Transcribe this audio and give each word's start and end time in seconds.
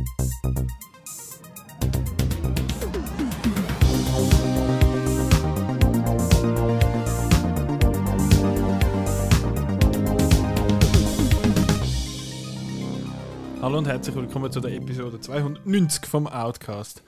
Hallo 0.00 0.06
und 13.78 13.86
herzlich 13.86 14.16
willkommen 14.16 14.50
zu 14.50 14.60
der 14.60 14.72
Episode 14.72 15.20
290 15.20 16.06
vom 16.06 16.26
Outcast. 16.26 17.02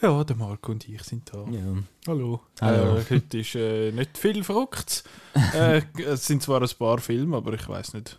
Ja, 0.00 0.22
der 0.22 0.36
Marco 0.36 0.70
und 0.70 0.88
ich 0.88 1.02
sind 1.02 1.34
da. 1.34 1.44
Ja. 1.50 1.82
Hallo. 2.06 2.40
Hallo. 2.60 2.98
Äh, 2.98 3.04
heute 3.10 3.38
ist 3.38 3.56
äh, 3.56 3.90
nicht 3.90 4.16
viel 4.16 4.44
verrückt. 4.44 5.02
äh, 5.54 5.82
es 6.06 6.24
sind 6.26 6.40
zwar 6.42 6.62
ein 6.62 6.68
paar 6.78 6.98
Filme, 6.98 7.36
aber 7.36 7.54
ich 7.54 7.68
weiß 7.68 7.94
nicht. 7.94 8.16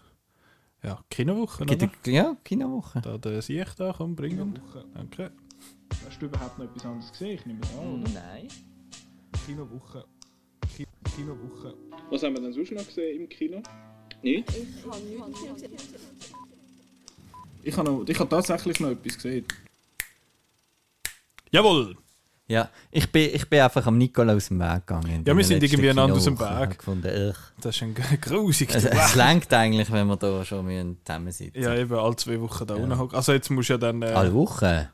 Ja, 0.82 1.04
Kinowoche, 1.10 1.64
oder? 1.64 1.92
Ja, 2.06 2.38
Kinowoche. 2.44 3.02
Da 3.02 3.18
der 3.18 3.42
Sieg 3.42 3.76
da, 3.76 3.94
komm, 3.96 4.16
bringen. 4.16 4.54
Kinowoche. 4.54 4.86
Danke. 4.94 5.32
Hast 6.06 6.22
du 6.22 6.28
überhaupt 6.28 6.58
noch 6.58 6.66
etwas 6.66 6.86
anderes 6.86 7.12
gesehen? 7.12 7.36
Ich 7.36 7.46
nehme 7.46 7.60
es 7.62 7.78
an, 7.78 8.02
oder? 8.02 8.10
Nein. 8.12 8.48
Kinowoche. 9.46 10.06
Ki 10.76 10.88
Kinowoche. 11.16 11.74
Was 12.10 12.24
haben 12.24 12.36
wir 12.36 12.42
denn 12.42 12.54
sonst 12.54 12.72
noch 12.72 12.86
gesehen 12.86 13.22
im 13.22 13.30
Kino? 13.30 13.62
Nicht? 14.22 14.50
Ich 17.62 17.78
habe, 17.78 17.92
noch, 17.92 18.08
ich 18.08 18.20
habe 18.20 18.30
tatsächlich 18.30 18.80
noch 18.80 18.90
etwas 18.90 19.16
gesehen. 19.16 19.46
Jawohl! 21.52 21.98
Ja, 22.50 22.68
ich 22.90 23.12
bin, 23.12 23.30
ich 23.34 23.48
bin 23.48 23.60
einfach 23.62 23.86
am 23.86 23.98
Nicola 23.98 24.34
aus 24.34 24.48
dem 24.48 24.60
Weg 24.60 24.88
gegangen. 24.88 25.24
Ja, 25.26 25.38
wir 25.38 25.44
sind 25.46 25.58
In 25.64 25.70
irgendwie 25.70 25.92
einander 25.92 26.16
aus 26.16 26.24
dem. 26.24 26.40
Weg. 26.40 26.80
Gefunden. 26.80 27.34
Das 27.62 27.76
ist 27.76 27.82
ein 27.84 27.94
grusig. 28.22 28.74
es, 28.74 28.86
es 28.86 29.16
lenkt 29.16 29.54
eigentlich, 29.54 29.92
wenn 29.92 30.08
wir 30.08 30.18
da 30.18 30.44
schon 30.44 30.98
zusammen 31.06 31.32
sitzen. 31.32 31.62
ja, 31.62 31.76
eben 31.76 31.94
alle 31.94 32.16
zwei 32.16 32.42
Wochen 32.42 32.66
da 32.66 32.76
Ja. 32.76 32.84
unten. 32.84 33.16
Also 33.16 33.34
jetzt 33.34 33.50
musst 33.52 33.70
du 33.70 33.74
ja 33.74 33.78
dann... 33.78 34.02
Äh, 34.02 34.08
Alle 34.08 34.34
Wochen? 34.34 34.88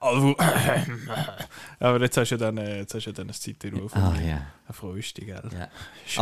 alle 0.00 0.34
Aber 1.78 2.00
jetzt 2.00 2.16
hast 2.16 2.30
du 2.30 2.34
ja 2.36 2.38
dann, 2.38 2.56
äh, 2.58 2.78
jetzt 2.78 2.94
hast 2.94 3.04
du 3.04 3.10
ja 3.10 3.14
dann 3.14 3.28
ein 3.28 3.34
Zeitruhe 3.34 3.88
von 3.88 4.02
Ah, 4.02 4.10
mir. 4.12 4.26
ja. 4.26 4.34
Eine 4.66 4.72
freust 4.72 5.16
dich, 5.18 5.26
gell? 5.26 5.42
ja. 5.52 5.68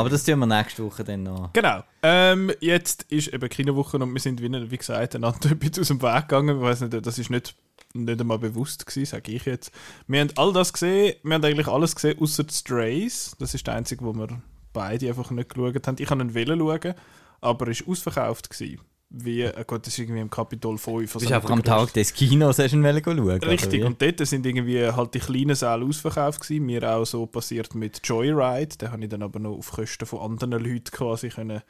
Aber 0.00 0.10
das 0.10 0.24
tun 0.24 0.38
wir 0.40 0.46
nächste 0.46 0.84
Woche 0.84 1.04
dann 1.04 1.22
noch. 1.22 1.52
Genau. 1.52 1.82
Ähm, 2.02 2.50
jetzt 2.60 3.04
ist 3.04 3.28
eben 3.32 3.48
Kinowoche 3.48 3.98
und 3.98 4.12
wir 4.12 4.20
sind, 4.20 4.42
wie, 4.42 4.50
wie 4.70 4.76
gesagt, 4.76 5.14
einander 5.14 5.38
ein 5.50 5.58
bisschen 5.58 5.82
aus 5.82 5.88
dem 5.88 6.02
Weg 6.02 6.28
gegangen. 6.28 6.56
Ich 6.56 6.62
weiß 6.62 6.80
nicht, 6.82 7.06
das 7.06 7.18
ist 7.18 7.30
nicht, 7.30 7.54
nicht 7.94 8.20
einmal 8.20 8.38
bewusst 8.38 8.86
gewesen, 8.86 9.10
sage 9.10 9.32
ich 9.32 9.44
jetzt. 9.44 9.72
Wir 10.06 10.20
haben 10.20 10.30
all 10.36 10.52
das 10.52 10.72
gesehen, 10.72 11.14
wir 11.22 11.34
haben 11.34 11.44
eigentlich 11.44 11.68
alles 11.68 11.94
gesehen, 11.94 12.18
außer 12.20 12.44
Strays. 12.50 13.36
Das 13.38 13.54
ist 13.54 13.66
der 13.66 13.74
einzige, 13.74 14.04
wo 14.04 14.14
wir 14.14 14.28
beide 14.72 15.08
einfach 15.08 15.30
nicht 15.30 15.54
geschaut 15.54 15.86
haben. 15.86 15.96
Ich 15.98 16.10
habe 16.10 16.22
ihn 16.22 16.34
wollen 16.34 16.58
schauen, 16.58 16.94
aber 17.40 17.68
er 17.68 17.74
war 17.74 17.88
ausverkauft. 17.88 18.50
Gewesen. 18.50 18.80
Wie, 19.14 19.42
äh, 19.42 19.64
gut, 19.66 19.86
das 19.86 19.92
ist 19.92 19.98
irgendwie 19.98 20.22
im 20.22 20.30
Kapitol 20.30 20.78
5. 20.78 21.12
Du 21.12 21.18
bist 21.18 21.30
einfach 21.30 21.50
am 21.50 21.62
Tag 21.62 21.92
des 21.92 22.14
Kinos 22.14 22.58
hast 22.58 22.72
ihn 22.72 22.82
schauen, 22.82 23.20
Richtig, 23.20 23.84
und 23.84 24.00
dort 24.00 24.26
sind 24.26 24.46
irgendwie 24.46 24.86
halt 24.86 25.12
die 25.12 25.18
kleinen 25.18 25.54
Säle 25.54 25.84
ausverkauft 25.84 26.40
gewesen. 26.40 26.64
Mir 26.64 26.90
auch 26.90 27.04
so 27.04 27.26
passiert 27.26 27.74
mit 27.74 28.00
Joyride. 28.02 28.78
Den 28.78 28.90
habe 28.90 29.02
ich 29.02 29.10
dann 29.10 29.22
aber 29.22 29.38
noch 29.38 29.58
auf 29.58 29.70
Kosten 29.70 30.06
von 30.06 30.20
anderen 30.20 30.64
Leuten 30.64 30.90
quasi 30.90 31.28
können, 31.28 31.60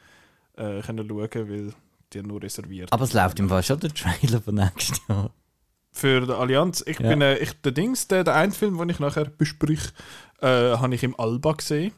äh, 0.55 0.81
können 0.81 1.05
schauen, 1.05 1.49
weil 1.49 1.73
die 2.13 2.23
nur 2.23 2.41
reserviert. 2.41 2.93
Aber 2.93 3.03
es 3.03 3.11
läuft 3.11 3.39
im 3.39 3.49
Fall 3.49 3.63
schon 3.63 3.79
der 3.81 3.93
Trailer 3.93 4.41
von 4.41 4.55
nächstes 4.55 5.01
Jahr. 5.09 5.29
Für 5.95 6.21
die 6.25 6.33
Allianz, 6.33 6.83
ich 6.87 6.99
Ja. 6.99 7.09
bin, 7.09 7.21
äh, 7.21 7.37
ich, 7.37 7.53
der 7.61 7.71
Dings, 7.71 8.07
der, 8.07 8.23
der 8.23 8.33
eine 8.35 8.51
Film, 8.51 8.77
den 8.79 8.89
ich 8.89 8.99
nachher 8.99 9.25
besprich, 9.25 9.79
äh, 10.41 10.47
habe 10.47 10.95
ich 10.95 11.03
im 11.03 11.17
Alba 11.19 11.53
gesehen. 11.53 11.93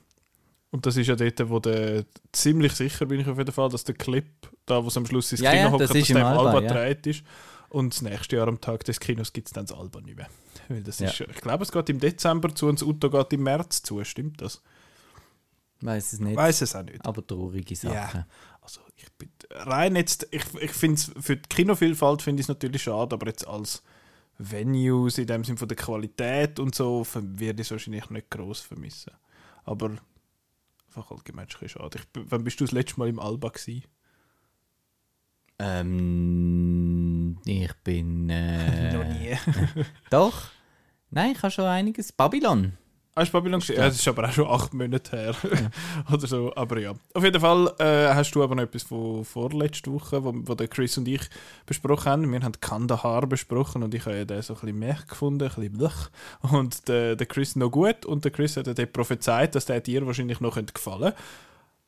Und 0.71 0.85
das 0.85 0.97
ist 0.97 1.07
ja 1.07 1.15
dort, 1.15 1.49
wo 1.49 1.59
der, 1.59 2.03
ziemlich 2.33 2.73
sicher 2.73 3.05
bin 3.05 3.21
ich 3.21 3.27
auf 3.27 3.37
jeden 3.37 3.53
Fall, 3.53 3.69
dass 3.69 3.85
der 3.85 3.95
Clip, 3.95 4.25
da 4.65 4.83
wo 4.83 4.89
es 4.89 4.97
am 4.97 5.05
Schluss 5.05 5.31
ins 5.31 5.39
Ja, 5.39 5.51
Kino 5.51 5.63
ja, 5.63 5.71
hockt, 5.71 5.81
das 5.83 5.91
dass 5.93 6.07
der 6.07 6.17
im 6.17 6.23
Alba, 6.25 6.39
Alba 6.51 6.61
ja. 6.61 6.67
gedreht 6.67 7.07
ist. 7.07 7.23
Und 7.69 7.93
das 7.93 8.01
nächste 8.01 8.35
Jahr 8.35 8.47
am 8.49 8.59
Tag 8.59 8.83
des 8.83 8.99
Kinos 8.99 9.31
gibt 9.31 9.47
es 9.47 9.53
dann 9.53 9.65
das 9.65 9.77
Alba 9.77 10.01
nicht 10.01 10.17
mehr. 10.17 10.27
Weil 10.67 10.83
das 10.83 10.99
Ja. 10.99 11.07
ist, 11.07 11.21
ich 11.21 11.41
glaube, 11.41 11.63
es 11.63 11.71
geht 11.71 11.89
im 11.89 11.99
Dezember 11.99 12.53
zu 12.53 12.67
und 12.67 12.81
das 12.81 12.87
Auto 12.87 13.09
geht 13.09 13.31
im 13.33 13.43
März 13.43 13.81
zu. 13.81 14.03
Stimmt 14.03 14.41
das? 14.41 14.61
Weiß 15.81 16.13
es 16.13 16.19
nicht. 16.19 16.35
Weiß 16.35 16.61
es 16.61 16.75
auch 16.75 16.83
nicht. 16.83 17.05
Aber 17.05 17.25
traurige 17.25 17.75
Sachen. 17.75 17.93
Ja. 17.93 18.27
Also 18.61 18.81
ich 18.95 19.11
bin 19.13 19.29
rein 19.51 19.95
jetzt, 19.95 20.27
ich, 20.31 20.43
ich 20.59 20.71
finde 20.71 20.95
es 20.95 21.11
für 21.19 21.37
die 21.37 21.49
Kinovielfalt 21.49 22.21
finde 22.21 22.41
ich 22.41 22.45
es 22.45 22.49
natürlich 22.49 22.83
schade, 22.83 23.15
aber 23.15 23.27
jetzt 23.27 23.47
als 23.47 23.83
Venues 24.37 25.17
in 25.17 25.27
dem 25.27 25.43
Sinne 25.43 25.57
von 25.57 25.67
der 25.67 25.77
Qualität 25.77 26.59
und 26.59 26.75
so 26.75 27.05
werde 27.13 27.61
ich 27.61 27.67
es 27.67 27.71
wahrscheinlich 27.71 28.09
nicht 28.09 28.29
groß 28.29 28.61
vermissen. 28.61 29.13
Aber 29.63 29.91
einfach 30.87 31.11
allgemein 31.11 31.47
ein 31.61 31.69
schade. 31.69 31.99
Ich, 31.99 32.21
wann 32.29 32.43
bist 32.43 32.59
du 32.59 32.65
das 32.65 32.71
letzte 32.71 32.99
Mal 32.99 33.09
im 33.09 33.19
Alba 33.19 33.49
gewesen? 33.49 33.83
Ähm, 35.57 37.37
ich 37.45 37.73
bin. 37.83 38.29
Äh, 38.29 38.93
Noch 38.93 39.05
nie. 39.05 39.37
Doch. 40.09 40.49
Nein, 41.11 41.31
ich 41.31 41.41
habe 41.41 41.51
schon 41.51 41.65
einiges. 41.65 42.11
Babylon. 42.11 42.77
Hast 43.17 43.29
du 43.29 43.37
Babylon 43.37 43.61
gesehen? 43.61 43.77
Ja, 43.77 43.85
das 43.85 43.95
ist 43.95 44.07
aber 44.09 44.27
auch 44.27 44.31
schon 44.33 44.47
acht 44.47 44.73
Monate 44.73 45.15
her. 45.15 45.35
Oder 46.11 46.27
so. 46.27 46.53
Aber 46.53 46.77
ja. 46.79 46.93
Auf 47.13 47.23
jeden 47.23 47.39
Fall 47.39 47.73
äh, 47.79 48.13
hast 48.13 48.31
du 48.31 48.43
aber 48.43 48.55
noch 48.55 48.63
etwas 48.63 48.83
von 48.83 49.23
vorletzter 49.23 49.93
Woche, 49.93 50.21
wo, 50.21 50.33
wo 50.35 50.53
der 50.53 50.67
Chris 50.67 50.97
und 50.97 51.07
ich 51.07 51.21
besprochen 51.65 52.11
haben. 52.11 52.29
Wir 52.29 52.41
haben 52.41 52.59
Kandahar 52.59 53.25
besprochen 53.25 53.83
und 53.83 53.93
ich 53.93 54.05
habe 54.05 54.17
ja 54.17 54.25
den 54.25 54.41
so 54.41 54.55
ein 54.55 54.59
bisschen 54.59 54.79
mehr 54.79 54.99
gefunden, 55.07 55.47
ein 55.47 55.55
bisschen 55.55 55.77
blech. 55.77 56.51
Und 56.51 56.89
der, 56.89 57.15
der 57.15 57.25
Chris 57.25 57.55
noch 57.55 57.69
gut. 57.71 58.05
Und 58.05 58.25
der 58.25 58.31
Chris 58.31 58.57
hat 58.57 58.67
ja 58.67 58.73
dort 58.73 58.91
prophezeit, 58.91 59.55
dass 59.55 59.63
der 59.65 59.79
dir 59.79 60.05
wahrscheinlich 60.05 60.41
noch 60.41 60.55
könnte 60.55 60.73
gefallen 60.73 61.13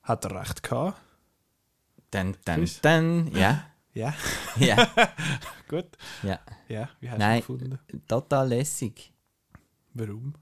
Hat 0.04 0.24
er 0.24 0.40
recht 0.40 0.64
gehabt? 0.64 0.98
Dann, 2.12 2.38
dann, 2.46 2.60
Chris? 2.62 2.80
dann. 2.82 3.28
Ja. 3.34 3.66
Ja. 3.94 4.14
Ja. 4.60 4.88
Gut. 5.68 5.88
ja. 6.22 6.38
Ja, 6.68 6.88
wie 7.00 7.10
hast 7.10 7.16
du 7.16 7.20
Nein. 7.20 7.38
ihn 7.38 7.40
gefunden? 7.40 7.80
Total 8.08 8.48
lässig. 8.48 9.12
Warum? 9.96 10.36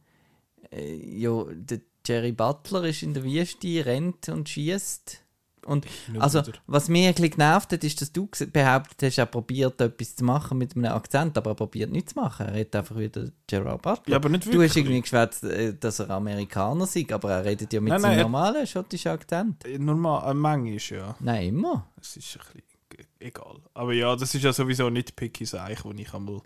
Äh, 0.75 0.95
ja, 1.19 1.43
der 1.49 1.79
Jerry 2.05 2.31
Butler 2.31 2.83
ist 2.83 3.01
in 3.03 3.13
der 3.13 3.23
Wüste, 3.23 3.85
rennt 3.85 4.29
und 4.29 4.47
schießt. 4.49 5.21
Und 5.65 5.87
also, 6.19 6.43
was 6.67 6.89
mich 6.89 7.07
ein 7.07 7.15
bisschen 7.15 7.31
genervt 7.31 7.71
hat, 7.73 7.83
ist, 7.83 7.99
dass 7.99 8.11
du 8.13 8.29
behauptet 8.53 9.01
hast, 9.01 9.17
er 9.17 9.25
probiert 9.25 9.81
etwas 9.81 10.15
zu 10.15 10.23
machen 10.23 10.59
mit 10.59 10.75
einem 10.75 10.91
Akzent, 10.91 11.35
aber 11.39 11.51
er 11.51 11.55
probiert 11.55 11.89
nichts 11.91 12.13
zu 12.13 12.19
machen. 12.19 12.45
Er 12.45 12.53
redet 12.53 12.75
einfach 12.75 12.95
wieder 12.99 13.29
Gerard 13.47 13.81
Butler. 13.81 14.03
Ja, 14.11 14.17
aber 14.17 14.29
nicht 14.29 14.45
Du 14.45 14.51
wirklich. 14.51 14.69
hast 14.69 14.77
irgendwie 14.77 15.01
geschwätzt, 15.01 15.43
äh, 15.43 15.73
dass 15.75 15.97
er 15.97 16.11
Amerikaner 16.11 16.83
ist, 16.83 17.11
aber 17.11 17.31
er 17.31 17.45
redet 17.45 17.73
ja 17.73 17.81
mit 17.81 17.89
Nein, 17.89 17.99
seinem 17.99 18.11
nein, 18.11 18.19
er- 18.19 18.23
normalen 18.25 18.67
schottischen 18.67 19.11
Akzent. 19.11 19.63
Normal, 19.79 20.29
ein 20.29 20.37
manchmal, 20.37 20.99
ja. 20.99 21.15
Nein, 21.19 21.47
immer. 21.47 21.87
Es 21.99 22.15
ist 22.15 22.37
ein 22.37 22.61
bisschen 22.61 23.07
e- 23.19 23.25
egal. 23.27 23.57
Aber 23.73 23.91
ja, 23.93 24.15
das 24.15 24.35
ist 24.35 24.43
ja 24.43 24.53
sowieso 24.53 24.91
nicht 24.91 25.15
picky 25.15 25.45
Seich, 25.45 25.83
wo 25.83 25.91
ich 25.93 26.13
einmal 26.13 26.41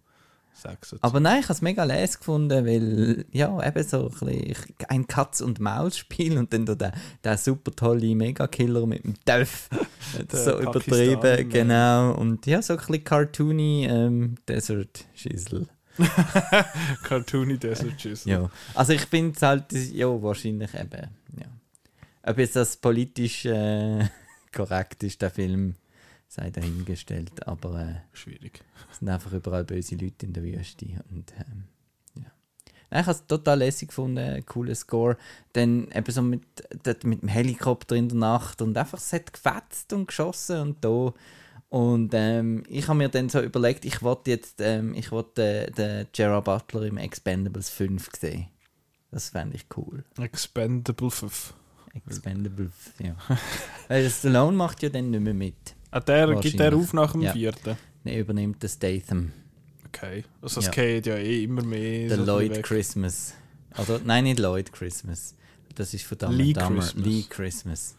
sage. 0.59 0.77
So 0.83 0.97
Aber 1.01 1.19
nein, 1.19 1.39
ich 1.39 1.45
habe 1.45 1.53
es 1.53 1.61
mega 1.61 1.83
les 1.83 2.19
gefunden, 2.19 2.65
weil, 2.65 3.25
ja, 3.31 3.65
eben 3.65 3.83
so 3.83 4.11
ein, 4.21 4.55
ein 4.87 5.07
Katz-und-Maus-Spiel 5.07 6.37
und 6.37 6.53
dann 6.53 6.65
da 6.65 6.75
der, 6.75 6.93
der 7.23 7.37
super 7.37 7.71
tolle 7.71 8.15
Megakiller 8.15 8.85
mit 8.85 9.03
dem 9.03 9.15
Döff. 9.27 9.69
so 10.31 10.59
Pakistan, 10.59 10.63
übertrieben, 10.63 11.49
genau. 11.49 12.13
Und 12.13 12.45
ja, 12.45 12.61
so 12.61 12.73
ein 12.73 12.79
bisschen 12.79 13.03
cartoony 13.03 13.85
ähm, 13.85 14.35
Desert-Schissel. 14.47 15.67
Cartoony 17.03 17.57
Desert 17.57 17.97
Chisel. 17.97 18.31
Ja. 18.31 18.49
Also 18.73 18.93
ich 18.93 19.01
finde 19.01 19.35
es 19.35 19.41
halt, 19.41 19.71
ja, 19.71 20.07
wahrscheinlich 20.07 20.73
eben, 20.73 21.09
ja. 21.37 21.47
Ob 22.23 22.37
jetzt 22.37 22.55
das 22.55 22.77
politisch 22.77 23.45
äh, 23.45 24.07
korrekt 24.53 25.03
ist, 25.03 25.21
der 25.21 25.31
Film, 25.31 25.75
sei 26.29 26.51
dahingestellt, 26.51 27.47
aber 27.47 27.81
äh, 27.81 27.95
Schwierig. 28.13 28.63
es 28.91 28.99
sind 28.99 29.09
einfach 29.09 29.33
überall 29.33 29.65
böse 29.65 29.95
Leute 29.95 30.27
in 30.27 30.33
der 30.33 30.43
Wüste 30.43 30.85
und 31.09 31.33
ähm, 31.39 31.63
ja. 32.15 32.31
Nein, 32.91 33.01
ich 33.01 33.07
habe 33.07 33.11
es 33.11 33.25
total 33.25 33.57
lässig 33.57 33.89
gefunden, 33.89 34.45
cooler 34.45 34.75
Score. 34.75 35.17
Dann 35.53 35.89
eben 35.91 36.11
so 36.11 36.21
mit, 36.21 36.43
dort 36.83 37.03
mit 37.03 37.23
dem 37.23 37.29
Helikopter 37.29 37.95
in 37.95 38.09
der 38.09 38.17
Nacht 38.17 38.61
und 38.61 38.77
einfach, 38.77 38.99
es 38.99 39.11
hat 39.11 39.33
gefetzt 39.33 39.91
und 39.91 40.07
geschossen 40.07 40.61
und 40.61 40.85
da. 40.85 41.13
Und 41.69 42.13
ähm, 42.13 42.63
ich 42.67 42.87
habe 42.87 42.97
mir 42.97 43.09
dann 43.09 43.29
so 43.29 43.41
überlegt, 43.41 43.83
ich 43.85 44.01
wollte 44.03 44.31
jetzt, 44.31 44.61
ähm, 44.61 44.93
ich 44.93 45.11
wollte 45.11 45.65
den, 45.67 45.73
den 45.75 46.07
Gerard 46.13 46.45
Butler 46.45 46.83
im 46.83 46.97
Expendables 46.97 47.71
5 47.71 48.09
sehen. 48.19 48.47
Das 49.11 49.29
fände 49.29 49.55
ich 49.55 49.65
cool. 49.75 50.03
Expendable 50.19 51.09
5. 51.09 51.55
Expendables, 51.95 52.71
ja. 52.99 53.15
Weil 53.87 54.09
Stallone 54.11 54.55
macht 54.55 54.83
ja 54.83 54.89
dann 54.89 55.09
nicht 55.09 55.21
mehr 55.21 55.33
mit. 55.33 55.75
Ah, 55.91 55.99
der 55.99 56.35
gibt 56.35 56.59
der 56.59 56.75
auf 56.75 56.93
nach 56.93 57.13
dem 57.13 57.21
Ja. 57.21 57.33
vierten. 57.33 57.77
Dann 58.03 58.13
übernimmt 58.13 58.61
der 58.63 58.67
Statham. 58.69 59.31
Okay. 59.87 60.23
Also 60.41 60.59
es 60.59 60.67
Ja. 60.67 60.71
geht 60.71 61.07
ja 61.07 61.15
eh 61.15 61.43
immer 61.43 61.63
mehr. 61.63 62.09
Der 62.09 62.17
so 62.17 62.25
Lloyd 62.25 62.51
weg. 62.57 62.63
Christmas. 62.63 63.33
Oder, 63.77 63.99
nein, 64.03 64.23
nicht 64.25 64.39
Lloyd 64.39 64.71
Christmas. 64.71 65.35
Das 65.75 65.93
ist 65.93 66.05
von 66.05 66.17
Dumb 66.17 66.33
Lee 66.37 66.53
Dumber. 66.53 66.81
Christmas. 66.81 67.05
Lee 67.05 67.23
Christmas. 67.29 67.95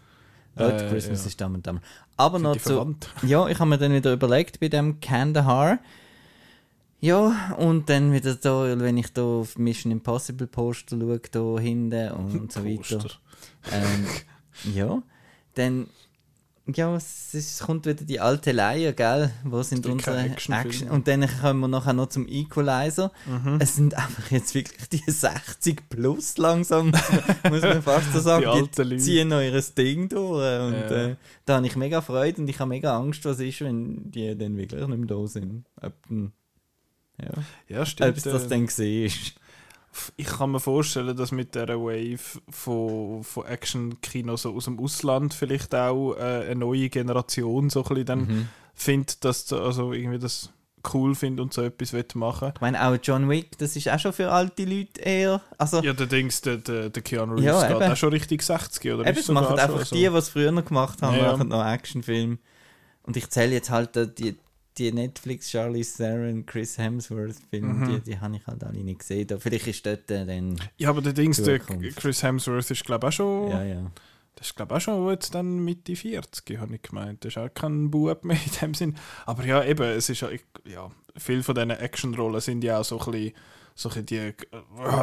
Lloyd 0.57 0.81
Äh, 0.83 0.89
Christmas 0.89 1.21
ja. 1.23 1.27
ist 1.29 1.41
Dumb 1.41 1.63
Dumber. 1.65 1.81
Aber 2.17 2.39
Sind 2.39 2.43
noch 2.45 2.57
zu... 2.57 2.69
verwandt? 2.75 3.09
Ja, 3.23 3.49
ich 3.49 3.59
habe 3.59 3.71
mir 3.71 3.79
dann 3.79 3.93
wieder 3.93 4.13
überlegt 4.13 4.61
bei 4.61 4.69
dem 4.69 5.01
Kandahar. 5.01 5.79
Ja, 7.01 7.55
und 7.59 7.89
dann 7.89 8.13
wieder 8.13 8.35
da, 8.35 8.79
wenn 8.79 8.99
ich 8.99 9.11
da 9.13 9.23
auf 9.23 9.57
Mission 9.57 9.91
Impossible 9.91 10.47
Poster 10.47 10.99
schaue, 10.99 11.19
da 11.31 11.59
hinten 11.59 12.11
und 12.13 12.53
so 12.53 12.63
weiter. 12.65 13.09
Ähm, 13.73 14.07
ja, 14.75 15.03
dann 15.55 15.87
Ja, 16.77 16.95
es, 16.97 17.33
ist, 17.35 17.61
es 17.61 17.67
kommt 17.67 17.87
wieder 17.87 18.05
die 18.05 18.21
alte 18.21 18.53
Leier, 18.53 18.93
gell? 18.93 19.31
Wo 19.45 19.63
sind 19.63 19.87
unsere 19.87 20.19
Action? 20.21 20.55
Actionfilme. 20.55 20.93
Und 20.93 21.09
dann 21.09 21.29
kommen 21.41 21.61
wir 21.61 21.69
nachher 21.69 21.93
noch 21.93 22.09
zum 22.09 22.27
Equalizer. 22.29 23.13
Mhm. 23.27 23.59
Es 23.61 23.77
sind 23.77 23.95
einfach 23.95 24.31
jetzt 24.31 24.55
wirklich 24.55 24.89
die 24.89 25.03
60 25.11 25.89
plus 25.89 26.37
langsam, 26.39 26.91
muss 27.51 27.63
man 27.63 27.83
fast 27.83 28.13
so 28.13 28.21
sagen. 28.21 28.45
Die 28.77 28.83
Leute. 28.83 28.97
ziehen 28.99 29.31
ihr 29.31 29.63
Ding 29.77 30.09
durch. 30.09 30.61
Und 30.61 30.73
Ja. 30.75 30.91
äh, 31.09 31.17
da 31.45 31.57
habe 31.57 31.67
ich 31.67 31.77
mega 31.77 32.01
Freude 32.01 32.41
und 32.43 32.49
ich 32.49 32.59
habe 32.59 32.69
mega 32.69 32.97
Angst, 32.97 33.25
was 33.25 33.41
ist, 33.41 33.61
wenn 33.61 34.11
die 34.11 34.37
dann 34.37 34.57
wirklich 34.57 34.87
nicht 34.87 34.99
mehr 34.99 35.07
da 35.09 35.27
sind. 35.27 35.65
Ob, 35.81 35.93
dann- 36.09 36.33
ja, 37.23 37.31
Ja, 37.69 37.81
ob 37.83 37.87
stimmt. 37.87 38.17
es 38.17 38.23
das 38.25 38.45
äh, 38.45 38.49
dann 38.49 38.67
gesehen 38.67 39.07
ist. 39.07 39.35
Ich 40.17 40.27
kann 40.27 40.53
mir 40.53 40.61
vorstellen, 40.61 41.17
dass 41.17 41.33
mit 41.33 41.55
dieser 41.55 41.81
Wave 41.81 42.41
von, 42.49 43.25
von 43.25 43.47
Action-Kino 43.47 44.37
so 44.37 44.55
aus 44.55 44.65
dem 44.67 44.79
Ausland 44.79 45.35
vielleicht 45.35 45.75
auch 45.75 46.15
äh, 46.15 46.21
eine 46.47 46.57
neue 46.57 46.89
Generation 46.89 47.71
so 47.71 47.81
ein 47.83 47.89
bisschen 47.89 48.07
dann 48.07 48.21
Mhm. 48.21 48.49
findet, 48.75 49.25
dass 49.25 49.49
sie 49.49 49.61
also 49.61 49.93
irgendwie 49.93 50.19
das 50.19 50.51
cool 50.95 51.15
findet 51.15 51.41
und 51.43 51.53
so 51.53 51.63
etwas 51.63 51.93
will 51.93 52.07
machen. 52.15 52.53
Ich 52.55 52.61
meine, 52.61 52.83
auch 52.87 52.97
John 53.03 53.29
Wick, 53.29 53.59
das 53.59 53.77
ist 53.77 53.89
auch 53.89 53.99
schon 53.99 54.13
für 54.15 54.31
alte 54.33 54.65
Leute 54.65 55.01
eher. 55.03 55.43
Also, 55.59 55.83
Ja, 55.83 55.93
der 55.93 56.07
Dings, 56.07 56.41
der, 56.41 56.57
der, 56.57 56.89
der 56.89 57.03
Keanu 57.03 57.35
Reeves 57.35 57.45
Ja, 57.63 57.69
geht 57.69 57.77
eben. 57.83 57.93
auch 57.93 57.97
schon 57.97 58.13
richtig 58.13 58.43
60 58.43 58.93
oder 58.93 59.01
Eben, 59.07 59.11
ist 59.19 59.19
es 59.25 59.29
machen 59.29 59.59
einfach 59.59 59.85
schon 59.87 59.99
die, 59.99 60.05
so. 60.07 60.11
die 60.13 60.17
es 60.19 60.29
früher 60.31 60.53
gemacht 60.63 61.03
haben, 61.03 61.17
Ja, 61.19 61.33
machen 61.33 61.49
noch 61.49 61.65
Actionfilm. 61.67 62.39
Und 63.03 63.17
ich 63.17 63.29
zähle 63.29 63.53
jetzt 63.53 63.69
halt 63.71 64.19
die, 64.19 64.39
die 64.79 64.93
Netflix 64.93 65.51
Charlie 65.51 65.85
Theron, 65.85 66.47
Chris 66.47 66.79
Hemsworth 66.79 67.37
Film, 67.51 67.81
Mhm. 67.81 67.87
die, 68.05 68.11
die 68.13 68.19
habe 68.21 68.37
ich 68.37 68.47
halt 68.47 68.63
alle 68.65 68.79
nicht 68.83 69.01
gesehen. 69.01 69.27
Da, 69.27 69.39
vielleicht 69.39 69.67
ist 69.67 69.85
dort 69.85 70.11
äh, 70.11 70.25
dann. 70.25 70.57
Ja, 70.79 70.91
aber 70.91 71.03
der 71.03 71.13
Dings, 71.13 71.43
der. 71.43 71.59
Chris 71.59 72.23
Hemsworth 72.23 72.71
ist 72.71 72.85
glaube 72.85 73.09
auch 73.09 73.13
schon, 73.13 73.51
Ja, 73.51 73.63
ja. 73.65 73.91
das 74.37 74.49
ist 74.49 74.57
glaube 74.57 74.75
auch 74.77 74.81
schon 74.81 75.09
jetzt 75.11 75.35
dann 75.35 75.59
Mitte 75.65 75.95
40, 75.97 76.59
habe 76.59 76.75
ich 76.77 76.83
gemeint. 76.83 77.25
Das 77.25 77.33
ist 77.35 77.39
auch 77.39 77.53
kein 77.53 77.91
Bub 77.91 78.25
mehr 78.25 78.37
in 78.45 78.53
dem 78.63 78.75
Sinn. 78.75 78.97
Aber 79.27 79.45
ja, 79.45 79.65
eben, 79.65 79.83
es 79.83 80.09
ist 80.09 80.21
ja, 80.21 80.31
ich- 80.31 80.45
ja 80.67 80.91
viele 81.17 81.43
von 81.43 81.55
diesen 81.55 81.71
Actionrollen 81.71 82.41
sind 82.41 82.63
ja 82.65 82.79
auch 82.81 82.85
so 82.85 82.99
ein 83.01 83.11
bisschen 83.11 83.33
so 83.81 83.89
ein 83.89 84.05
die, 84.05 84.19
äh, 84.19 84.35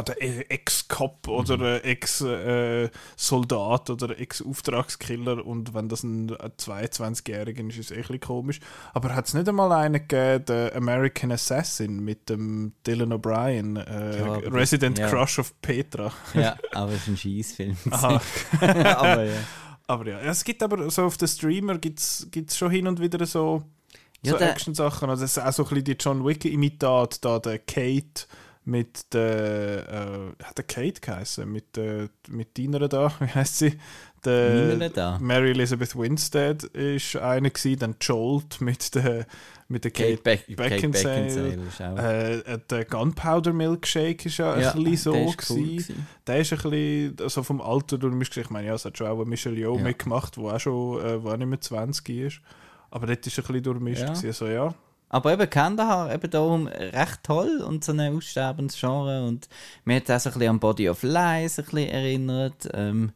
der 0.08 0.52
Ex-Cop 0.52 1.28
oder 1.28 1.84
äh, 1.84 1.92
Ex-Soldat 1.92 3.90
oder 3.90 4.20
Ex-Auftragskiller 4.20 5.44
und 5.44 5.74
wenn 5.74 5.90
das 5.90 6.04
ein 6.04 6.30
22-Jähriger 6.30 7.68
ist, 7.70 7.80
ist 7.80 7.92
es 7.92 7.98
eh 7.98 8.14
ein 8.14 8.20
komisch. 8.20 8.60
Aber 8.94 9.16
hat 9.16 9.26
es 9.28 9.34
nicht 9.34 9.50
einmal 9.50 9.72
einen 9.72 10.08
gegeben, 10.08 10.46
der 10.46 10.76
American 10.76 11.32
Assassin 11.32 12.02
mit 12.02 12.30
dem 12.30 12.74
Dylan 12.86 13.14
O'Brien, 13.14 13.84
äh, 13.84 14.20
Ja, 14.20 14.34
Resident 14.50 15.00
ja. 15.00 15.10
Crush 15.10 15.40
of 15.40 15.60
Petra? 15.60 16.14
ja, 16.36 16.56
aber 16.74 16.92
es 16.92 17.00
ist 17.00 17.08
ein 17.08 17.18
Scheißfilm. 17.18 17.78
Aha. 17.90 18.22
aber 18.62 19.24
ja. 19.24 19.38
Aber 19.88 20.08
ja, 20.08 20.20
es 20.20 20.44
gibt 20.44 20.62
aber 20.62 20.92
so 20.92 21.06
auf 21.06 21.18
den 21.18 21.30
Streamer 21.30 21.80
gibt 21.80 22.00
es 22.00 22.58
schon 22.58 22.70
hin 22.70 22.88
und 22.88 23.00
wieder 23.02 23.26
so, 23.26 23.64
Ja, 24.22 24.34
so 24.34 24.38
Action-Sachen. 24.38 25.10
Also 25.10 25.24
es 25.24 25.38
ist 25.38 25.44
auch 25.44 25.52
so 25.52 25.64
ein 25.64 25.70
bisschen 25.70 25.84
die 25.86 25.98
John 26.00 26.24
Wick-Imitat, 26.24 27.26
da 27.26 27.40
der 27.40 27.58
Kate 27.58 28.28
mit 28.68 29.14
der, 29.14 29.88
äh, 30.40 30.44
hat 30.44 30.58
der 30.58 30.66
Kate 30.66 31.00
geheißen? 31.00 31.50
Mit, 31.50 31.78
der 31.78 32.10
mit 32.28 32.58
deiner 32.58 32.88
da, 32.90 33.12
wie 33.20 33.26
heißt 33.28 33.60
sie? 33.60 33.80
Der, 34.26 34.90
da. 34.90 35.18
Mary 35.22 35.52
Elizabeth 35.52 35.96
Winstead 35.96 36.64
ist 36.66 37.16
eine 37.16 37.50
gewesen, 37.50 37.80
dann 37.80 37.96
Jolt 38.02 38.60
mit 38.60 38.94
der, 38.94 39.26
mit 39.70 39.86
der 39.86 39.92
Kate, 39.92 40.18
Kate, 40.18 40.22
Beck 40.24 40.58
Beckinsale. 40.58 41.58
Auch. 41.80 41.98
Äh, 41.98 42.40
äh, 42.40 42.60
der 42.70 42.84
Gunpowder 42.84 43.54
Milkshake 43.54 44.26
ist 44.26 44.38
ja, 44.38 44.60
ja, 44.60 44.74
ein 44.74 44.84
bisschen 44.84 44.98
so 44.98 45.12
der 45.14 45.28
ist 45.28 45.50
cool 45.50 45.58
gewesen. 45.58 46.08
Der 46.26 46.38
ist 46.40 46.52
ein 46.52 46.58
bisschen, 46.60 47.16
also 47.22 47.44
vom 47.44 47.62
Alter 47.62 47.98
mich 48.10 48.36
ich 48.36 48.50
meine, 48.50 48.68
ja, 48.68 48.74
es 48.74 48.84
hat 48.84 48.98
schon 48.98 49.08
auch 49.08 49.24
Michelle 49.24 49.56
Yeoh 49.56 49.78
Ja. 49.78 49.84
mitgemacht, 49.84 50.38
wo 50.38 50.50
auch 50.50 50.60
schon, 50.60 51.00
äh, 51.06 51.24
wo 51.24 51.30
auch 51.30 51.38
nicht 51.38 51.48
mehr 51.48 51.62
20 51.62 52.10
ist. 52.10 52.42
Aber 52.92 53.08
dort 53.08 53.26
ist 53.26 53.38
ein 53.38 53.46
bisschen 53.46 53.64
durchmischt. 53.64 54.02
Ja. 54.02 54.28
Also 54.28 54.48
ja, 54.48 54.74
Aber 55.10 55.34
eben 55.34 55.50
Kandahar, 55.50 56.14
eben 56.14 56.30
darum 56.30 56.68
recht 56.68 57.24
toll 57.24 57.62
und 57.66 57.84
so 57.84 57.94
ein 57.94 58.02
aussterbendes 58.02 58.78
Genre 58.80 59.26
und 59.26 59.48
mir 59.86 59.98
hat 59.98 60.12
auch 60.12 60.20
so 60.20 60.30
ein 60.30 60.34
bisschen 60.34 60.50
an 60.50 60.60
Body 60.60 60.90
of 60.90 61.04
Lies 61.04 61.60
ein 61.60 61.66
bisschen 61.66 61.90
erinnert. 61.90 62.70
Ähm, 62.74 63.14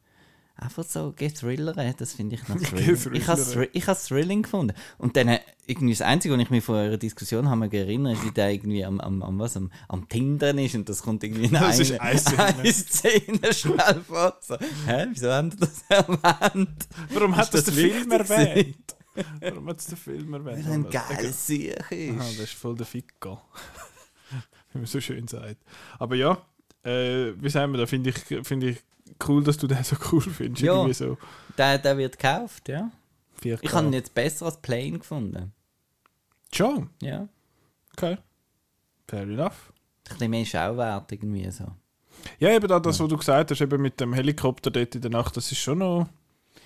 einfach 0.62 0.84
so 0.84 1.12
gethrillern, 1.16 1.94
das 1.98 2.14
finde 2.14 2.36
ich 2.36 2.48
noch 2.48 2.56
thrilling. 2.62 3.14
Ich 3.14 3.28
habe 3.28 3.70
ich 3.74 3.88
has 3.88 4.06
thrilling 4.06 4.44
gefunden. 4.44 4.74
Und 4.98 5.18
dann 5.18 5.28
äh, 5.28 5.40
irgendwie 5.66 5.94
das 5.94 6.02
Einzige, 6.02 6.36
was 6.36 6.42
ich 6.42 6.50
mich 6.50 6.64
von 6.64 6.76
eurer 6.76 6.98
Diskussion 6.98 7.50
habe 7.50 7.66
erinnert, 7.76 8.14
ist, 8.14 8.26
wie 8.26 8.32
der 8.32 8.52
irgendwie 8.52 8.86
am, 8.86 9.00
am, 9.00 9.22
am, 9.24 9.40
was, 9.40 9.58
am, 9.58 9.72
am 9.88 10.08
Tindern 10.08 10.60
ist 10.60 10.76
und 10.76 10.88
das 10.88 11.02
kommt 11.02 11.24
irgendwie 11.24 11.46
in 11.46 11.52
Das 11.60 11.80
ist 11.80 12.00
eine, 12.00 12.18
Szene. 12.18 12.46
eine 12.46 12.74
Szene 12.74 13.54
schnell 13.54 14.02
vor. 14.08 14.38
So, 14.40 14.56
hä, 14.88 15.08
wieso 15.10 15.32
haben 15.32 15.50
die 15.50 15.58
das 15.58 15.84
erwähnt? 15.90 16.88
warum 17.10 17.36
hat 17.36 17.46
Ist 17.46 17.54
das 17.54 17.66
das 17.66 17.76
der 17.76 17.92
Film 17.92 18.12
erwähnt? 18.12 18.96
warum 19.42 19.68
hat 19.70 19.80
es 19.80 19.88
der 19.88 19.98
Film 19.98 20.34
erwähnt? 20.34 20.66
Weil 20.66 20.72
er 20.72 20.74
ein 20.74 20.90
geiles 20.90 21.48
Sieg 21.48 21.78
Aha, 21.80 22.16
das 22.18 22.32
ist. 22.34 22.40
ist 22.40 22.54
voll 22.54 22.76
der 22.76 22.86
Ficko. 22.86 23.42
Wie 24.74 24.78
man 24.78 24.88
so 24.88 25.02
schön 25.02 25.28
sagt. 25.28 25.58
Aber 26.00 26.16
ja, 26.16 26.38
äh, 26.84 27.34
wie 27.42 27.50
sagen 27.50 27.74
wir, 27.74 27.80
da 27.80 27.86
finde 27.86 28.12
ich, 28.12 28.18
finde 28.48 28.70
ich 28.70 28.78
cool, 29.28 29.44
dass 29.44 29.58
du 29.58 29.68
den 29.68 29.84
so 29.84 29.98
cool 30.12 30.22
findest. 30.22 30.64
Ja. 30.64 30.74
Irgendwie 30.76 30.94
so 30.94 31.18
Der, 31.58 31.78
der 31.78 31.98
wird 31.98 32.18
gekauft, 32.18 32.70
ja. 32.70 32.90
4K. 33.44 33.60
Ich 33.62 33.74
habe 33.74 33.88
ihn 33.88 33.94
jetzt 33.94 34.14
besser 34.14 34.46
als 34.46 34.62
Plane 34.62 35.00
gefunden. 35.00 35.52
Schon, 36.54 36.90
Ja. 37.02 37.28
okay. 37.94 38.18
Fair 39.08 39.24
enough. 39.24 39.74
Ein 40.08 40.14
bisschen 40.14 40.32
mehr 40.32 40.46
Schauwert 40.46 41.12
irgendwie 41.12 41.50
so. 41.52 41.66
Ja, 42.40 42.50
eben 42.52 42.68
da, 42.68 42.80
das, 42.80 43.00
was 43.00 43.08
du 43.10 43.18
gesagt 43.18 43.52
hast, 43.52 43.62
eben 43.62 43.82
mit 43.82 44.00
dem 44.00 44.14
Helikopter 44.14 44.70
dort 44.72 44.96
in 44.96 45.02
der 45.02 45.12
Nacht, 45.12 45.36
das 45.38 45.52
ist 45.52 45.58
schon 45.60 45.80
noch, 45.80 46.08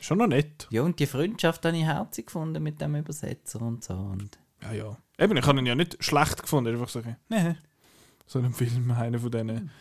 schon 0.05 0.19
noch 0.19 0.27
nett. 0.27 0.67
Ja, 0.69 0.83
und 0.83 0.99
die 0.99 1.05
Freundschaft 1.05 1.65
habe 1.65 1.77
ich 1.77 1.83
herzig 1.83 2.27
gefunden 2.27 2.61
mit 2.61 2.79
dem 2.79 2.95
Übersetzer 2.95 3.61
und 3.61 3.83
so. 3.83 3.93
Und 3.93 4.37
Ja, 4.61 4.71
ja. 4.73 4.97
Eben, 5.17 5.37
ich 5.37 5.45
habe 5.45 5.59
ihn 5.59 5.65
ja 5.65 5.75
nicht 5.75 6.03
schlecht 6.03 6.41
gefunden. 6.41 6.73
Einfach 6.73 6.89
so, 6.89 7.01
nee, 7.29 7.55
so 8.27 8.39
ein 8.39 8.53
Film, 8.53 8.91
einer 8.91 9.19
von 9.19 9.31
denen. 9.31 9.71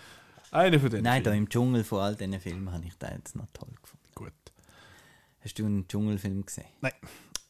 Einer 0.51 0.79
von 0.79 0.91
denen. 0.91 1.03
Nein, 1.05 1.23
da 1.23 1.31
Filmen. 1.31 1.47
im 1.47 1.51
Dschungel 1.51 1.85
von 1.85 2.01
all 2.01 2.15
diesen 2.15 2.41
Filmen 2.41 2.73
habe 2.73 2.85
ich 2.85 2.97
den 2.97 3.11
jetzt 3.17 3.35
noch 3.37 3.47
toll 3.53 3.71
gefunden. 3.83 4.05
Gut. 4.15 4.33
Hast 5.41 5.59
du 5.59 5.67
einen 5.67 5.89
Dschungelfilm 5.89 6.45
gesehen? 6.47 6.67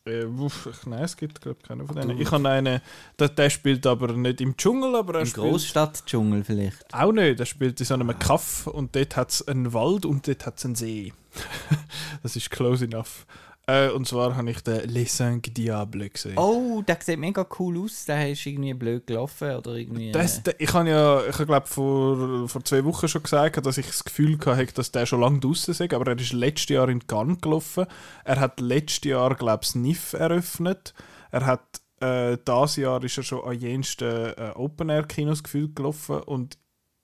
Äh, 0.06 0.24
ich- 0.26 0.86
nein, 0.86 1.02
es 1.04 1.16
gibt, 1.16 1.40
glaube 1.40 1.58
ich, 1.62 1.66
keinen 1.66 1.86
von 1.86 1.96
denen. 1.96 2.20
Ich 2.20 2.30
habe 2.30 2.46
einen, 2.48 2.80
der, 3.18 3.28
der 3.30 3.48
spielt 3.48 3.86
aber 3.86 4.12
nicht 4.12 4.40
im 4.42 4.54
Dschungel, 4.56 4.94
aber 4.96 5.14
er 5.14 5.20
Im 5.20 5.26
spielt... 5.26 5.46
Großstadtdschungel 5.46 6.44
vielleicht. 6.44 6.92
Auch 6.92 7.12
nicht, 7.12 7.38
der 7.38 7.46
spielt 7.46 7.80
in 7.80 7.86
so 7.86 7.94
einem 7.94 8.18
Kaff 8.18 8.66
und 8.66 8.94
dort 8.94 9.16
hat 9.16 9.30
es 9.30 9.48
einen 9.48 9.72
Wald 9.72 10.04
und 10.04 10.28
dort 10.28 10.44
hat 10.44 10.58
es 10.58 10.64
einen 10.66 10.74
See. 10.74 11.14
das 12.22 12.36
ist 12.36 12.50
close 12.50 12.84
enough. 12.84 13.24
Äh, 13.66 13.88
und 13.90 14.06
zwar 14.06 14.36
habe 14.36 14.50
ich 14.50 14.60
den 14.60 14.88
Les 14.90 15.16
Cinq 15.16 15.54
Diables 15.54 16.12
gesehen. 16.12 16.36
Oh, 16.36 16.82
der 16.86 16.98
sieht 17.00 17.18
mega 17.18 17.46
cool 17.58 17.78
aus. 17.78 18.04
Der 18.04 18.30
ist 18.30 18.44
irgendwie 18.44 18.74
blöd 18.74 19.06
gelaufen 19.06 19.56
oder 19.56 19.72
irgendwie. 19.74 20.12
Das, 20.12 20.38
äh, 20.38 20.42
der, 20.42 20.60
ich 20.60 20.72
habe 20.74 20.88
ja, 20.90 21.26
ich 21.26 21.36
glaube 21.36 21.66
vor, 21.66 22.48
vor 22.48 22.64
zwei 22.64 22.84
Wochen 22.84 23.08
schon 23.08 23.22
gesagt, 23.22 23.64
dass 23.64 23.78
ich 23.78 23.86
das 23.86 24.04
Gefühl 24.04 24.38
hatte, 24.44 24.74
dass 24.74 24.92
der 24.92 25.06
schon 25.06 25.20
lange 25.20 25.40
draußen 25.40 25.72
ist, 25.72 25.92
aber 25.94 26.10
er 26.10 26.18
ist 26.18 26.32
letztes 26.32 26.68
Jahr 26.68 26.88
in 26.90 27.06
Cannes 27.06 27.40
gelaufen. 27.40 27.86
Er 28.24 28.40
hat 28.40 28.60
letztes 28.60 29.04
Jahr, 29.10 29.34
glaube 29.34 29.64
ich, 29.64 29.74
NIF 29.74 30.12
eröffnet. 30.12 30.92
Er 31.30 31.46
hat 31.46 31.80
äh, 32.00 32.36
das 32.44 32.76
Jahr 32.76 33.02
ist 33.02 33.16
er 33.16 33.22
schon 33.22 33.44
an 33.44 33.58
jensten 33.58 34.34
äh, 34.36 34.52
Open-Air-Kinos 34.54 35.42
gefühlt 35.42 35.74
gelaufen 35.74 36.20
und 36.22 36.58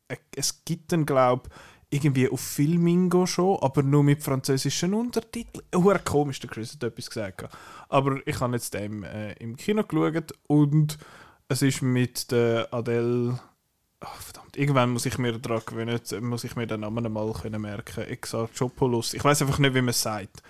äh, 0.09 0.17
es 0.37 0.65
gibt 0.65 0.93
dann, 0.93 1.07
glaube 1.07 1.49
ich, 1.49 1.55
irgendwie 1.91 2.29
auf 2.29 2.41
Filmingo 2.41 3.27
schon, 3.27 3.59
aber 3.61 3.83
nur 3.83 4.05
mit 4.05 4.23
französischen 4.23 4.95
Untertiteln. 4.95 5.65
Hure 5.75 5.99
komisch, 5.99 6.39
der 6.39 6.49
Chris 6.49 6.73
hat 6.73 6.85
etwas 6.85 7.09
gesagt. 7.09 7.49
Aber 7.89 8.27
ich 8.27 8.41
habe 8.41 8.55
jetzt 8.55 8.75
dem 8.75 9.03
äh, 9.03 9.33
im 9.35 9.57
Kino 9.57 9.83
geschaut 9.83 10.33
und 10.47 10.99
es 11.49 11.63
ist 11.63 11.83
mit 11.83 12.31
der 12.31 12.69
Adele. 12.73 13.41
Ach, 13.99 14.23
verdammt, 14.23 14.57
irgendwann 14.57 14.91
muss 14.91 15.05
ich 15.05 15.19
mir 15.19 15.39
daran 15.39 15.63
gewöhnen, 15.67 16.01
muss 16.21 16.45
ich 16.45 16.57
mir 16.57 16.67
den 16.67 16.81
Namen 16.81 17.13
mal 17.13 17.33
können 17.33 17.61
merken. 17.61 18.05
Exarchopoulos. 18.05 19.15
Ich 19.15 19.25
weiß 19.25 19.43
einfach 19.43 19.59
nicht, 19.59 19.75
wie 19.75 19.83
man 19.83 19.91
es 19.91 20.01
sagt. 20.01 20.43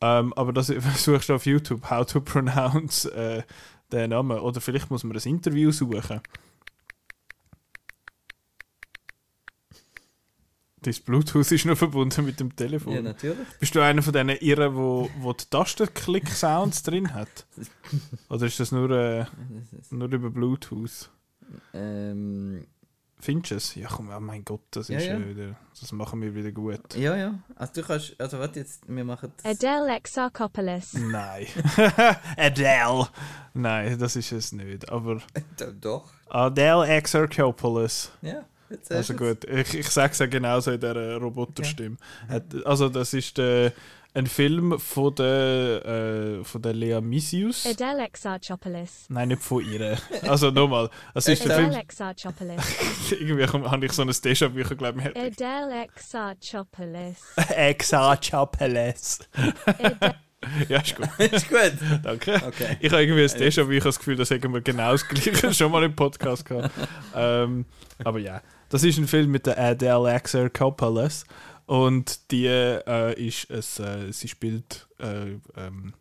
Ähm, 0.00 0.32
aber 0.34 0.52
das 0.52 0.66
suchst 0.96 1.28
du 1.28 1.34
auf 1.34 1.46
YouTube, 1.46 1.88
how 1.88 2.04
to 2.04 2.20
pronounce 2.20 3.08
äh, 3.12 3.44
den 3.92 4.10
Namen. 4.10 4.40
Oder 4.40 4.60
vielleicht 4.60 4.90
muss 4.90 5.04
man 5.04 5.16
ein 5.16 5.22
Interview 5.22 5.70
suchen. 5.70 6.20
Dein 10.82 10.94
Bluetooth 11.04 11.50
ist 11.52 11.64
noch 11.64 11.76
verbunden 11.78 12.24
mit 12.24 12.40
dem 12.40 12.54
Telefon. 12.56 12.92
ja, 12.94 13.02
natürlich. 13.02 13.46
Bist 13.60 13.74
du 13.74 13.80
einer 13.80 14.02
von 14.02 14.12
diesen 14.12 14.28
Irren, 14.30 14.74
wo, 14.76 15.08
wo 15.20 15.32
die 15.32 15.44
Tastenklick-Sounds 15.48 16.82
drin 16.82 17.14
hat? 17.14 17.46
Oder 18.28 18.46
ist 18.46 18.58
das 18.60 18.72
nur, 18.72 18.90
äh, 18.90 19.24
nur 19.90 20.08
über 20.12 20.30
Bluetooth? 20.30 21.10
Ähm, 21.74 22.66
Findest 23.20 23.50
du 23.52 23.54
es? 23.54 23.74
Ja, 23.76 23.86
komm, 23.88 24.10
oh 24.12 24.18
mein 24.18 24.44
Gott, 24.44 24.62
das 24.72 24.88
Ja, 24.88 24.98
ist 24.98 25.06
ja. 25.06 25.24
wieder, 25.28 25.54
das 25.78 25.92
machen 25.92 26.20
wir 26.20 26.34
wieder 26.34 26.50
gut. 26.50 26.94
ja, 26.96 27.14
ja. 27.16 27.34
Also 27.54 27.74
du 27.74 27.82
kannst, 27.86 28.20
also 28.20 28.40
warte 28.40 28.58
jetzt, 28.58 28.82
wir 28.88 29.04
machen 29.04 29.32
das. 29.36 29.62
Adele 29.62 29.94
Exarchopoulos. 29.94 30.94
Nein. 30.94 31.46
Adele. 32.36 33.06
Nein, 33.54 33.96
das 33.96 34.16
ist 34.16 34.32
es 34.32 34.50
nicht. 34.50 34.90
Aber 34.90 35.20
Doch. 35.80 36.10
Adele 36.30 36.88
Exarchopoulos. 36.88 38.10
Ja, 38.22 38.44
Also 38.90 39.14
gut, 39.14 39.44
ich, 39.44 39.74
ich 39.74 39.88
sage 39.88 40.12
es 40.12 40.18
ja 40.18 40.26
genauso 40.26 40.70
in 40.72 40.80
dieser 40.80 41.16
Roboterstimme. 41.16 41.96
Hat- 42.28 42.44
Also 42.64 42.88
das 42.88 43.12
ist 43.14 43.38
der 43.38 43.72
ein 44.14 44.26
Film 44.26 44.78
von 44.78 45.14
der, 45.14 45.86
äh, 46.40 46.44
von 46.44 46.60
der 46.60 46.74
Lea 46.74 47.00
Misius. 47.00 47.64
Adele 47.64 48.04
Exarchopolis. 48.04 49.06
Nein, 49.08 49.28
nicht 49.28 49.42
von 49.42 49.64
ihr. 49.64 49.96
Also 50.28 50.50
nochmal. 50.50 50.90
Es 51.14 51.26
ist 51.28 51.46
der 51.46 51.52
Adele 51.56 51.68
Film. 51.70 51.80
Exarchopolis. 51.80 52.62
Irgendwie 53.10 53.46
habe 53.46 53.86
ich 53.86 53.92
so 53.92 54.02
ein 54.02 54.10
Déjà-vu, 54.10 54.76
glaube 54.76 55.00
ich. 55.00 55.06
Adele 55.16 55.84
Exarchopolis. 55.84 57.16
Exarchopolis. 57.56 59.20
Adele 59.66 60.14
Ja, 60.68 60.80
ist 60.80 60.96
gut. 60.96 61.08
ist 61.20 61.48
gut. 61.48 61.72
Danke. 62.02 62.34
Okay. 62.44 62.76
Ich 62.80 62.90
habe 62.92 63.02
irgendwie 63.04 63.22
ein 63.22 63.28
Déjà-vu, 63.28 63.70
ich 63.70 63.80
habe 63.80 63.88
das 63.90 63.98
Gefühl, 63.98 64.16
das 64.16 64.28
hätten 64.30 64.52
wir 64.52 64.60
genau 64.60 64.90
das 64.92 65.06
Gleiche 65.06 65.54
schon 65.54 65.70
mal 65.70 65.84
im 65.84 65.94
Podcast 65.94 66.44
gehabt. 66.44 66.70
Ähm, 67.14 67.64
aber 68.02 68.18
ja, 68.18 68.42
das 68.72 68.84
ist 68.84 68.96
ein 68.96 69.06
Film 69.06 69.30
mit 69.30 69.44
der 69.44 69.58
Adele 69.58 70.10
Exarchopolis. 70.10 71.24
Und 71.66 72.30
die 72.30 72.46
äh, 72.46 73.12
ist 73.22 73.50
es, 73.50 73.78
äh, 73.78 74.10
sie 74.12 74.28
spielt, 74.28 74.88
äh, 74.98 75.32
ähm, 75.56 75.92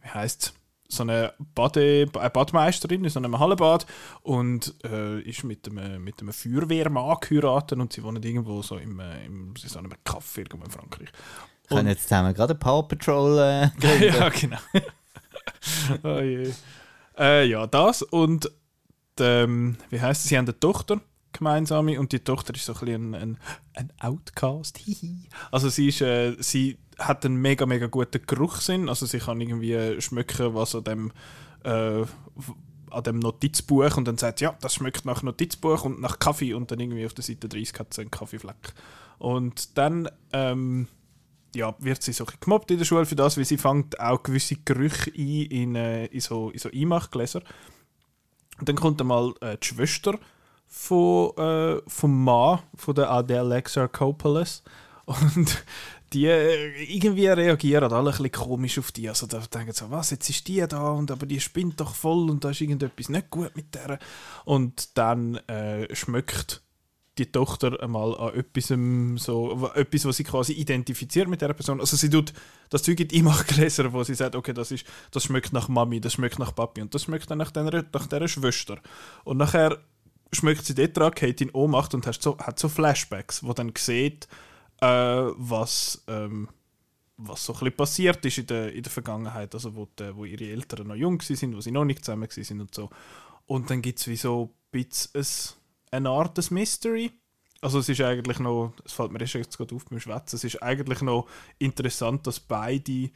wie 0.00 0.08
heißt 0.08 0.54
so 0.88 1.02
eine, 1.02 1.34
Bade, 1.54 2.06
eine 2.18 2.30
Badmeisterin 2.30 3.04
in 3.04 3.10
so 3.10 3.20
einem 3.20 3.38
Hallenbad 3.38 3.84
und 4.22 4.74
äh, 4.84 5.20
ist 5.20 5.44
mit 5.44 5.68
einem, 5.68 6.02
mit 6.02 6.22
einem 6.22 6.32
Feuerwehrmann 6.32 7.18
geheiratet 7.20 7.78
und 7.78 7.92
sie 7.92 8.02
wohnen 8.02 8.22
irgendwo 8.22 8.62
so 8.62 8.78
im, 8.78 8.98
äh, 9.00 9.26
im 9.26 9.54
so 9.56 9.78
einem 9.78 9.92
Kaffee 10.02 10.40
irgendwo 10.40 10.64
in 10.64 10.70
Frankreich. 10.70 11.08
Wir 11.68 11.76
können 11.76 11.88
jetzt 11.88 12.04
zusammen 12.04 12.32
gerade 12.32 12.54
Power 12.54 12.88
Patrol 12.88 13.38
äh, 13.38 14.06
ja, 14.06 14.30
genau. 14.30 14.58
oh 16.04 16.20
je. 16.20 16.52
Äh, 17.18 17.44
ja, 17.48 17.66
das 17.66 18.00
und 18.00 18.50
ähm, 19.20 19.76
wie 19.90 20.00
heißt 20.00 20.22
es? 20.22 20.30
Sie 20.30 20.38
haben 20.38 20.46
eine 20.46 20.58
Tochter 20.58 21.02
gemeinsame 21.38 21.98
und 21.98 22.12
die 22.12 22.20
Tochter 22.20 22.54
ist 22.54 22.64
so 22.64 22.74
ein 22.74 22.78
bisschen 22.80 23.14
ein, 23.14 23.38
ein, 23.74 23.92
Outcast. 24.00 24.80
Also 25.50 25.68
sie 25.68 25.88
ist, 25.88 26.00
äh, 26.00 26.36
sie 26.40 26.78
hat 26.98 27.24
einen 27.24 27.36
mega 27.36 27.66
mega 27.66 27.86
guten 27.86 28.20
Geruchssinn, 28.26 28.88
also 28.88 29.06
sie 29.06 29.18
kann 29.18 29.40
irgendwie 29.40 30.00
schmecken, 30.00 30.54
was 30.54 30.74
an 30.74 30.84
dem 30.84 31.12
äh, 31.64 32.04
an 32.90 33.02
dem 33.02 33.18
Notizbuch 33.18 33.96
und 33.96 34.06
dann 34.06 34.18
sagt 34.18 34.38
sie, 34.38 34.44
ja, 34.44 34.56
das 34.60 34.74
schmeckt 34.74 35.04
nach 35.04 35.22
Notizbuch 35.22 35.84
und 35.84 36.00
nach 36.00 36.18
Kaffee 36.18 36.54
und 36.54 36.70
dann 36.70 36.80
irgendwie 36.80 37.06
auf 37.06 37.14
der 37.14 37.24
Seite 37.24 37.48
30 37.48 37.78
hat 37.78 37.94
sie 37.94 38.02
einen 38.02 38.10
Kaffeefleck. 38.10 38.74
Und 39.18 39.76
dann 39.76 40.08
ähm, 40.32 40.88
ja, 41.54 41.74
wird 41.78 42.02
sie 42.02 42.12
so 42.12 42.24
gemobbt 42.40 42.70
in 42.70 42.78
der 42.78 42.84
Schule 42.84 43.06
für 43.06 43.16
das, 43.16 43.36
weil 43.36 43.44
sie 43.44 43.58
fängt 43.58 43.98
auch 44.00 44.22
gewisse 44.22 44.56
Gerüche 44.56 45.10
ein 45.10 45.46
in, 45.46 45.74
äh, 45.74 46.06
in 46.06 46.20
so, 46.20 46.50
in 46.50 46.58
so 46.58 46.70
Einmachgläser. 46.70 47.42
Und 48.58 48.68
dann 48.68 48.76
kommt 48.76 49.00
einmal 49.00 49.34
äh, 49.40 49.56
die 49.56 49.66
Schwester 49.66 50.18
von, 50.68 51.36
äh, 51.36 51.80
vom 51.86 52.24
Mann, 52.24 52.60
von 52.76 52.94
der 52.94 53.10
Adele 53.10 53.56
Exarchopolis. 53.56 54.62
Und 55.06 55.64
die 56.12 56.26
äh, 56.26 56.82
irgendwie 56.82 57.26
reagieren 57.26 57.92
alle 57.92 58.10
ein 58.10 58.16
bisschen 58.16 58.32
komisch 58.32 58.78
auf 58.78 58.92
die. 58.92 59.08
Also 59.08 59.26
da 59.26 59.38
denken 59.38 59.72
so, 59.72 59.90
was, 59.90 60.10
jetzt 60.10 60.28
ist 60.28 60.46
die 60.46 60.64
da, 60.68 60.90
und 60.90 61.10
aber 61.10 61.26
die 61.26 61.40
spinnt 61.40 61.80
doch 61.80 61.94
voll 61.94 62.30
und 62.30 62.44
da 62.44 62.50
ist 62.50 62.60
irgendetwas 62.60 63.08
nicht 63.08 63.30
gut 63.30 63.56
mit 63.56 63.74
der. 63.74 63.98
Und 64.44 64.96
dann 64.96 65.36
äh, 65.48 65.94
schmeckt 65.94 66.62
die 67.18 67.32
Tochter 67.32 67.82
einmal 67.82 68.16
an 68.16 68.34
etwas, 68.34 68.72
so, 69.24 69.70
etwas, 69.74 70.04
was 70.04 70.16
sie 70.16 70.24
quasi 70.24 70.52
identifiziert 70.52 71.28
mit 71.28 71.40
der 71.40 71.52
Person. 71.52 71.80
Also 71.80 71.96
sie 71.96 72.08
tut 72.08 72.32
das 72.70 72.82
Zeug 72.82 73.00
in 73.00 73.10
Einmachgläser, 73.10 73.92
wo 73.92 74.04
sie 74.04 74.14
sagt, 74.14 74.36
okay, 74.36 74.52
das, 74.52 74.70
ist, 74.70 74.86
das 75.10 75.24
schmeckt 75.24 75.52
nach 75.52 75.68
Mami, 75.68 76.00
das 76.00 76.12
schmeckt 76.12 76.38
nach 76.38 76.54
Papi 76.54 76.80
und 76.80 76.94
das 76.94 77.02
schmeckt 77.02 77.30
dann 77.30 77.38
nach 77.38 77.50
dieser, 77.50 77.84
nach 77.92 78.06
dieser 78.06 78.28
Schwester. 78.28 78.78
Und 79.24 79.38
nachher 79.38 79.78
schmeckt 80.32 80.64
sie 80.64 80.74
dort 80.74 80.96
dran, 80.96 81.12
geht 81.12 81.40
in 81.40 81.50
Ohnmacht 81.50 81.94
und 81.94 82.06
hat 82.06 82.20
so, 82.22 82.38
hat 82.38 82.58
so 82.58 82.68
Flashbacks, 82.68 83.42
wo 83.42 83.52
dann 83.52 83.72
sieht, 83.76 84.28
äh, 84.80 84.86
was, 84.86 86.04
ähm, 86.06 86.48
was 87.16 87.44
so 87.44 87.54
ein 87.54 87.72
passiert 87.72 88.24
ist 88.24 88.38
in 88.38 88.46
der, 88.46 88.72
in 88.72 88.82
der 88.82 88.92
Vergangenheit, 88.92 89.54
also 89.54 89.74
wo, 89.74 89.88
die, 89.98 90.14
wo 90.14 90.24
ihre 90.24 90.44
Eltern 90.44 90.88
noch 90.88 90.94
jung 90.94 91.20
sind, 91.20 91.56
wo 91.56 91.60
sie 91.60 91.72
noch 91.72 91.84
nicht 91.84 92.04
zusammen 92.04 92.28
sind 92.30 92.60
und 92.60 92.74
so. 92.74 92.90
Und 93.46 93.70
dann 93.70 93.82
gibt 93.82 93.98
es 93.98 94.06
wie 94.06 94.16
so 94.16 94.54
ein 94.72 94.84
bisschen 94.84 95.56
eine 95.90 96.10
Art 96.10 96.36
des 96.36 96.50
Mystery. 96.50 97.10
Also 97.60 97.80
es 97.80 97.88
ist 97.88 98.00
eigentlich 98.00 98.38
noch, 98.38 98.72
es 98.84 98.92
fällt 98.92 99.10
mir 99.10 99.20
erst 99.20 99.34
jetzt 99.34 99.56
gerade 99.56 99.74
auf 99.74 99.84
beim 99.86 99.98
Schwätzen, 99.98 100.36
es 100.36 100.44
ist 100.44 100.62
eigentlich 100.62 101.00
noch 101.02 101.26
interessant, 101.58 102.26
dass 102.26 102.38
beide, 102.38 103.10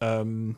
ähm, 0.00 0.56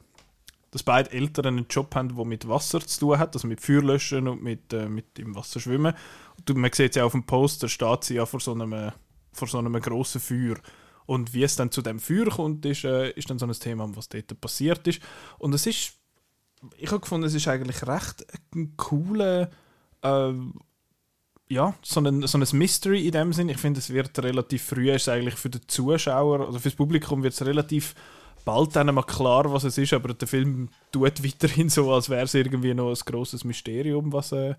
dass 0.76 0.82
beide 0.82 1.10
Eltern 1.10 1.46
einen 1.46 1.66
Job 1.70 1.94
haben, 1.94 2.14
der 2.14 2.24
mit 2.26 2.46
Wasser 2.46 2.80
zu 2.80 3.00
tun 3.00 3.18
hat, 3.18 3.34
also 3.34 3.48
mit 3.48 3.62
Feuerlöschen 3.62 4.28
und 4.28 4.42
mit, 4.42 4.74
äh, 4.74 4.90
mit 4.90 5.18
im 5.18 5.34
Wasser 5.34 5.58
schwimmen. 5.58 5.94
Und 6.36 6.54
man 6.58 6.70
sieht 6.70 6.96
ja 6.96 7.04
auf 7.06 7.12
dem 7.12 7.24
Poster, 7.24 7.66
steht 7.66 8.04
sie 8.04 8.16
ja 8.16 8.26
vor 8.26 8.40
so 8.40 8.52
einem, 8.52 8.92
vor 9.32 9.48
so 9.48 9.56
einem 9.56 9.72
grossen 9.80 10.20
Feuer. 10.20 10.56
Und 11.06 11.32
wie 11.32 11.44
es 11.44 11.56
dann 11.56 11.70
zu 11.70 11.80
dem 11.80 11.98
Feuer 11.98 12.26
kommt, 12.26 12.66
ist, 12.66 12.84
äh, 12.84 13.08
ist 13.12 13.30
dann 13.30 13.38
so 13.38 13.46
ein 13.46 13.52
Thema, 13.52 13.88
was 13.96 14.10
dort 14.10 14.38
passiert 14.38 14.86
ist. 14.86 15.00
Und 15.38 15.54
es 15.54 15.66
ist, 15.66 15.94
ich 16.76 16.90
habe 16.90 17.00
gefunden, 17.00 17.26
es 17.26 17.32
ist 17.32 17.48
eigentlich 17.48 17.86
recht 17.86 18.26
ein 18.54 18.76
cooler, 18.76 19.50
äh, 20.02 20.32
ja, 21.48 21.74
so 21.80 22.00
ein, 22.02 22.26
so 22.26 22.36
ein 22.36 22.46
Mystery 22.52 23.06
in 23.06 23.12
dem 23.12 23.32
Sinn. 23.32 23.48
Ich 23.48 23.56
finde, 23.56 23.80
es 23.80 23.88
wird 23.88 24.18
relativ 24.18 24.62
früh, 24.62 24.90
ist 24.90 25.08
eigentlich 25.08 25.36
für 25.36 25.48
den 25.48 25.66
Zuschauer, 25.68 26.48
also 26.48 26.58
fürs 26.58 26.74
Publikum 26.74 27.22
wird 27.22 27.32
es 27.32 27.46
relativ 27.46 27.94
bald 28.46 28.76
dann 28.76 28.94
mal 28.94 29.02
klar, 29.02 29.52
was 29.52 29.64
es 29.64 29.76
ist, 29.76 29.92
aber 29.92 30.14
der 30.14 30.28
Film 30.28 30.70
tut 30.92 31.22
weiterhin 31.24 31.68
so, 31.68 31.92
als 31.92 32.08
wäre 32.08 32.24
es 32.24 32.32
irgendwie 32.32 32.72
noch 32.72 32.88
ein 32.88 32.94
großes 33.04 33.44
Mysterium, 33.44 34.12
was, 34.12 34.32
äh, 34.32 34.54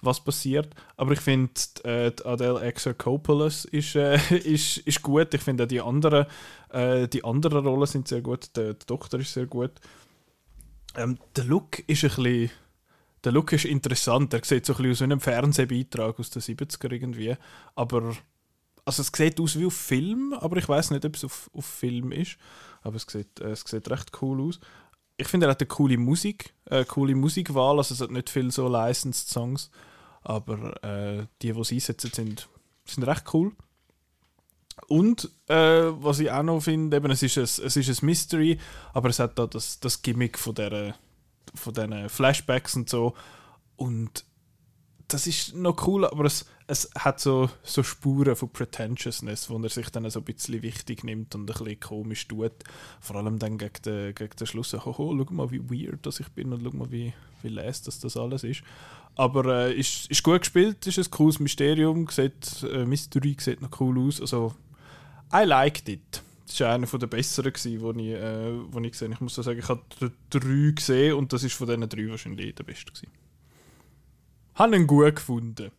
was 0.00 0.20
passiert. 0.20 0.74
Aber 0.96 1.12
ich 1.12 1.20
finde, 1.20 1.52
äh, 1.82 2.12
Adele 2.24 2.60
Exarchopolis 2.62 3.66
ist, 3.66 3.96
äh, 3.96 4.16
ist, 4.38 4.78
ist 4.78 5.02
gut. 5.02 5.34
Ich 5.34 5.42
finde 5.42 5.64
auch 5.64 5.68
die 5.68 5.80
anderen, 5.80 6.26
äh, 6.70 7.08
die 7.08 7.24
anderen 7.24 7.66
Rollen 7.66 7.86
sind 7.86 8.08
sehr 8.08 8.22
gut. 8.22 8.56
Der, 8.56 8.74
der 8.74 8.86
Doktor 8.86 9.20
ist 9.20 9.34
sehr 9.34 9.46
gut. 9.46 9.72
Ähm, 10.96 11.18
der 11.36 11.44
Look 11.44 11.80
ist 11.88 12.04
ein 12.04 12.10
bisschen 12.10 12.50
der 13.24 13.32
Look 13.32 13.52
ist 13.52 13.64
interessant. 13.64 14.34
Er 14.34 14.44
sieht 14.44 14.66
so 14.66 14.74
ein 14.74 14.76
bisschen 14.76 14.92
aus 14.92 15.02
einem 15.02 15.20
Fernsehbeitrag 15.20 16.20
aus 16.20 16.28
den 16.28 16.42
70er 16.42 16.92
irgendwie. 16.92 17.34
Aber 17.74 18.14
also 18.84 19.02
es 19.02 19.10
sieht 19.14 19.40
aus 19.40 19.58
wie 19.58 19.66
auf 19.66 19.74
Film, 19.74 20.34
aber 20.34 20.58
ich 20.58 20.68
weiß 20.68 20.90
nicht, 20.90 21.04
ob 21.04 21.16
es 21.16 21.24
auf, 21.24 21.50
auf 21.54 21.64
Film 21.64 22.12
ist. 22.12 22.36
Aber 22.84 22.96
es 22.96 23.06
sieht, 23.08 23.40
äh, 23.40 23.50
es 23.50 23.62
sieht 23.62 23.90
recht 23.90 24.12
cool 24.22 24.40
aus. 24.40 24.60
Ich 25.16 25.26
finde, 25.26 25.46
er 25.46 25.50
hat 25.50 25.60
eine 25.60 25.68
coole 25.68 25.98
Musik, 25.98 26.54
eine 26.66 26.80
äh, 26.80 26.84
coole 26.84 27.16
Musikwahl. 27.16 27.78
Also 27.78 27.94
es 27.94 28.00
hat 28.00 28.10
nicht 28.10 28.30
viel 28.30 28.52
so 28.52 28.68
licensed 28.68 29.28
Songs, 29.28 29.70
aber 30.22 30.82
äh, 30.84 31.26
die, 31.42 31.52
die 31.52 31.64
sie 31.64 31.74
einsetzen, 31.76 32.12
sind, 32.12 32.48
sind 32.84 33.04
recht 33.04 33.24
cool. 33.34 33.52
Und 34.88 35.30
äh, 35.48 35.54
was 35.56 36.20
ich 36.20 36.30
auch 36.30 36.42
noch 36.42 36.60
finde, 36.60 36.96
eben, 36.96 37.10
es 37.10 37.22
ist, 37.22 37.38
ein, 37.38 37.44
es 37.44 37.76
ist 37.76 38.02
ein 38.02 38.06
Mystery, 38.06 38.58
aber 38.92 39.08
es 39.08 39.18
hat 39.18 39.38
da 39.38 39.46
das, 39.46 39.80
das 39.80 40.02
Gimmick 40.02 40.38
von 40.38 40.54
der 40.54 40.94
von 41.54 41.72
diesen 41.74 42.08
Flashbacks 42.08 42.76
und 42.76 42.88
so. 42.88 43.14
Und 43.76 44.24
das 45.08 45.26
ist 45.26 45.54
noch 45.54 45.86
cool, 45.86 46.04
aber 46.04 46.24
es, 46.24 46.46
es 46.66 46.90
hat 46.98 47.20
so, 47.20 47.50
so 47.62 47.82
Spuren 47.82 48.36
von 48.36 48.48
Pretentiousness, 48.48 49.50
wo 49.50 49.58
er 49.58 49.68
sich 49.68 49.90
dann 49.90 50.08
so 50.08 50.20
ein 50.20 50.24
bisschen 50.24 50.62
wichtig 50.62 51.04
nimmt 51.04 51.34
und 51.34 51.42
ein 51.42 51.46
bisschen 51.46 51.80
komisch 51.80 52.26
tut. 52.26 52.52
Vor 53.00 53.16
allem 53.16 53.38
dann 53.38 53.58
gegen 53.58 53.82
den, 53.84 54.14
gegen 54.14 54.36
den 54.36 54.46
Schluss, 54.46 54.72
hoho, 54.72 55.14
schau 55.16 55.34
mal, 55.34 55.50
wie 55.50 55.60
weird 55.60 56.06
dass 56.06 56.20
ich 56.20 56.28
bin 56.28 56.52
und 56.52 56.62
schau 56.62 56.76
mal, 56.76 56.90
wie, 56.90 57.12
wie 57.42 57.48
lässt 57.48 57.86
das, 57.86 58.00
das 58.00 58.16
alles 58.16 58.44
ist. 58.44 58.62
Aber 59.16 59.44
äh, 59.44 59.74
ist, 59.74 60.10
ist 60.10 60.22
gut 60.22 60.40
gespielt, 60.40 60.86
ist 60.86 60.98
ein 60.98 61.10
cooles 61.10 61.38
Mysterium, 61.38 62.08
sieht, 62.08 62.62
äh, 62.64 62.84
Mystery 62.84 63.36
sieht 63.38 63.60
noch 63.60 63.80
cool 63.80 63.98
aus. 64.08 64.20
Also, 64.20 64.54
I 65.32 65.44
liked 65.44 65.88
it. 65.88 66.22
Das 66.46 66.60
war 66.60 66.74
einer 66.74 66.86
der 66.86 67.06
besseren, 67.06 67.52
die 67.52 67.76
ich, 67.76 68.14
äh, 68.14 68.72
wo 68.72 68.80
ich 68.80 68.92
gesehen 68.92 69.08
habe. 69.08 69.14
Ich 69.14 69.20
muss 69.20 69.34
sagen, 69.34 69.58
ich 69.58 69.68
habe 69.68 69.82
drei 70.30 70.72
gesehen 70.74 71.14
und 71.14 71.32
das 71.32 71.44
ist 71.44 71.54
von 71.54 71.66
diesen 71.66 71.88
drei 71.88 72.08
wahrscheinlich 72.08 72.54
der 72.54 72.64
beste. 72.64 72.92
Gewesen. 72.92 73.08
Habe 74.54 74.76
ihn 74.76 74.86
gut 74.86 75.16
gefunden. 75.16 75.70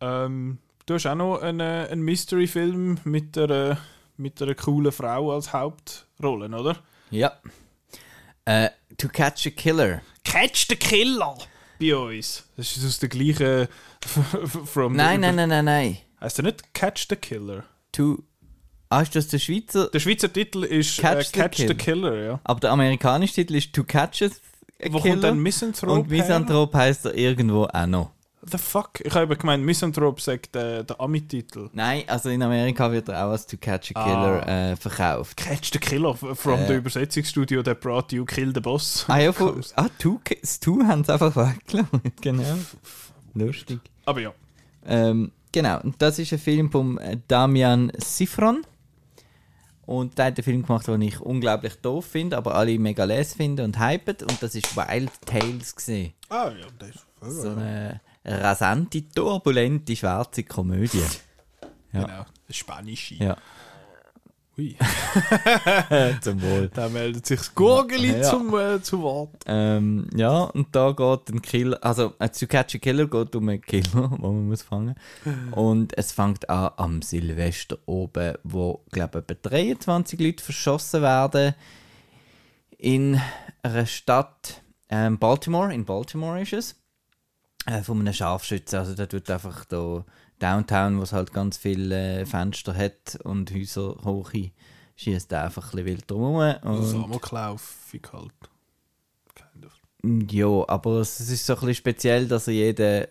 Ähm, 0.00 0.58
du 0.86 0.94
hast 0.94 1.06
auch 1.06 1.14
noch 1.14 1.38
einen, 1.42 1.60
einen 1.60 2.02
Mystery-Film 2.02 2.98
mit 3.04 3.36
einer, 3.36 3.78
mit 4.16 4.40
einer 4.40 4.54
coolen 4.54 4.92
Frau 4.92 5.32
als 5.32 5.52
Hauptrolle, 5.52 6.48
oder? 6.48 6.76
Ja. 7.10 7.32
Uh, 8.48 8.68
to 8.96 9.08
Catch 9.08 9.46
a 9.46 9.50
Killer. 9.50 10.02
Catch 10.24 10.66
the 10.68 10.76
Killer! 10.76 11.36
Bei 11.78 11.96
uns. 11.96 12.44
Das 12.56 12.76
ist 12.76 12.84
aus 12.84 12.98
der 12.98 13.08
gleichen. 13.08 13.68
from 14.66 14.94
nein, 14.94 15.20
nein, 15.20 15.36
nein, 15.36 15.48
nein, 15.48 15.64
nein. 15.64 15.98
Heißt 16.20 16.38
er 16.38 16.44
nicht 16.44 16.74
Catch 16.74 17.06
the 17.08 17.16
Killer? 17.16 17.64
To 17.92 18.22
Ah, 18.92 19.02
ist 19.02 19.14
das 19.14 19.28
der 19.28 19.38
Schweizer? 19.38 19.88
Der 19.88 20.00
Schweizer 20.00 20.32
Titel 20.32 20.64
ist 20.64 20.98
Catch, 20.98 21.28
äh, 21.28 21.38
Catch 21.38 21.56
the, 21.58 21.68
the, 21.68 21.74
Killer, 21.74 22.24
ja. 22.24 22.40
Aber 22.42 22.58
der 22.58 22.72
amerikanische 22.72 23.34
Titel 23.34 23.54
ist 23.54 23.72
To 23.72 23.84
Catch 23.84 24.22
a, 24.22 24.26
Wo 24.90 24.98
Killer. 24.98 25.12
kommt 25.14 25.24
dann 25.24 25.38
Misanthrope 25.38 25.92
Und 25.92 26.10
Misanthrop 26.10 26.74
heißt 26.74 27.04
er 27.06 27.14
irgendwo 27.14 27.68
auch 27.72 27.86
noch. 27.86 28.10
The 28.42 28.56
fuck? 28.56 29.00
Ich 29.04 29.14
habe 29.14 29.36
gemeint, 29.36 29.62
Misanthrope 29.64 30.20
sagt 30.20 30.56
äh, 30.56 30.82
der 30.82 30.98
Ami-Titel. 30.98 31.68
Nein, 31.74 32.04
also 32.06 32.30
in 32.30 32.42
Amerika 32.42 32.90
wird 32.90 33.08
er 33.08 33.26
auch 33.26 33.32
als 33.32 33.46
To 33.46 33.58
Catch 33.58 33.92
a 33.94 34.04
Killer 34.04 34.46
ah. 34.46 34.70
äh, 34.70 34.76
verkauft. 34.76 35.36
Catch 35.36 35.72
the 35.72 35.78
Killer 35.78 36.14
from 36.14 36.60
äh. 36.60 36.66
the 36.66 36.74
Übersetzungsstudio 36.74 37.62
that 37.62 37.80
brought 37.80 38.12
you 38.12 38.24
Kill 38.24 38.52
the 38.54 38.60
Boss. 38.60 39.04
Ah 39.08 39.18
ja, 39.18 39.32
von, 39.32 39.62
ah, 39.76 39.88
two, 39.98 40.20
das 40.40 40.58
Two 40.58 40.82
haben 40.86 41.04
sie 41.04 41.12
einfach 41.12 41.36
weggelassen. 41.36 42.00
genau. 42.22 42.56
Lustig. 43.34 43.80
Aber 44.06 44.20
ja. 44.20 44.32
Ähm, 44.86 45.32
genau, 45.52 45.80
und 45.82 46.00
das 46.00 46.18
ist 46.18 46.32
ein 46.32 46.38
Film 46.38 46.70
von 46.70 46.96
äh, 46.96 47.18
Damian 47.28 47.92
Sifron. 47.98 48.62
Und 49.84 50.16
der 50.16 50.26
hat 50.26 50.38
einen 50.38 50.44
Film 50.44 50.62
gemacht, 50.64 50.86
den 50.86 51.02
ich 51.02 51.20
unglaublich 51.20 51.74
doof 51.82 52.06
finde, 52.06 52.36
aber 52.36 52.54
alle 52.54 52.78
mega 52.78 53.04
les 53.04 53.34
finden 53.34 53.66
und 53.66 53.78
hypen. 53.78 54.16
Und 54.22 54.42
das 54.42 54.54
ist 54.54 54.76
Wild 54.76 55.10
Tales 55.26 55.74
gesehen. 55.74 56.14
Ah 56.28 56.50
ja, 56.58 56.66
das 56.78 56.90
ist 56.90 57.42
So 57.42 57.50
eine 57.50 58.00
rasante, 58.30 59.08
turbulente, 59.08 59.96
schwarze 59.96 60.44
Komödie. 60.44 61.02
Ja. 61.92 62.04
Genau, 62.04 62.24
Spanische. 62.48 63.14
Ja, 63.14 63.36
Ui. 64.60 64.76
zum 66.20 66.42
Wohl. 66.42 66.70
Da 66.74 66.88
meldet 66.88 67.24
sich 67.24 67.38
das 67.38 67.54
Gurgeli 67.54 68.12
Ja. 68.18 68.22
zum, 68.22 68.54
äh, 68.58 68.82
zu 68.82 69.00
Wort. 69.00 69.30
Ähm, 69.46 70.08
ja, 70.14 70.42
und 70.44 70.68
da 70.74 70.92
geht 70.92 71.30
ein 71.30 71.40
Killer, 71.40 71.78
also 71.82 72.12
ein 72.18 72.30
To 72.32 72.46
Catch 72.46 72.74
a 72.74 72.78
Killer 72.78 73.06
geht 73.06 73.34
um 73.36 73.48
einen 73.48 73.60
Killer, 73.62 74.10
wo 74.18 74.30
man 74.32 74.48
muss 74.48 74.62
fangen. 74.62 74.96
Und 75.52 75.96
es 75.96 76.12
fängt 76.12 76.48
an 76.50 76.70
am 76.76 77.02
Silvester 77.02 77.78
oben, 77.86 78.34
wo, 78.42 78.84
glaube 78.90 79.24
ich, 79.26 79.30
etwa 79.30 79.48
23 79.48 80.20
Leute 80.20 80.44
verschossen 80.44 81.02
werden. 81.02 81.54
In 82.76 83.20
einer 83.62 83.86
Stadt, 83.86 84.62
ähm, 84.88 85.18
Baltimore, 85.18 85.72
in 85.72 85.84
Baltimore 85.84 86.40
ist 86.40 86.52
es. 86.52 86.76
Äh, 87.66 87.82
von 87.82 88.00
einem 88.00 88.12
Scharfschützen, 88.12 88.78
also 88.78 88.94
der 88.94 89.08
tut 89.08 89.30
einfach 89.30 89.64
da 89.66 90.04
Downtown, 90.38 90.98
wo 90.98 91.02
es 91.02 91.12
halt 91.12 91.32
ganz 91.32 91.58
viele 91.58 92.20
äh, 92.20 92.26
Fenster 92.26 92.74
hat 92.74 93.18
und 93.24 93.52
Häuser 93.52 93.96
hoch 94.04 94.32
schießt 94.96 95.32
einfach 95.32 95.64
ein 95.64 95.70
bisschen 95.70 95.86
wild 95.86 96.10
drum 96.10 96.36
Also 96.36 96.68
und 96.68 96.86
so 96.86 97.04
Amoklaufig 97.04 98.02
halt. 98.12 98.32
Kind 99.34 99.66
of. 99.66 99.80
Ja, 100.30 100.68
aber 100.68 101.00
es 101.00 101.20
ist 101.20 101.46
so 101.46 101.54
ein 101.54 101.60
bisschen 101.60 101.74
speziell, 101.74 102.28
dass 102.28 102.48
er 102.48 102.54
jeden 102.54 103.06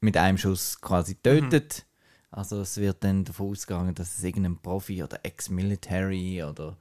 mit 0.00 0.16
einem 0.16 0.38
Schuss 0.38 0.80
quasi 0.80 1.16
tötet. 1.16 1.84
Also 2.30 2.60
es 2.60 2.76
wird 2.76 3.02
dann 3.02 3.24
davon 3.24 3.50
ausgegangen, 3.50 3.94
dass 3.94 4.18
es 4.18 4.24
irgendein 4.24 4.56
Profi 4.56 5.02
oder 5.02 5.18
Ex-Military 5.24 6.44
oder 6.44 6.76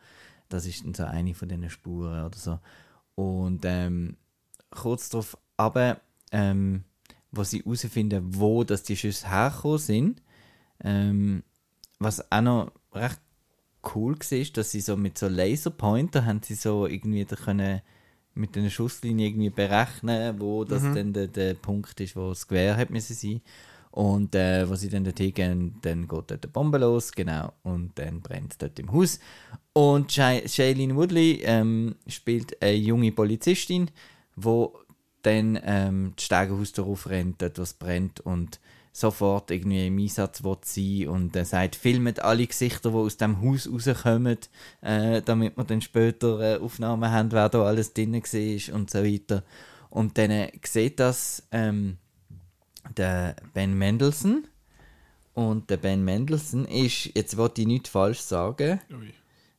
das 0.48 0.66
ist 0.66 0.86
dann 0.86 0.94
so 0.94 1.04
eine 1.04 1.34
von 1.34 1.50
diesen 1.50 1.70
Spuren 1.70 2.26
oder 2.26 2.38
so. 2.38 2.60
Und 3.16 3.66
ähm, 3.66 4.18
kurz 4.70 5.10
darauf 5.10 5.38
aber 5.58 6.00
ähm, 6.32 6.84
wo 7.32 7.44
sie 7.44 7.60
herausfinden, 7.60 8.24
wo 8.36 8.64
dass 8.64 8.84
die 8.84 8.98
Schüsse 8.98 9.30
hergekommen 9.30 9.78
sind, 9.78 10.22
ähm, 10.84 11.44
was 12.00 12.32
auch 12.32 12.42
noch 12.42 12.72
recht 12.94 13.20
cool 13.96 14.18
war, 14.18 14.46
dass 14.54 14.72
sie 14.72 14.82
so 14.82 14.98
mit 14.98 15.18
so 15.18 15.28
Laserpointer 15.28 16.26
haben 16.26 16.42
sie 16.44 16.56
so 16.56 16.86
irgendwie 16.86 17.26
da 17.26 17.36
können 17.36 17.82
mit 18.36 18.58
einer 18.58 18.70
Schusslinie 18.70 19.28
irgendwie 19.28 19.50
berechnen, 19.50 20.40
wo 20.40 20.64
das 20.64 20.84
dann 20.84 21.14
der, 21.14 21.28
der 21.28 21.56
Punkt 21.56 22.00
ist, 22.00 22.16
wo 22.16 22.30
das 22.30 22.48
Gewehr 22.48 22.78
hat 22.78 22.90
müssen 22.90 23.16
sein. 23.16 23.42
Und 23.92 24.36
äh, 24.36 24.70
wo 24.70 24.76
sie 24.76 24.88
dann 24.88 25.04
dort 25.04 25.18
hingehen, 25.18 25.76
dann 25.82 26.08
geht 26.08 26.32
dort 26.32 26.44
die 26.44 26.48
Bombe 26.48 26.78
los, 26.78 27.12
genau, 27.12 27.54
und 27.64 27.98
dann 27.98 28.22
brennt 28.22 28.62
dort 28.62 28.78
im 28.78 28.92
Haus. 28.92 29.20
Und 29.74 30.12
Shailene 30.12 30.96
Woodley 30.96 31.42
ähm, 31.44 31.96
spielt 32.08 32.62
eine 32.62 32.76
junge 32.76 33.12
Polizistin, 33.12 33.90
wo 34.36 34.80
dann 35.22 35.60
ähm, 35.64 36.14
das 36.16 36.26
Stegenhaus 36.26 36.72
darauf 36.72 37.10
rennt, 37.10 37.42
dort 37.42 37.60
was 37.60 37.74
brennt 37.74 38.20
und 38.22 38.60
sofort 38.92 39.52
irgendwie 39.52 39.88
im 39.88 39.98
Einsatz 40.00 40.44
will 40.44 40.58
sein 40.64 41.08
und 41.08 41.36
er 41.36 41.46
sagt, 41.46 41.76
filmet 41.76 42.20
alle 42.20 42.48
Gesichter, 42.48 42.90
die 42.90 42.96
aus 42.96 43.18
dem 43.18 43.42
Haus 43.42 43.70
rauskommen, 43.72 44.38
äh, 44.82 45.22
damit 45.22 45.58
wir 45.58 45.64
dann 45.64 45.82
später 45.82 46.40
äh, 46.40 46.60
Aufnahmen 46.60 47.10
haben, 47.10 47.32
wer 47.32 47.50
da 47.50 47.64
alles 47.64 47.94
drin 47.94 48.14
war 48.14 48.76
und 48.76 48.90
so 48.90 49.04
weiter. 49.04 49.44
Und 49.90 50.18
dann 50.18 50.32
äh, 50.32 50.52
sieht 50.66 51.00
das 51.00 51.44
ähm, 51.52 51.98
der 52.98 53.36
Ben 53.54 53.78
Mendelssohn 53.78 54.48
und 55.34 55.70
der 55.70 55.78
Ben 55.78 56.04
Mendelssohn 56.04 56.66
ist, 56.66 57.16
jetzt 57.16 57.38
wollte 57.38 57.62
ich 57.62 57.68
nichts 57.68 57.90
falsch 57.90 58.20
sagen, 58.20 58.80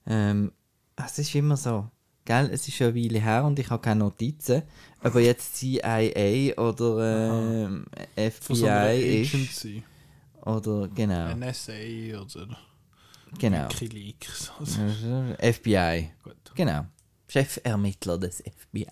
ähm, 0.07 0.52
es 0.97 1.19
ist 1.19 1.35
immer 1.35 1.57
so, 1.57 1.88
gell? 2.31 2.51
Es 2.53 2.69
ist 2.69 2.77
schon 2.77 2.89
eine 2.89 2.97
Weile 2.97 3.21
her 3.21 3.45
und 3.45 3.59
ich 3.59 3.69
habe 3.71 3.83
keine 3.83 4.01
Notizen. 4.01 4.63
Ob 5.03 5.15
er 5.15 5.21
jetzt 5.23 5.57
CIA 5.57 6.57
oder 6.57 7.65
ähm, 7.67 7.87
Von 8.41 8.57
so 8.57 8.67
FBI 8.67 9.23
ist. 9.23 9.67
Oder, 10.43 10.89
genau, 10.95 11.35
NSA 11.35 11.73
oder 12.21 12.57
genau. 13.39 13.69
Wikileaks. 13.69 14.52
Also, 14.61 15.35
FBI, 15.39 16.11
gut. 16.23 16.37
genau. 16.54 16.87
Chefermittler 17.28 18.19
des 18.19 18.43
FBI. 18.43 18.87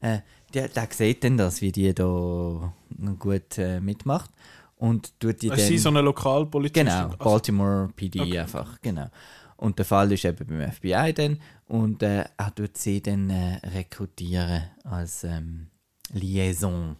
Äh, 0.00 0.18
der, 0.54 0.68
der 0.68 0.88
sieht 0.90 1.24
dann 1.24 1.36
das, 1.36 1.60
wie 1.60 1.72
die 1.72 1.94
da 1.94 2.72
gut 3.18 3.58
äh, 3.58 3.80
mitmacht. 3.80 4.30
Und 4.76 5.18
tut 5.20 5.42
die 5.42 5.50
Also 5.50 5.62
sie 5.62 5.74
dann... 5.74 5.82
so 5.82 5.88
eine 5.90 6.00
Lokalpolizistin? 6.00 6.86
Genau, 6.86 7.04
Also, 7.04 7.16
Baltimore 7.18 7.90
PD 7.94 8.20
Okay. 8.20 8.38
einfach, 8.38 8.80
genau. 8.80 9.10
Und 9.60 9.78
der 9.78 9.84
Fall 9.84 10.10
ist 10.12 10.24
eben 10.24 10.46
beim 10.46 10.72
FBI 10.72 11.12
dann 11.12 11.38
und 11.66 12.02
äh, 12.02 12.24
er 12.34 12.54
tut 12.54 12.78
sie 12.78 13.02
dann 13.02 13.28
äh, 13.28 13.56
rekrutieren 13.62 14.62
als 14.84 15.22
ähm, 15.24 15.66
Liaison 16.14 16.96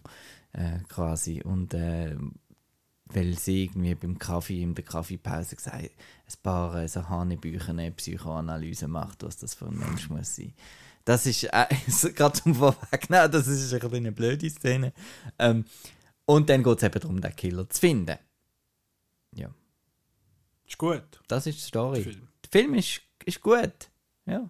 äh, 0.53 0.77
quasi 0.87 1.41
und 1.41 1.73
äh, 1.73 2.15
weil 3.05 3.35
sie 3.35 3.63
irgendwie 3.63 3.95
beim 3.95 4.19
Kaffee, 4.19 4.61
in 4.61 4.75
der 4.75 4.85
Kaffeepause 4.85 5.55
gesagt 5.55 5.75
ein 5.75 5.91
paar 6.43 6.75
äh, 6.75 6.87
so 6.87 7.09
Hanebücher 7.09 7.69
eine 7.69 7.91
Psychoanalyse 7.93 8.87
macht, 8.87 9.23
was 9.23 9.37
das 9.37 9.55
für 9.55 9.65
ein 9.65 9.79
Mensch 9.79 10.07
muss 10.11 10.35
sein. 10.35 10.53
Das 11.03 11.25
ist 11.25 11.45
äh, 11.45 11.65
gerade 12.13 12.39
zum 12.39 12.53
Vorwegnehmen, 12.53 13.31
das 13.31 13.47
ist 13.47 13.73
ein 13.73 13.91
eine 13.91 14.11
blöde 14.11 14.47
Szene. 14.51 14.93
Ähm, 15.39 15.65
und 16.25 16.47
dann 16.47 16.61
geht 16.61 16.77
es 16.77 16.83
eben 16.83 16.99
darum, 16.99 17.21
den 17.21 17.35
Killer 17.35 17.67
zu 17.67 17.79
finden. 17.79 18.19
Ja. 19.33 19.49
ist 20.67 20.77
gut. 20.77 21.21
Das 21.27 21.47
ist 21.47 21.57
die 21.57 21.63
Story. 21.63 22.21
Film. 22.51 22.73
Der 22.73 22.73
Film 22.73 22.73
ist, 22.75 23.01
ist 23.25 23.41
gut. 23.41 23.89
Ja. 24.25 24.49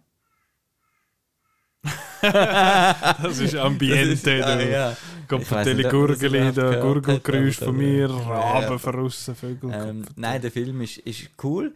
Das 2.21 3.39
ist 3.39 3.55
Ambiente. 3.55 4.09
Das 4.09 4.19
ist- 4.19 4.27
ah, 4.27 4.61
ja. 4.61 4.97
Kommt 5.27 5.43
Ich 5.43 5.47
von 5.47 5.57
weiss 5.57 5.67
nicht, 5.67 5.85
ob 5.85 5.93
man 5.93 6.07
das 6.07 6.19
Gurgeli, 6.19 6.37
überhaupt 6.39 6.57
der 6.57 6.81
Gurgelgeräusch 6.81 7.57
von 7.57 7.77
mir, 7.77 8.09
Ja. 8.09 8.15
Raben 8.17 8.79
von 8.79 8.95
aussen, 8.99 9.35
Vögel. 9.35 9.71
Ähm, 9.73 10.05
nein, 10.15 10.41
der 10.41 10.51
Film 10.51 10.81
ist, 10.81 10.97
ist 10.99 11.29
cool. 11.43 11.73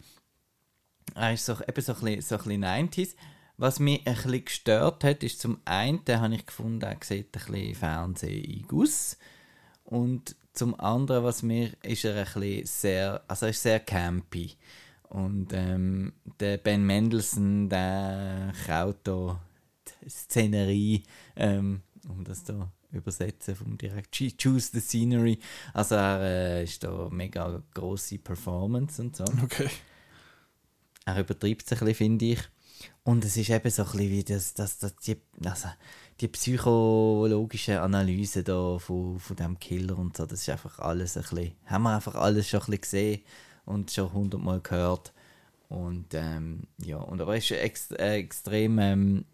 Er 1.16 1.34
ist 1.34 1.46
so, 1.46 1.54
eben 1.54 1.82
so 1.82 1.94
ein 1.94 2.00
bisschen, 2.02 2.22
so 2.22 2.36
ein 2.36 2.44
bisschen 2.44 2.64
90s. 2.66 3.16
Was 3.58 3.80
mich 3.80 4.06
ein 4.06 4.14
bisschen 4.16 4.46
gestört 4.46 5.04
hat, 5.06 5.24
ist 5.24 5.40
zum 5.40 5.60
einen, 5.64 6.04
den 6.06 6.20
habe 6.20 6.36
ich 6.36 6.46
gefunden, 6.46 6.82
er 6.84 6.98
sieht 7.02 7.28
ein 7.38 7.52
bisschen 7.52 7.76
Fernsehen 7.76 8.68
aus. 8.72 9.18
Und 9.86 10.36
zum 10.54 10.78
anderen, 10.80 11.24
was 11.24 11.42
mir, 11.42 11.72
ist 11.82 12.04
er 12.06 12.16
ein 12.16 12.26
bisschen 12.26 12.66
sehr, 12.66 13.22
also 13.28 13.46
er 13.46 13.50
ist 13.52 13.62
sehr 13.64 13.80
campy. 13.80 14.56
Und 15.10 15.54
ähm, 15.54 16.14
der 16.40 16.58
Ben 16.58 16.86
Mendelssohn, 16.86 17.70
der 17.70 18.54
kaut 18.66 18.98
da 19.04 19.42
die 20.04 20.10
Szenerie, 20.10 21.04
ähm, 21.36 21.82
um 22.10 22.24
das 22.24 22.44
da 22.44 22.72
übersetzen 22.92 23.56
vom 23.56 23.78
direkt 23.78 24.16
Ch- 24.16 24.36
Choose 24.42 24.72
the 24.74 24.80
Scenery. 24.80 25.40
Also 25.74 25.96
er 25.96 26.22
äh, 26.22 26.64
ist 26.64 26.84
da 26.84 27.10
mega 27.12 27.62
grosse 27.74 28.18
Performance 28.18 29.02
und 29.02 29.16
so. 29.16 29.26
Okay. 29.44 29.70
Er 31.06 31.20
übertreibt 31.20 31.66
es 31.66 31.72
ein 31.74 31.80
bisschen, 31.80 31.96
finde 31.96 32.26
ich. 32.26 32.40
Und 33.04 33.24
es 33.24 33.38
ist 33.38 33.50
eben 33.50 33.70
so 33.70 33.84
ein 33.84 33.92
bisschen 33.92 34.10
wie 34.10 34.24
das, 34.24 34.54
das, 34.54 34.80
das, 34.80 34.96
die, 34.98 35.18
also 35.44 35.70
die 36.20 36.28
psychologische 36.28 37.82
Analyse 37.82 38.44
da 38.44 38.78
von, 38.80 39.20
von 39.20 39.36
dem 39.36 39.60
Killer 39.60 39.98
und 39.98 40.18
so, 40.18 40.26
das 40.26 40.42
ist 40.42 40.50
einfach 40.50 40.80
alles 40.80 41.16
ein 41.16 41.24
bisschen, 41.24 41.52
haben 41.66 41.84
wir 41.84 41.96
einfach 41.96 42.16
alles 42.16 42.50
schon 42.50 42.62
ein 42.62 42.66
bisschen 42.66 42.82
gesehen 42.82 43.22
und 43.66 43.92
schon 43.92 44.14
hundertmal 44.14 44.62
gehört. 44.62 45.14
Und 45.70 46.14
ähm, 46.14 46.64
ja, 46.78 46.98
und 46.98 47.22
aber 47.22 47.36
es 47.36 47.46
ist 47.46 47.58
ex, 47.60 47.92
äh, 47.92 48.18
extrem, 48.18 48.80
ähm, 48.80 49.26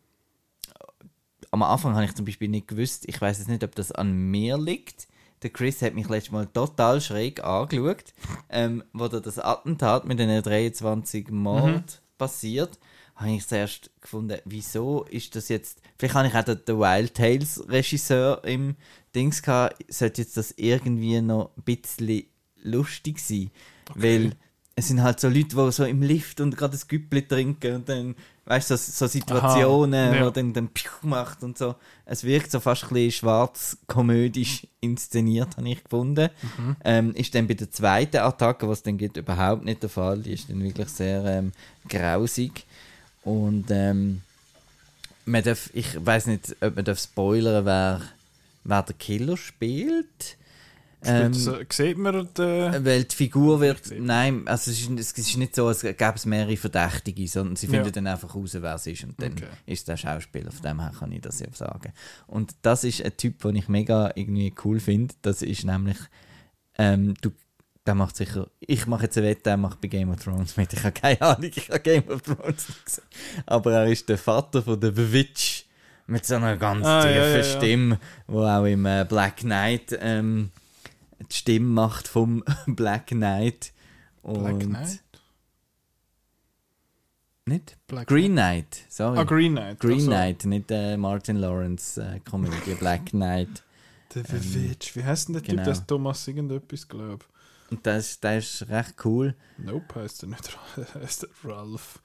am 1.52 1.64
Anfang 1.64 1.96
habe 1.96 2.06
ich 2.06 2.16
zum 2.16 2.26
Beispiel 2.26 2.48
nicht 2.48 2.68
gewusst, 2.68 3.04
ich 3.08 3.20
weiß 3.20 3.40
jetzt 3.40 3.50
nicht, 3.50 3.64
ob 3.64 3.76
das 3.76 3.92
an 3.92 4.12
mir 4.14 4.58
liegt. 4.58 5.08
Der 5.44 5.50
Chris 5.50 5.82
hat 5.82 5.96
mich 5.96 6.08
letztes 6.08 6.32
Mal 6.32 6.48
total 6.48 7.02
schräg 7.02 7.44
angeschaut, 7.44 8.14
ähm, 8.50 8.84
wo 8.94 9.08
da 9.08 9.20
das 9.20 9.40
Attentat 9.40 10.06
mit 10.06 10.20
den 10.20 10.42
23 10.42 11.30
Mord 11.32 12.02
passiert. 12.18 12.80
Habe 13.16 13.32
ich 13.32 13.48
zuerst 13.48 13.90
gefunden, 14.00 14.40
wieso 14.46 15.04
ist 15.06 15.36
das 15.36 15.50
jetzt. 15.50 15.82
Vielleicht 15.98 16.16
habe 16.16 16.28
ich 16.28 16.36
auch 16.36 16.44
den 16.44 16.80
Wild 16.80 17.16
Tales 17.16 17.64
Regisseur 17.68 18.44
im 18.46 18.76
Dings 19.14 19.42
gehabt, 19.42 19.84
sollte 19.92 20.22
jetzt 20.22 20.38
das 20.38 20.54
irgendwie 20.58 21.22
noch 21.22 21.52
ein 21.58 21.64
bisschen 21.64 22.24
lustig 22.64 23.20
sein. 23.20 23.52
Weil 23.96 24.34
es 24.76 24.88
sind 24.88 25.04
halt 25.04 25.20
so 25.20 25.28
Leute, 25.28 25.56
die 25.56 25.72
so 25.72 25.86
im 25.86 26.02
Lift 26.02 26.40
und 26.42 26.58
gerade 26.58 26.78
ein 26.78 26.82
Güppli 26.88 27.28
trinken 27.28 27.76
und 27.76 27.90
dann, 27.90 28.16
weißt 28.46 28.72
du, 28.72 28.78
so, 28.78 28.92
so 28.92 29.08
Situationen, 29.08 30.10
Aha, 30.10 30.16
ja. 30.16 30.26
wo 30.26 30.30
dann, 30.30 30.54
dann 30.54 30.70
Piu 30.70 30.90
macht 31.02 31.44
und 31.44 31.58
so. 31.58 31.76
Es 32.06 32.24
wirkt 32.24 32.52
so 32.52 32.60
fast 32.60 32.84
ein 32.84 32.90
bisschen 32.90 33.12
schwarz-komödisch 33.12 34.68
inszeniert, 34.80 35.58
habe 35.58 35.70
ich 35.70 35.84
gefunden. 35.84 36.30
Ähm, 36.84 37.14
ist 37.16 37.36
dann 37.36 37.48
bei 37.48 37.54
der 37.54 37.70
zweiten 37.70 38.18
Attacke, 38.18 38.68
was 38.68 38.82
dann 38.82 38.98
gibt, 38.98 39.18
überhaupt 39.18 39.66
nicht 39.66 39.84
der 39.84 39.90
Fall. 39.90 40.20
Die 40.20 40.34
ist 40.34 40.50
dann 40.50 40.64
wirklich 40.64 40.90
sehr 40.90 41.24
ähm, 41.26 41.52
grausig. 41.88 42.66
Und 43.24 43.66
ähm, 43.70 44.22
man 45.26 45.44
darf, 45.44 45.70
ich 45.74 46.04
weiß 46.04 46.28
nicht, 46.28 46.56
ob 46.62 46.76
man 46.76 46.86
darf 46.86 47.00
spoilern 47.00 47.66
wer, 47.66 48.02
wer 48.64 48.84
der 48.84 48.96
Killer 48.96 49.38
spielt. 49.38 50.38
Ähm, 51.04 51.34
so, 51.34 51.56
sieht 51.72 51.98
man 51.98 52.28
den... 52.38 52.86
weil 52.86 53.04
die 53.06 53.16
Figur 53.16 53.60
wird. 53.60 53.92
Nein, 54.00 54.48
also 54.48 54.70
es 54.72 54.82
ist, 54.82 54.90
es 55.00 55.18
ist 55.18 55.38
nicht 55.38 55.56
so, 55.56 55.68
als 55.68 55.82
gäbe 55.82 56.14
es 56.16 56.26
mehrere 56.26 56.56
Verdächtige, 56.58 57.28
sondern 57.28 57.56
sie 57.56 57.66
Ja. 57.68 57.74
finden 57.74 57.92
dann 57.92 58.08
einfach 58.08 58.36
raus, 58.36 58.56
wer 58.60 58.76
es 58.76 58.86
ist. 58.88 59.04
Und 59.04 59.20
dann 59.22 59.32
Okay. 59.34 59.48
ist 59.66 59.88
der 59.88 59.98
Schauspieler. 59.98 60.52
Von 60.52 60.62
dem 60.62 60.80
her 60.80 60.92
kann 60.98 61.12
ich 61.12 61.22
das 61.22 61.40
ja 61.40 61.48
sagen. 61.54 61.92
Und 62.28 62.54
das 62.62 62.84
ist 62.84 63.04
ein 63.04 63.18
Typ, 63.18 63.42
den 63.42 63.56
ich 63.56 63.68
mega 63.68 64.12
irgendwie 64.16 64.54
cool 64.64 64.80
finde. 64.80 65.14
Das 65.24 65.42
ist 65.42 65.64
nämlich. 65.66 65.98
Ähm, 66.78 67.16
du, 67.22 67.32
der 67.88 67.96
macht 67.96 68.16
sicher. 68.16 68.48
Ich 68.60 68.86
mache 68.86 69.04
jetzt 69.06 69.18
eine 69.18 69.28
Wette, 69.28 69.42
der 69.44 69.58
macht 69.58 69.82
bei 69.82 69.88
Game 69.88 70.12
of 70.12 70.24
Thrones 70.24 70.56
mit. 70.56 70.72
Ich 70.74 70.84
habe 70.84 70.92
keine 70.94 71.22
Ahnung, 71.22 71.52
ich 71.54 71.68
habe 71.70 71.80
Game 71.80 72.08
of 72.10 72.22
Thrones 72.22 72.70
nicht 72.70 72.86
gesehen. 72.86 73.04
Aber 73.48 73.74
er 73.74 73.88
ist 73.88 74.08
der 74.08 74.20
Vater 74.20 74.62
von 74.62 74.80
der 74.80 74.94
The 74.96 75.12
Witch. 75.12 75.66
Mit 76.08 76.26
so 76.26 76.36
einer 76.36 76.58
ganz 76.58 76.86
Ah, 76.86 77.02
tiefen 77.04 77.16
ja, 77.16 77.28
ja, 77.28 77.38
ja. 77.38 77.44
Stimme, 77.44 78.00
wo 78.28 78.44
auch 78.44 78.66
im 78.66 78.86
äh, 78.86 79.06
Black 79.08 79.38
Knight 79.38 79.98
ähm, 80.02 80.52
die 81.30 81.36
Stimme 81.36 81.68
macht 81.68 82.08
vom 82.08 82.44
Black 82.68 83.08
Knight. 83.08 83.74
Und 84.22 84.40
Black 84.40 84.60
Knight? 84.60 85.04
Nicht? 87.46 87.78
Black 87.88 88.08
Green 88.08 88.34
Knight, 88.34 88.86
sorry. 88.88 89.18
Ah, 89.18 89.24
Green 89.24 89.54
Knight. 89.54 89.80
Green 89.80 90.06
Knight, 90.06 90.46
nicht 90.46 90.70
äh, 90.70 90.96
Martin 90.96 91.38
Lawrence 91.38 92.02
äh, 92.02 92.20
Komödie, 92.20 92.76
Black 92.80 93.06
Knight. 93.10 93.64
Der 94.14 94.24
Witch. 94.30 94.96
Wie 94.96 95.04
heißt 95.04 95.30
denn 95.30 95.34
der 95.34 95.42
genau. 95.42 95.64
Typ? 95.64 95.66
Das 95.66 95.88
Thomas 95.88 96.28
irgendetwas, 96.28 96.88
glaube 96.88 97.26
Und 97.72 97.88
das, 97.88 98.20
das 98.20 98.62
ist 98.62 98.70
recht 98.70 98.96
cool. 99.06 99.34
Nope, 99.58 100.02
heißt 100.02 100.24
er 100.24 100.30
nicht. 100.30 100.58
heißt 100.94 101.24
er 101.24 101.50
Ralph. 101.50 102.02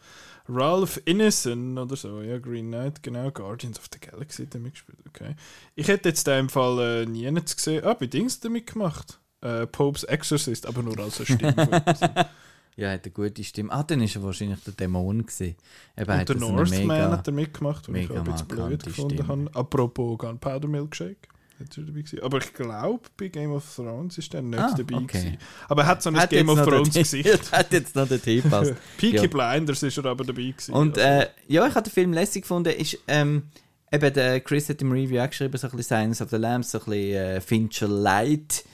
Ralph 0.49 1.01
Innocent 1.05 1.77
oder 1.77 1.97
so, 1.97 2.23
ja, 2.23 2.39
Green 2.39 2.69
Knight, 2.69 3.03
genau. 3.03 3.33
Guardians 3.33 3.79
of 3.79 3.87
the 3.93 3.99
Galaxy 3.99 4.47
er 4.53 4.61
mitgespielt, 4.61 4.99
okay. 5.09 5.35
Ich 5.75 5.89
hätte 5.89 6.11
jetzt 6.11 6.27
in 6.29 6.35
dem 6.35 6.49
Fall 6.49 7.03
äh, 7.03 7.07
nie 7.07 7.29
nichts 7.33 7.57
gesehen. 7.57 7.85
Ah, 7.85 7.95
bei 7.95 8.07
Dings 8.07 8.37
hat 8.37 8.45
er 8.45 8.51
mitgemacht. 8.51 9.19
Äh, 9.41 9.67
Popes 9.67 10.05
Exorcist, 10.05 10.67
aber 10.67 10.83
nur 10.83 10.99
als 10.99 11.19
eine 11.19 11.27
Stimme. 11.27 12.27
Ja, 12.79 12.91
hat 12.91 13.05
eine 13.05 13.13
gute 13.13 13.43
Stimme. 13.43 13.73
Ah, 13.73 13.83
dann 13.83 14.03
ist 14.03 14.17
er 14.17 14.23
wahrscheinlich 14.23 14.63
der 14.65 14.75
Dämon 14.75 15.23
gewesen. 15.25 15.57
Eben 15.97 16.11
Und 16.11 16.29
der 16.29 16.37
er 16.37 16.41
Northman 16.41 17.11
hat 17.11 17.27
er 17.27 17.33
mitgemacht, 17.33 17.89
was 17.89 17.97
ich 17.97 18.11
auch 18.11 18.17
ein 18.17 18.25
bisschen 18.25 18.49
blöd 18.49 18.85
gefunden 18.85 19.15
Stimme. 19.15 19.29
habe. 19.29 19.51
Apropos 19.55 20.19
Gunpowder 20.19 20.69
Milkshake. 20.69 21.29
Er 21.59 21.67
dabei 21.85 22.01
gewesen. 22.01 22.21
Aber 22.23 22.39
ich 22.39 22.53
glaube, 22.53 23.01
bei 23.17 23.29
Game 23.29 23.51
of 23.53 23.65
Thrones 23.75 24.19
ist 24.19 24.35
er 24.35 24.43
nicht 24.43 24.59
Ah, 24.59 24.75
dabei 24.77 24.97
okay. 24.97 25.07
gewesen. 25.07 25.39
Aber 25.69 25.83
er 25.83 25.89
hat 25.89 26.03
so 26.03 26.11
ein 26.11 26.17
Hat 26.19 26.31
Game 26.31 26.49
of 26.51 26.63
Thrones 26.63 26.93
Gesicht. 26.95 27.53
hat 27.53 27.73
jetzt 27.73 27.95
noch 27.97 28.07
den 28.07 28.21
Tee 28.21 28.43
passt. 28.43 28.75
Peaky 28.99 29.17
Ja. 29.17 29.27
Blinders 29.27 29.83
ist 29.83 29.97
er 29.97 30.05
aber 30.07 30.25
dabei 30.25 30.43
gewesen. 30.43 30.73
Und 30.75 30.99
Also, 30.99 31.09
äh, 31.25 31.29
ja, 31.49 31.67
ich 31.67 31.75
habe 31.75 31.89
den 31.89 31.93
Film 31.93 32.13
lässig 32.13 32.43
gefunden. 32.43 32.75
Ist, 32.75 32.99
ähm, 33.09 33.45
eben 33.91 34.13
der 34.13 34.41
Chris 34.41 34.69
hat 34.69 34.83
im 34.83 34.93
Review 34.93 35.21
auch 35.21 35.31
geschrieben, 35.31 35.57
so 35.57 35.67
ein 35.67 35.77
bisschen 35.77 35.97
Silence 35.99 36.23
of 36.23 36.29
the 36.31 36.37
Lambs, 36.37 36.71
so 36.73 36.79
ein 36.79 36.85
bisschen 36.85 37.15
äh, 37.17 37.41
Fincher 37.41 37.89
Light. 37.89 38.65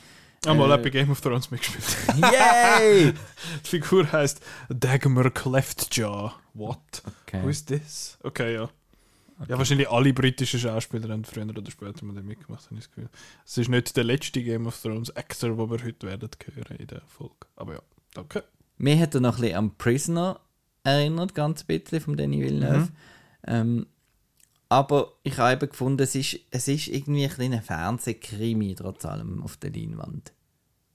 Einmal 0.44 0.68
äh, 0.70 0.72
hat 0.72 0.82
bei 0.82 0.90
Game 0.90 1.10
of 1.10 1.20
Thrones 1.20 1.52
mitgespielt. 1.52 1.84
Yay! 2.32 3.12
Die 3.64 3.68
Figur 3.68 4.10
heißt 4.10 4.40
Dagmar 4.68 5.30
Cleftjaw. 5.30 6.32
What? 6.54 6.78
Okay. 7.26 7.42
Who 7.44 7.48
is 7.48 7.64
this? 7.64 8.18
Okay, 8.24 8.54
ja. 8.54 8.68
Ja, 9.48 9.58
wahrscheinlich 9.58 9.90
alle 9.90 10.12
britischen 10.12 10.60
Schauspieler 10.60 11.08
haben 11.08 11.24
früher 11.24 11.48
oder 11.48 11.70
später 11.70 12.04
mal 12.04 12.22
mitgemacht, 12.22 12.64
habe 12.66 12.76
ich 12.76 12.86
das 12.86 12.90
Gefühl. 12.90 13.10
Es 13.44 13.58
ist 13.58 13.68
nicht 13.68 13.96
der 13.96 14.04
letzte 14.04 14.42
Game 14.42 14.66
of 14.66 14.80
Thrones 14.80 15.14
Actor, 15.16 15.50
den 15.50 15.70
wir 15.70 15.84
heute 15.84 16.06
werden 16.06 16.30
hören 16.54 16.76
in 16.76 16.86
der 16.86 17.02
Folge. 17.06 17.34
Aber 17.56 17.74
ja, 17.74 17.82
danke. 18.14 18.44
Mir 18.78 18.98
hat 18.98 19.14
er 19.14 19.20
noch 19.20 19.36
ein 19.36 19.42
bisschen 19.42 19.56
an 19.56 19.76
Prisoner 19.76 20.40
erinnert, 20.84 21.34
ganz 21.34 21.62
ein 21.62 21.66
bisschen, 21.66 22.00
von 22.00 22.16
Danny 22.16 22.40
Villeneuve. 22.40 22.78
Mhm. 22.78 22.88
Ähm, 23.46 23.86
aber 24.68 25.12
ich 25.22 25.36
habe 25.38 25.52
eben 25.52 25.68
gefunden, 25.68 26.02
es 26.02 26.14
ist, 26.14 26.38
es 26.50 26.66
ist 26.66 26.88
irgendwie 26.88 27.24
ein 27.24 27.30
kleiner 27.30 27.60
Fernsehkrimi 27.60 28.74
trotz 28.74 29.04
allem 29.04 29.42
auf 29.42 29.56
der 29.58 29.70
Leinwand. 29.70 30.32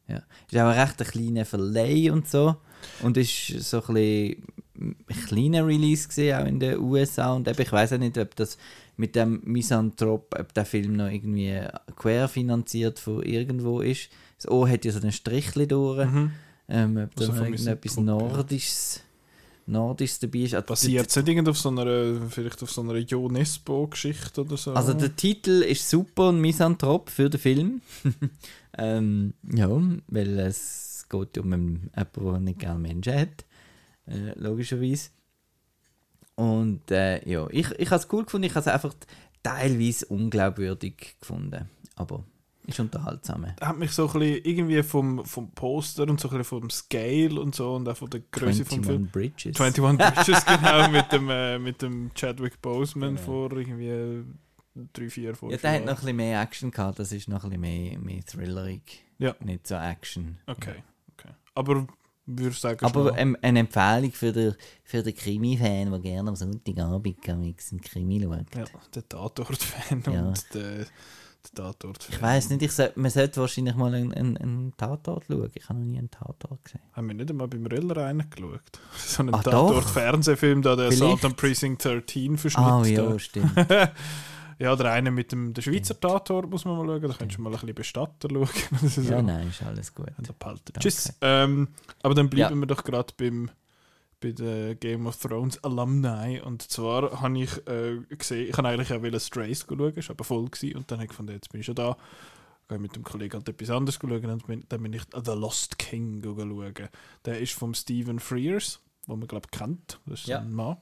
Ja. 0.08 0.24
Ist 0.50 0.58
auch 0.58 0.70
ein 0.70 0.80
recht 0.80 1.02
ein 1.02 1.08
kleiner 1.08 1.46
Verleih 1.46 2.12
und 2.12 2.28
so. 2.28 2.56
Und 3.02 3.18
ist 3.18 3.48
so 3.48 3.84
ein 3.84 3.94
bisschen 3.94 4.48
ein 4.80 4.96
kleiner 5.28 5.66
Release 5.66 6.08
gesehen, 6.08 6.40
auch 6.40 6.46
in 6.46 6.60
den 6.60 6.80
USA. 6.80 7.34
Und 7.34 7.48
eben, 7.48 7.62
ich 7.62 7.72
weiß 7.72 7.94
auch 7.94 7.98
nicht, 7.98 8.18
ob 8.18 8.36
das 8.36 8.58
mit 8.96 9.16
dem 9.16 9.42
Misanthrop, 9.44 10.36
ob 10.38 10.54
der 10.54 10.66
Film 10.66 10.96
noch 10.96 11.10
irgendwie 11.10 11.62
querfinanziert 11.96 13.00
von 13.00 13.24
irgendwo 13.24 13.82
ist. 13.82 14.10
Das 14.38 14.50
O 14.50 14.68
hat 14.68 14.86
ja 14.86 14.92
so 14.92 15.00
einen 15.00 15.12
Strichli 15.12 15.68
durch. 15.68 16.08
Ähm, 16.70 16.98
ob 16.98 17.16
da 17.16 17.22
Also 17.22 17.32
noch 17.32 17.40
von 17.40 17.54
irgendetwas. 17.54 17.98
Nordisches, 17.98 19.04
Nordisches 19.68 20.20
dabei 20.20 20.40
ist. 20.40 20.54
Also, 20.54 20.66
Basiert 20.66 21.10
es 21.10 21.16
nicht 21.16 21.28
irgend 21.28 21.50
auf 21.50 21.58
so 21.58 21.70
einer, 21.70 22.30
vielleicht 22.30 22.62
auf 22.64 22.72
so 22.72 22.82
einer 22.82 22.96
Jonesbo-Geschichte 22.98 24.42
oder 24.42 24.58
so? 24.58 24.74
Also 24.74 24.94
der 24.94 25.16
Titel 25.16 25.62
ist 25.62 25.90
super 25.90 26.30
und 26.30 26.42
Misanthrop 26.42 27.10
für 27.10 27.30
den 27.30 27.40
Film. 27.40 27.82
ähm, 28.78 29.34
ja, 29.54 29.70
weil 30.08 30.40
es 30.40 31.06
geht 31.10 31.38
um 31.38 31.54
einen, 31.54 31.92
jemanden, 31.96 32.32
der 32.32 32.40
nicht 32.40 32.60
gerne 32.60 32.80
Menschen 32.80 33.14
hat. 33.14 33.46
Äh, 34.08 34.34
logischerweise. 34.36 35.10
Und 36.36 36.92
äh, 36.92 37.28
ja, 37.28 37.48
ich, 37.50 37.72
ich 37.72 37.90
habe 37.90 38.02
es 38.02 38.08
cool 38.12 38.24
gefunden. 38.24 38.46
Ich 38.46 38.52
habe 38.56 38.62
es 38.62 38.68
einfach 38.68 38.94
teilweise 39.44 40.06
unglaubwürdig 40.08 41.16
gefunden. 41.20 41.70
Aber 41.96 42.24
ist 42.68 42.80
unterhaltsam. 42.82 43.48
hat 43.62 43.78
mich 43.78 43.92
so 43.92 44.08
ein 44.10 44.20
bisschen 44.20 44.44
irgendwie 44.44 44.84
vom, 44.84 45.26
vom 45.26 45.52
Poster 45.52 46.04
und 46.04 46.20
so 46.20 46.28
ein 46.30 46.38
bisschen 46.38 46.60
vom 46.60 46.70
Scale 46.70 47.40
und 47.40 47.56
so 47.56 47.76
und 47.76 47.88
auch 47.88 47.96
von 47.96 48.10
der 48.10 48.20
Größe 48.30 48.66
vom 48.66 48.84
Film. 48.84 49.10
21 49.10 49.12
Bridges. 49.12 49.62
21 49.62 49.98
Bridges, 50.16 50.46
genau, 50.46 50.90
mit 50.90 51.12
dem, 51.12 51.30
äh, 51.30 51.60
mit 51.60 51.82
dem 51.82 52.12
Chadwick 52.14 52.62
Boseman 52.62 53.16
Genau. 53.16 53.26
vor 53.26 53.52
irgendwie 53.54 54.26
drei, 54.94 55.10
vier, 55.10 55.34
fünf 55.34 55.54
Ja, 55.54 55.58
der 55.60 55.72
hat 55.72 55.86
noch 55.86 55.92
ein 55.94 55.96
bisschen 55.96 56.16
mehr 56.18 56.42
Action 56.42 56.70
gehabt. 56.72 57.00
Das 57.00 57.12
ist 57.14 57.30
noch 57.30 57.46
ein 57.46 57.50
bisschen 57.52 57.62
mehr, 57.62 58.00
mehr 58.00 58.26
thrillerig. 58.26 59.06
Ja. 59.18 59.34
Nicht 59.40 59.66
so 59.66 59.76
Action. 59.76 60.38
Okay, 60.46 60.84
okay. 61.14 61.34
Aber 61.56 61.88
würde 62.28 62.50
ich 62.52 62.60
sagen, 62.60 62.86
Aber 62.86 63.18
ähm, 63.18 63.36
eine 63.42 63.60
Empfehlung 63.60 64.12
für 64.12 64.32
den, 64.32 64.54
für 64.84 65.02
den 65.02 65.16
Krimi-Fan, 65.16 65.90
der 65.90 66.00
gerne 66.00 66.30
am 66.30 66.36
Sonntagabend 66.36 67.18
einen 67.30 67.82
Krimi 67.82 68.22
schaut. 68.22 68.56
ja, 68.56 68.66
der 68.94 69.10
Tatort-Fan 69.10 70.04
Ja. 70.14 70.22
und 70.28 70.54
der, 70.54 70.62
der 70.80 70.86
Tatort-Fan. 71.56 72.16
Ich 72.16 72.22
weiß 72.22 72.50
nicht, 72.50 72.62
ich 72.64 72.72
soll, 72.74 72.92
man 72.96 73.10
sollte 73.12 73.40
wahrscheinlich 73.40 73.76
mal 73.76 73.94
einen, 73.94 74.14
einen, 74.14 74.38
einen 74.38 74.74
Tatort 74.78 75.26
schauen. 75.28 75.50
Ich 75.56 75.70
habe 75.70 75.80
noch 75.80 75.86
nie 75.86 75.98
einen 75.98 76.12
Tatort 76.12 76.64
gesehen. 76.66 76.82
Haben 76.94 77.08
wir 77.08 77.16
nicht 77.16 77.30
einmal 77.32 77.48
beim 77.48 77.66
Riller 77.66 77.96
reingeschaut? 77.98 78.62
So 78.98 79.22
einen 79.24 79.34
Ah? 79.34 79.42
Tatort-Fernsehfilm, 79.42 80.62
da 80.62 80.76
der 80.76 80.92
Vielleicht. 80.92 81.24
On 81.26 81.34
Precinct 81.36 81.84
13 81.86 82.38
verschnitt. 82.38 82.66
Ah, 82.66 82.84
ja, 82.86 83.18
stimmt. 83.20 83.52
Ja, 84.60 84.76
der 84.76 84.92
eine 84.92 85.12
mit 85.12 85.32
dem 85.32 85.54
der 85.54 85.62
Schweizer 85.62 86.00
Tatort 86.00 86.50
muss 86.50 86.66
man 86.66 86.78
mal 86.78 86.86
schauen. 86.86 87.02
Da 87.10 87.14
könntest 87.18 87.38
du 87.38 87.42
mal 87.44 87.50
ein 87.50 87.54
bisschen 87.60 87.76
Bestatter 87.76 88.28
schauen. 88.30 89.06
Ja, 89.10 89.22
nein, 89.22 89.50
ist 89.50 89.62
alles 89.64 89.94
gut. 89.94 90.08
Danke. 90.18 90.62
Tschüss. 90.80 91.14
Ähm, 91.22 91.68
aber 92.02 92.16
dann 92.16 92.30
bleiben 92.30 92.56
Ja. 92.56 92.60
wir 92.60 92.68
doch 92.68 92.84
gerade 92.84 93.14
beim 93.18 93.50
bei 94.20 94.32
der 94.32 94.74
Game 94.74 95.06
of 95.06 95.16
Thrones 95.18 95.64
Alumni. 95.64 96.42
Und 96.44 96.64
zwar 96.64 97.22
habe 97.22 97.38
ich 97.40 97.56
äh, 97.68 97.98
gesehen, 98.18 98.50
ich 98.50 98.58
habe 98.58 98.68
eigentlich 98.70 98.92
auch 98.92 99.04
wollen 99.04 99.20
Strays 99.20 99.64
schauen, 99.70 99.94
ist 99.94 100.10
aber 100.10 100.24
voll 100.24 100.46
gewesen. 100.50 100.76
Und 100.76 100.90
dann 100.90 100.98
habe 100.98 101.06
ich 101.06 101.10
gefunden, 101.10 101.34
jetzt 101.34 101.50
bin 101.52 101.60
ich 101.62 101.66
schon 101.68 101.76
da. 101.76 101.96
Gehe 102.68 102.80
mit 102.80 102.96
dem 102.96 103.04
Kollegen 103.04 103.34
halt 103.36 103.48
etwas 103.48 103.70
anderes 103.70 104.00
schauen 104.02 104.26
und 104.26 104.48
bin, 104.48 104.66
dann 104.70 104.82
bin 104.82 104.92
ich 104.94 105.04
The 105.24 105.32
Lost 105.34 105.78
King 105.78 106.22
schauen. 106.24 106.74
Der 107.26 107.40
ist 107.40 107.54
vom 107.54 107.76
Stephen 107.76 108.18
Frears, 108.20 108.80
wo 109.06 109.16
man 109.16 109.28
glaube 109.28 109.48
ich 109.54 109.58
kennt. 109.58 110.00
Das 110.08 110.22
ist 110.22 110.28
Ja. 110.28 110.40
ein 110.40 110.52
Mann. 110.52 110.78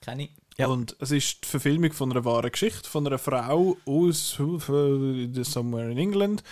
Kenn 0.00 0.20
ich. 0.20 0.30
Ja. 0.58 0.66
Und 0.66 0.96
es 1.00 1.10
ist 1.10 1.44
die 1.44 1.48
Verfilmung 1.48 1.92
von 1.92 2.10
einer 2.10 2.24
wahren 2.24 2.50
Geschichte 2.50 2.88
von 2.88 3.06
einer 3.06 3.18
Frau 3.18 3.76
aus 3.86 4.38
äh, 4.38 5.44
somewhere 5.44 5.90
in 5.90 5.98
England. 5.98 6.42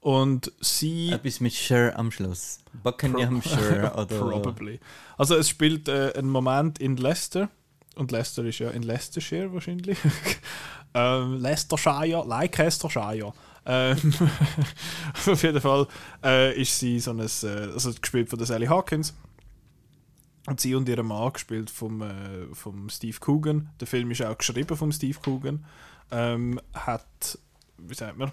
Und 0.00 0.50
sie 0.60 1.10
Etwas 1.10 1.38
mit 1.40 1.52
Sure 1.52 1.94
am 1.94 2.10
Schluss. 2.10 2.58
Buckinghamshire 2.82 3.92
oder... 3.96 4.18
Probably. 4.18 4.80
Also 5.16 5.36
es 5.36 5.48
spielt 5.48 5.88
äh, 5.88 6.12
einen 6.16 6.28
Moment 6.28 6.80
in 6.80 6.96
Leicester. 6.96 7.48
Und 7.94 8.10
Leicester 8.10 8.44
ist 8.44 8.58
ja 8.58 8.70
in 8.70 8.82
Leicestershire 8.82 9.52
wahrscheinlich. 9.52 9.98
ähm, 10.94 11.38
Leicestershire, 11.38 12.24
Leicestershire. 12.26 13.32
Ähm, 13.64 14.14
auf 15.26 15.42
jeden 15.42 15.60
Fall 15.60 15.86
äh, 16.24 16.60
ist 16.60 16.78
sie 16.80 16.98
so 16.98 17.12
ein, 17.12 17.20
äh, 17.20 17.22
also 17.22 17.92
gespielt 17.92 18.28
von 18.28 18.38
der 18.38 18.46
Sally 18.46 18.66
Hawkins. 18.66 19.14
Und 20.46 20.60
sie 20.60 20.74
und 20.74 20.88
ihr 20.88 21.02
Mann 21.02 21.32
gespielt 21.32 21.70
vom, 21.70 22.02
äh, 22.02 22.52
vom 22.52 22.88
Steve 22.88 23.16
Coogan. 23.20 23.70
Der 23.80 23.86
Film 23.86 24.10
ist 24.10 24.22
auch 24.22 24.36
geschrieben 24.36 24.76
vom 24.76 24.90
Steve 24.90 25.18
Coogan. 25.24 25.64
Ähm, 26.10 26.60
hat, 26.74 27.38
wie 27.78 27.94
sagt 27.94 28.18
man, 28.18 28.32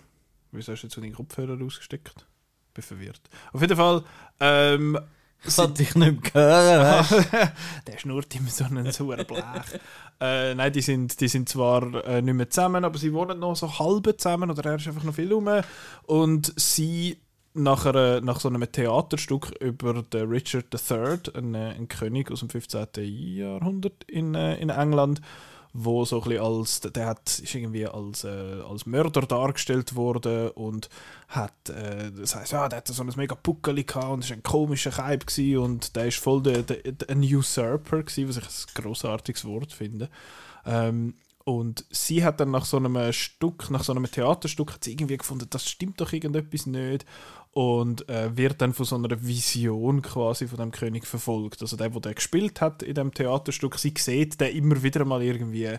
wieso 0.51 0.71
hast 0.71 0.81
du 0.81 0.87
jetzt 0.87 0.95
so 0.95 1.01
den 1.01 1.13
Kopfhörer 1.13 1.59
rausgesteckt? 1.59 2.25
Bin 2.73 2.83
verwirrt. 2.83 3.21
Auf 3.53 3.61
jeden 3.61 3.77
Fall, 3.77 4.03
ähm, 4.39 4.97
Das 5.43 5.57
hatte 5.57 5.83
ich 5.83 5.95
nicht 5.95 6.33
gehört. 6.33 7.09
der 7.87 7.97
schnurrt 7.97 8.35
immer 8.35 8.49
so 8.49 8.65
einen 8.65 8.91
sauren 8.91 9.25
Blech. 9.25 9.79
äh, 10.19 10.53
nein, 10.53 10.73
die 10.73 10.81
sind, 10.81 11.19
die 11.21 11.27
sind 11.27 11.47
zwar 11.47 12.03
äh, 12.05 12.21
nicht 12.21 12.33
mehr 12.33 12.49
zusammen, 12.49 12.83
aber 12.83 12.97
sie 12.97 13.13
wohnen 13.13 13.39
noch 13.39 13.55
so 13.55 13.79
halb 13.79 14.19
zusammen 14.19 14.51
oder 14.51 14.65
er 14.69 14.75
ist 14.75 14.87
einfach 14.87 15.03
noch 15.03 15.13
viel 15.13 15.31
rum. 15.31 15.49
Und 16.03 16.53
sie 16.59 17.17
nach, 17.53 17.85
einer, 17.85 18.21
nach 18.21 18.39
so 18.39 18.49
einem 18.49 18.71
Theaterstück 18.71 19.51
über 19.59 20.03
den 20.03 20.29
Richard 20.29 20.67
III, 20.73 21.33
einen, 21.35 21.55
einen 21.55 21.87
König 21.87 22.31
aus 22.31 22.39
dem 22.39 22.49
15. 22.49 22.87
Jahrhundert 22.97 24.03
in, 24.05 24.35
äh, 24.35 24.55
in 24.57 24.69
England, 24.69 25.21
wo 25.73 26.03
so 26.03 26.21
ein 26.23 26.39
als, 26.39 26.81
der 26.81 27.05
hat, 27.05 27.27
ist 27.27 27.53
irgendwie 27.53 27.85
als, 27.85 28.23
äh, 28.23 28.61
als 28.67 28.85
Mörder 28.85 29.21
dargestellt 29.21 29.95
worden 29.95 30.49
und 30.51 30.89
hat, 31.27 31.69
äh, 31.69 32.11
das 32.11 32.35
heißt, 32.35 32.53
ja, 32.53 32.67
der 32.67 32.77
hatte 32.77 32.93
so 32.93 33.03
ein 33.03 33.11
mega 33.15 33.35
Puckeli 33.35 33.85
und 34.09 34.23
ist 34.23 34.31
ein 34.31 34.43
komischer 34.43 34.91
Kaib 34.91 35.25
und 35.57 35.95
der 35.95 36.07
ist 36.07 36.17
voll 36.17 36.41
der, 36.41 36.63
der, 36.63 36.91
der, 36.91 37.09
ein 37.09 37.21
Usurper 37.21 38.03
gewesen, 38.03 38.27
was 38.29 38.37
ich 38.37 38.43
ein 38.43 38.83
großartiges 38.83 39.45
Wort 39.45 39.71
finde. 39.71 40.09
Ähm, 40.65 41.13
und 41.45 41.85
sie 41.89 42.23
hat 42.23 42.39
dann 42.39 42.51
nach 42.51 42.65
so 42.65 42.77
einem 42.77 43.11
Stück, 43.13 43.71
nach 43.71 43.83
so 43.83 43.93
einem 43.93 44.05
Theaterstück, 44.05 44.73
hat 44.73 44.83
sie 44.83 44.91
irgendwie 44.91 45.17
gefunden, 45.17 45.47
das 45.49 45.67
stimmt 45.67 45.99
doch 46.01 46.13
irgendetwas 46.13 46.65
nicht 46.65 47.05
und 47.51 48.07
äh, 48.09 48.35
wird 48.37 48.61
dann 48.61 48.73
von 48.73 48.85
so 48.85 48.95
einer 48.95 49.21
Vision 49.23 50.01
quasi 50.01 50.47
von 50.47 50.59
dem 50.59 50.71
König 50.71 51.07
verfolgt. 51.07 51.61
Also 51.61 51.77
der, 51.77 51.89
der 51.89 52.13
gespielt 52.13 52.61
hat 52.61 52.83
in 52.83 52.95
dem 52.95 53.13
Theaterstück, 53.13 53.77
sie 53.77 53.93
sieht 53.97 54.39
den 54.39 54.55
immer 54.55 54.83
wieder 54.83 55.03
mal 55.05 55.23
irgendwie 55.23 55.69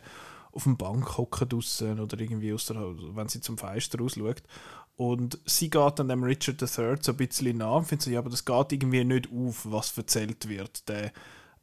auf 0.53 0.65
dem 0.65 0.77
Bank 0.77 1.17
hocken 1.17 1.49
draussen 1.49 2.01
oder 2.01 2.19
irgendwie 2.19 2.53
aus 2.53 2.67
der, 2.67 2.77
wenn 2.77 3.29
sie 3.29 3.41
zum 3.41 3.57
Fenster 3.57 3.99
rausschaut. 3.99 4.43
Und 4.97 5.39
sie 5.47 5.71
geht 5.71 5.99
dann 5.99 6.09
dem 6.09 6.25
Richard 6.25 6.61
III 6.61 6.97
so 7.01 7.13
ein 7.13 7.17
bisschen 7.17 7.59
nach 7.59 7.77
und 7.77 7.85
findet 7.87 8.03
so, 8.03 8.11
ja, 8.11 8.19
aber 8.19 8.31
das 8.31 8.45
geht 8.45 8.73
irgendwie 8.73 9.05
nicht 9.05 9.31
auf, 9.33 9.65
was 9.65 9.97
erzählt 9.97 10.49
wird. 10.49 10.89
Der, 10.89 11.13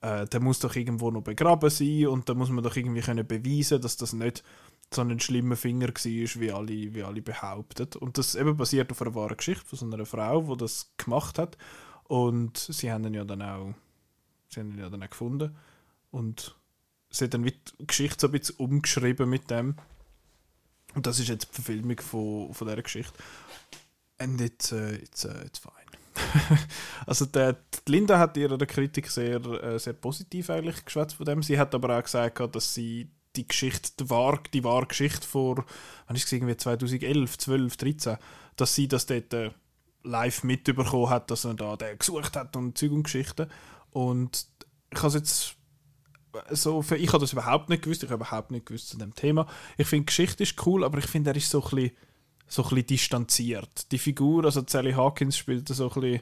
äh, 0.01 0.25
der 0.25 0.39
muss 0.39 0.59
doch 0.59 0.75
irgendwo 0.75 1.11
noch 1.11 1.21
begraben 1.21 1.69
sein 1.69 2.07
und 2.07 2.29
da 2.29 2.33
muss 2.33 2.49
man 2.49 2.63
doch 2.63 2.75
irgendwie 2.75 3.01
können 3.01 3.27
beweisen, 3.27 3.81
dass 3.81 3.97
das 3.97 4.13
nicht 4.13 4.43
so 4.93 5.01
ein 5.01 5.19
schlimmer 5.19 5.55
Finger 5.55 5.87
war, 5.87 6.41
wie 6.41 6.51
alle, 6.51 6.93
wie 6.93 7.03
alle 7.03 7.21
behaupten. 7.21 7.87
Und 7.99 8.17
das 8.17 8.35
eben 8.35 8.55
basiert 8.55 8.91
auf 8.91 9.01
einer 9.01 9.15
wahren 9.15 9.37
Geschichte 9.37 9.65
von 9.65 9.77
so 9.77 9.85
einer 9.85 10.05
Frau, 10.05 10.41
die 10.41 10.57
das 10.57 10.93
gemacht 10.97 11.37
hat. 11.37 11.57
Und 12.05 12.57
sie 12.57 12.91
haben 12.91 13.05
ihn 13.05 13.13
ja 13.13 13.25
dann 13.25 13.41
auch, 13.41 13.73
sie 14.47 14.61
haben 14.61 14.71
ihn 14.71 14.79
ja 14.79 14.89
dann 14.89 15.03
auch 15.03 15.09
gefunden. 15.09 15.55
Und 16.11 16.55
sie 17.09 17.25
hat 17.25 17.33
dann 17.33 17.43
die 17.43 17.53
Geschichte 17.85 18.17
so 18.21 18.27
ein 18.27 18.31
bisschen 18.31 18.55
umgeschrieben 18.57 19.29
mit 19.29 19.49
dem. 19.51 19.75
Und 20.95 21.05
das 21.05 21.19
ist 21.19 21.27
jetzt 21.27 21.49
die 21.49 21.55
Verfilmung 21.55 21.99
von, 21.99 22.53
von 22.53 22.67
dieser 22.67 22.81
Geschichte. 22.81 23.13
And 24.19 24.39
it's, 24.41 24.71
uh, 24.71 24.93
it's, 24.93 25.25
uh, 25.25 25.31
fine. 25.59 25.87
also 27.05 27.25
der, 27.25 27.53
die 27.53 27.91
Linda 27.91 28.17
hat 28.17 28.37
ihrer 28.37 28.57
Kritik 28.57 29.11
sehr, 29.11 29.45
äh, 29.45 29.77
sehr 29.77 29.93
positiv 29.93 30.49
eigentlich 30.49 30.83
geschwätzt 30.83 31.15
von 31.15 31.25
dem. 31.25 31.43
Sie 31.43 31.59
hat 31.59 31.75
aber 31.75 31.97
auch 31.97 32.03
gesagt, 32.03 32.55
dass 32.55 32.73
sie 32.73 33.11
die 33.37 33.47
Geschichte, 33.47 33.91
die 33.99 34.09
wahre, 34.09 34.39
die 34.53 34.63
wahre 34.63 34.87
Geschichte 34.87 35.25
vor, 35.25 35.65
wann 36.07 36.15
ist 36.15 36.25
es 36.25 36.31
irgendwie 36.31 36.57
2011, 36.57 37.37
12, 37.37 37.77
13, 37.77 38.17
dass 38.55 38.75
sie 38.75 38.87
das 38.87 39.05
dort 39.05 39.33
äh, 39.33 39.51
live 40.03 40.43
mitbekommen 40.43 41.09
hat, 41.09 41.31
dass 41.31 41.45
er 41.45 41.53
da 41.53 41.75
den 41.75 41.97
gesucht 41.97 42.35
hat 42.35 42.55
und 42.55 42.77
Zeug 42.77 42.91
und 42.91 43.03
Geschichten. 43.03 43.47
Und 43.91 44.47
ich 44.91 45.01
habe 45.01 45.17
jetzt 45.17 45.55
so, 46.51 46.81
für, 46.81 46.97
ich 46.97 47.09
habe 47.09 47.19
das 47.19 47.33
überhaupt 47.33 47.69
nicht 47.69 47.83
gewusst, 47.83 48.03
ich 48.03 48.09
habe 48.09 48.23
überhaupt 48.23 48.51
nicht 48.51 48.65
gewusst 48.65 48.89
zu 48.89 48.97
dem 48.97 49.13
Thema. 49.13 49.47
Ich 49.77 49.87
finde, 49.87 50.05
Geschichte 50.05 50.43
ist 50.43 50.65
cool, 50.65 50.83
aber 50.83 50.97
ich 50.99 51.07
finde, 51.07 51.31
er 51.31 51.35
ist 51.35 51.49
so 51.49 51.63
ein 51.63 51.69
bisschen, 51.69 51.91
so 52.47 52.63
ein 52.63 52.69
bisschen 52.69 52.87
distanziert. 52.87 53.91
Die 53.91 53.97
Figur, 53.97 54.45
also 54.45 54.63
Sally 54.65 54.93
Hawkins 54.93 55.37
spielt 55.37 55.67
so 55.67 55.89
ein 55.89 56.01
bisschen 56.01 56.21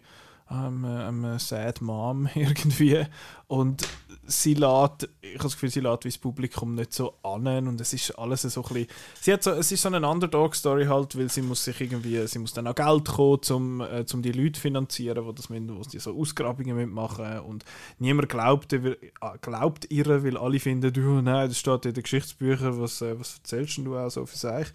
ähm, 0.50 0.86
ähm, 0.86 1.40
Sad 1.40 1.82
Mom 1.82 2.30
irgendwie. 2.36 3.06
Und 3.48 3.88
sie 4.28 4.54
lädt, 4.54 5.10
ich 5.22 5.34
habe 5.34 5.44
das 5.44 5.54
Gefühl, 5.54 5.70
sie 5.70 5.80
lädt 5.80 6.04
wie 6.04 6.10
das 6.10 6.18
Publikum 6.18 6.76
nicht 6.76 6.94
so 6.94 7.16
an. 7.24 7.68
Und 7.68 7.80
es 7.82 7.94
ist 7.94 8.12
alles 8.12 8.42
so 8.42 8.64
ein 8.64 8.74
bisschen, 8.74 8.88
sie 9.22 9.34
hat 9.34 9.44
so, 9.44 9.52
es 9.52 9.72
ist 9.72 9.82
so 9.82 9.90
eine 9.90 10.08
Underdog-Story 10.08 10.86
halt, 10.86 11.18
weil 11.18 11.30
sie 11.30 11.42
muss 11.42 11.64
sich 11.64 11.80
irgendwie, 11.82 12.26
sie 12.28 12.40
muss 12.40 12.54
dann 12.54 12.68
auch 12.68 12.76
Geld 12.76 13.06
kommen, 13.06 13.40
um, 13.52 13.82
äh, 13.82 14.06
um 14.14 14.22
die 14.22 14.32
Leute 14.32 14.60
finanzieren, 14.60 15.26
wo, 15.26 15.32
das 15.32 15.50
müssen, 15.50 15.76
wo 15.76 15.84
sie 15.84 16.00
so 16.00 16.18
Ausgrabungen 16.18 16.76
mitmachen. 16.76 17.40
Und 17.40 17.66
niemand 18.00 18.30
glaubt, 18.30 18.74
äh, 18.74 18.98
glaubt 19.42 19.92
ihr, 19.92 20.24
weil 20.24 20.38
alle 20.38 20.60
finden, 20.60 20.94
du, 20.94 21.22
nein, 21.22 21.50
das 21.50 21.60
steht 21.60 21.86
in 21.86 21.94
den 21.94 22.04
Geschichtsbüchern, 22.04 22.80
was, 22.80 23.02
äh, 23.02 23.20
was 23.20 23.38
erzählst 23.38 23.78
du 23.78 23.98
auch 23.98 24.10
so 24.10 24.26
für 24.26 24.38
sich? 24.38 24.68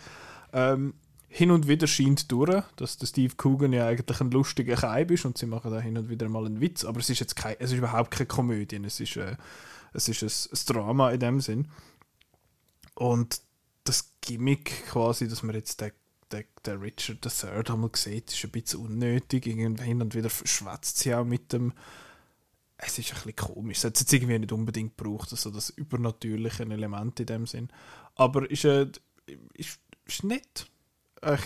Ähm, 0.52 0.94
hin 1.33 1.53
und 1.53 1.69
wieder 1.69 1.87
scheint 1.87 2.31
durch, 2.33 2.64
dass 2.75 2.99
der 2.99 3.07
Steve 3.07 3.35
Coogan 3.37 3.73
ja 3.73 3.87
eigentlich 3.87 4.21
ein 4.21 4.33
lustiger 4.33 4.75
Kaib 4.75 5.12
ist 5.12 5.25
und 5.25 5.38
sie 5.38 5.47
machen 5.47 5.71
da 5.71 5.81
hin 5.81 5.97
und 5.97 6.11
wieder 6.11 6.29
mal 6.29 6.45
einen 6.45 6.61
Witz, 6.61 6.85
aber 6.85 6.99
es 6.99 7.09
ist 7.09 7.21
jetzt 7.21 7.37
kein, 7.37 7.55
es 7.61 7.71
ist 7.71 7.79
überhaupt 7.79 8.11
keine 8.11 8.27
Komödie, 8.27 8.81
es 8.85 8.99
ist, 8.99 9.16
äh, 9.16 9.37
es 9.93 10.09
ist 10.09 10.23
ein, 10.25 10.59
ein, 10.59 10.75
Drama 10.75 11.11
in 11.12 11.21
dem 11.21 11.40
Sinn. 11.40 11.69
Und 12.97 13.40
das 13.85 14.12
Gimmick 14.21 14.88
quasi, 14.88 15.29
dass 15.29 15.45
man 15.45 15.55
jetzt 15.55 15.81
den, 15.81 15.93
den, 16.33 16.45
den 16.66 16.81
Richard 16.81 17.25
III 17.25 17.62
einmal 17.73 17.90
sieht, 17.95 18.33
ist 18.33 18.45
ein 18.45 18.51
bisschen 18.51 18.81
unnötig. 18.81 19.47
Irgendwie 19.47 19.85
hin 19.85 20.03
und 20.03 20.16
wieder 20.16 20.31
schwätzt 20.31 20.99
sie 20.99 21.14
auch 21.14 21.25
mit 21.25 21.53
dem. 21.53 21.73
Es 22.77 22.99
ist 22.99 23.12
ein 23.12 23.14
bisschen 23.14 23.37
komisch. 23.37 23.79
Es 23.79 23.85
hat 23.85 24.01
jetzt 24.01 24.12
irgendwie 24.12 24.38
nicht 24.38 24.53
unbedingt 24.53 24.97
gebraucht, 24.97 25.31
also 25.31 25.51
das 25.51 25.71
übernatürliche 25.71 26.64
Element 26.64 27.21
in 27.21 27.27
dem 27.27 27.47
Sinn. 27.47 27.69
Aber 28.16 28.51
ist, 28.51 28.64
äh, 28.64 28.90
ist, 29.55 29.79
ist 30.07 30.25
nett 30.25 30.66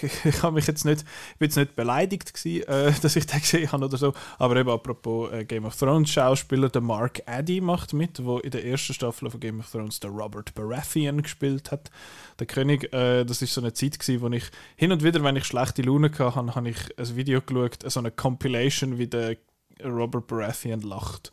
ich, 0.02 0.24
ich 0.24 0.42
habe 0.42 0.54
mich 0.54 0.66
jetzt 0.66 0.84
nicht, 0.84 1.04
jetzt 1.40 1.56
nicht 1.56 1.74
beleidigt 1.74 2.32
gewesen, 2.32 2.68
äh, 2.68 2.92
dass 3.02 3.16
ich 3.16 3.26
den 3.26 3.40
gesehen 3.40 3.70
habe 3.72 3.84
oder 3.84 3.96
so, 3.96 4.12
aber 4.38 4.56
eben 4.56 4.70
apropos 4.70 5.32
äh, 5.32 5.44
Game 5.44 5.64
of 5.64 5.76
Thrones 5.76 6.10
Schauspieler, 6.10 6.68
der 6.68 6.80
Mark 6.80 7.22
Addy 7.26 7.60
macht 7.60 7.92
mit, 7.92 8.24
wo 8.24 8.38
in 8.38 8.50
der 8.50 8.64
ersten 8.64 8.94
Staffel 8.94 9.30
von 9.30 9.40
Game 9.40 9.60
of 9.60 9.70
Thrones 9.70 10.00
der 10.00 10.10
Robert 10.10 10.54
Baratheon 10.54 11.22
gespielt 11.22 11.72
hat, 11.72 11.90
der 12.38 12.46
König. 12.46 12.92
Äh, 12.92 13.24
das 13.24 13.42
ist 13.42 13.54
so 13.54 13.60
eine 13.60 13.72
Zeit 13.72 13.98
gewesen, 13.98 14.20
wo 14.20 14.28
ich 14.28 14.44
hin 14.76 14.92
und 14.92 15.02
wieder, 15.02 15.22
wenn 15.22 15.36
ich 15.36 15.44
schlechte 15.44 15.82
Laune 15.82 16.10
hatte, 16.10 16.34
habe 16.34 16.68
ich 16.68 16.98
ein 16.98 17.16
Video 17.16 17.40
geschaut, 17.40 17.78
so 17.90 18.00
eine 18.00 18.10
Compilation, 18.10 18.98
wie 18.98 19.06
der 19.06 19.36
Robert 19.82 20.26
Baratheon 20.26 20.82
lacht. 20.82 21.32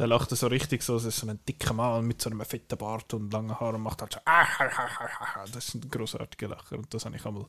Der 0.00 0.06
lacht 0.06 0.30
so 0.30 0.46
richtig 0.46 0.82
so, 0.82 0.94
das 0.94 1.04
ist 1.04 1.18
so 1.18 1.28
ein 1.28 1.38
dicker 1.46 1.74
Mann 1.74 2.06
mit 2.06 2.22
so 2.22 2.30
einem 2.30 2.40
fetten 2.40 2.78
Bart 2.78 3.12
und 3.12 3.30
langen 3.34 3.60
Haaren 3.60 3.74
und 3.74 3.82
macht 3.82 4.00
halt 4.00 4.14
so 4.14 4.20
ah, 4.24 4.46
Das 5.52 5.68
ist 5.68 5.74
ein 5.74 5.90
großartiger 5.90 6.48
Lacher 6.48 6.78
und 6.78 6.94
das 6.94 7.04
habe 7.04 7.16
ich 7.16 7.26
einmal, 7.26 7.44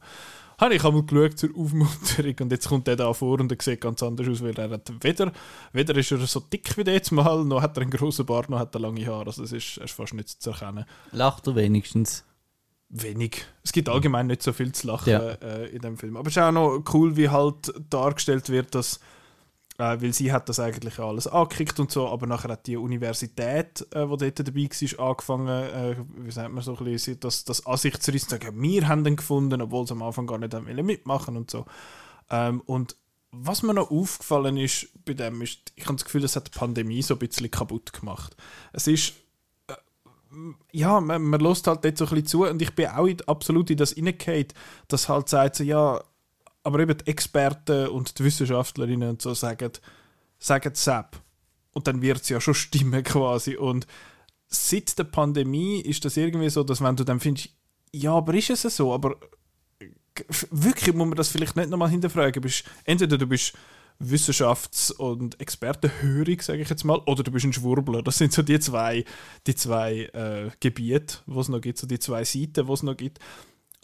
habe 0.60 0.76
ich 0.76 0.84
einmal 0.84 1.04
geschaut 1.04 1.40
zur 1.40 1.52
Aufmunterung 1.56 2.36
und 2.42 2.52
jetzt 2.52 2.68
kommt 2.68 2.88
der 2.88 2.98
da 2.98 3.14
vor 3.14 3.40
und 3.40 3.54
er 3.54 3.58
sieht 3.62 3.80
ganz 3.80 4.04
anders 4.04 4.28
aus, 4.28 4.44
weil 4.44 4.60
er 4.60 4.70
hat 4.70 4.92
weder, 5.02 5.32
weder 5.72 5.96
ist 5.96 6.12
er 6.12 6.18
so 6.28 6.42
dick 6.42 6.76
wie 6.76 6.82
jetzt 6.92 7.12
mal, 7.12 7.46
noch 7.46 7.62
hat 7.62 7.78
er 7.78 7.84
einen 7.84 7.92
großen 7.92 8.26
Bart, 8.26 8.50
noch 8.50 8.60
hat 8.60 8.76
er 8.76 8.82
lange 8.82 9.08
Haare, 9.08 9.28
also 9.28 9.44
das 9.44 9.54
ist, 9.54 9.78
ist 9.78 9.94
fast 9.94 10.14
nicht 10.14 10.28
zu 10.28 10.50
erkennen. 10.50 10.84
Lacht 11.14 11.48
er 11.48 11.56
wenigstens? 11.56 12.26
wenig. 12.90 13.46
Es 13.64 13.72
gibt 13.72 13.88
allgemein 13.88 14.28
nicht 14.28 14.44
so 14.44 14.52
viel 14.52 14.74
zu 14.74 14.88
lachen 14.88 15.12
ja. 15.14 15.20
äh, 15.20 15.68
in 15.68 15.82
dem 15.82 15.98
Film. 15.98 16.18
Aber 16.18 16.28
es 16.28 16.36
ist 16.36 16.44
auch 16.44 16.52
noch 16.52 16.84
cool, 16.94 17.16
wie 17.16 17.30
halt 17.30 17.74
dargestellt 17.90 18.50
wird, 18.50 18.76
dass 18.76 19.00
weil 19.82 20.14
sie 20.14 20.32
hat 20.32 20.48
das 20.50 20.60
eigentlich 20.60 21.00
alles 21.00 21.28
angekriegt 21.28 21.80
und 21.80 21.92
so, 21.92 22.08
aber 22.08 22.28
nachher 22.28 22.52
hat 22.52 22.68
die 22.68 22.78
Universität, 22.78 23.82
äh, 23.92 24.06
dort 24.06 24.22
dabei 24.22 24.70
war, 24.70 25.10
angefangen, 25.10 25.48
äh, 25.48 25.96
wie 26.18 26.32
sagt 26.32 26.52
man 26.54 26.64
so 26.64 26.78
ein 26.78 26.86
bisschen, 26.86 27.20
das, 27.20 27.44
das 27.46 27.66
Ansichtsriss 27.66 28.24
zu 28.24 28.30
sagen, 28.32 28.62
wir 28.62 28.88
haben 28.88 29.04
den 29.04 29.16
gefunden, 29.16 29.62
obwohl 29.62 29.88
sie 29.88 29.94
am 29.94 30.04
Anfang 30.04 30.28
gar 30.28 30.38
nicht 30.38 30.84
mitmachen 30.84 31.36
und 31.36 31.50
so. 31.50 31.66
Ähm, 32.30 32.62
und 32.66 32.96
was 33.32 33.64
mir 33.64 33.74
noch 33.74 33.92
aufgefallen 33.92 34.58
ist 34.58 34.88
bei 35.06 35.14
dem, 35.14 35.42
ist, 35.42 35.72
ich 35.76 35.86
habe 35.86 35.96
das 35.96 36.06
Gefühl, 36.06 36.22
das 36.22 36.36
hat 36.36 36.54
die 36.54 36.58
Pandemie 36.58 37.02
so 37.02 37.16
ein 37.16 37.20
bisschen 37.20 37.50
kaputt 37.50 37.94
gemacht. 37.94 38.36
Es 38.74 38.88
ist 38.88 39.14
äh, 39.68 39.74
ja, 40.74 41.00
man, 41.00 41.24
man 41.24 41.40
lässt 41.40 41.66
halt 41.68 41.84
dort 41.86 41.98
so 41.98 42.06
ein 42.06 42.10
bisschen 42.10 42.28
zu 42.28 42.46
und 42.46 42.62
ich 42.62 42.76
bin 42.76 42.88
auch 42.88 43.08
absolut 43.28 43.70
in 43.70 43.78
das 43.78 43.96
reingehauen, 43.96 44.48
dass 44.90 45.10
halt 45.10 45.30
sagt 45.30 45.56
so, 45.56 45.64
ja, 45.64 46.02
aber 46.64 46.80
eben 46.80 46.98
die 46.98 47.08
Experten 47.08 47.88
und 47.88 48.18
die 48.18 48.24
Wissenschaftlerinnen 48.24 49.10
und 49.10 49.22
so 49.22 49.34
sagen, 49.34 49.72
sagen 50.40 50.76
SAP. 50.76 51.20
Und 51.74 51.88
dann 51.88 52.02
wird 52.02 52.22
es 52.22 52.30
ja 52.30 52.42
schon 52.42 52.54
stimmen 52.54 53.04
quasi. 53.04 53.56
Und 53.56 53.88
seit 54.48 54.98
der 54.98 55.06
Pandemie 55.06 55.80
ist 55.80 56.06
das 56.06 56.18
irgendwie 56.18 56.50
so, 56.50 56.64
dass 56.64 56.82
wenn 56.82 56.96
du 56.96 57.04
dann 57.04 57.20
findest, 57.20 57.50
ja, 57.94 58.14
aber 58.14 58.34
ist 58.34 58.50
es 58.50 58.62
so? 58.76 58.94
Aber 58.94 59.16
wirklich 60.52 60.94
muss 60.96 61.08
man 61.08 61.18
das 61.18 61.30
vielleicht 61.30 61.56
nicht 61.56 61.70
nochmal 61.70 61.90
hinterfragen. 61.90 62.42
Bist, 62.42 62.66
entweder 62.84 63.18
du 63.18 63.28
bist 63.28 63.54
Wissenschafts- 64.00 64.92
und 64.92 65.40
Expertenhörig, 65.40 66.42
sage 66.42 66.62
ich 66.62 66.70
jetzt 66.70 66.84
mal, 66.84 67.00
oder 67.06 67.24
du 67.24 67.32
bist 67.32 67.46
ein 67.46 67.54
Schwurbler. 67.54 68.02
Das 68.02 68.18
sind 68.18 68.34
so 68.34 68.42
die 68.42 68.60
zwei, 68.60 69.06
die 69.48 69.56
zwei 69.56 70.10
äh, 70.14 70.50
Gebiete, 70.60 71.18
wo 71.28 71.40
es 71.42 71.50
noch 71.50 71.62
gibt, 71.62 71.78
so 71.78 71.88
die 71.88 72.00
zwei 72.00 72.24
Seiten, 72.24 72.68
wo 72.68 72.74
es 72.74 72.84
noch 72.84 72.98
gibt. 72.98 73.20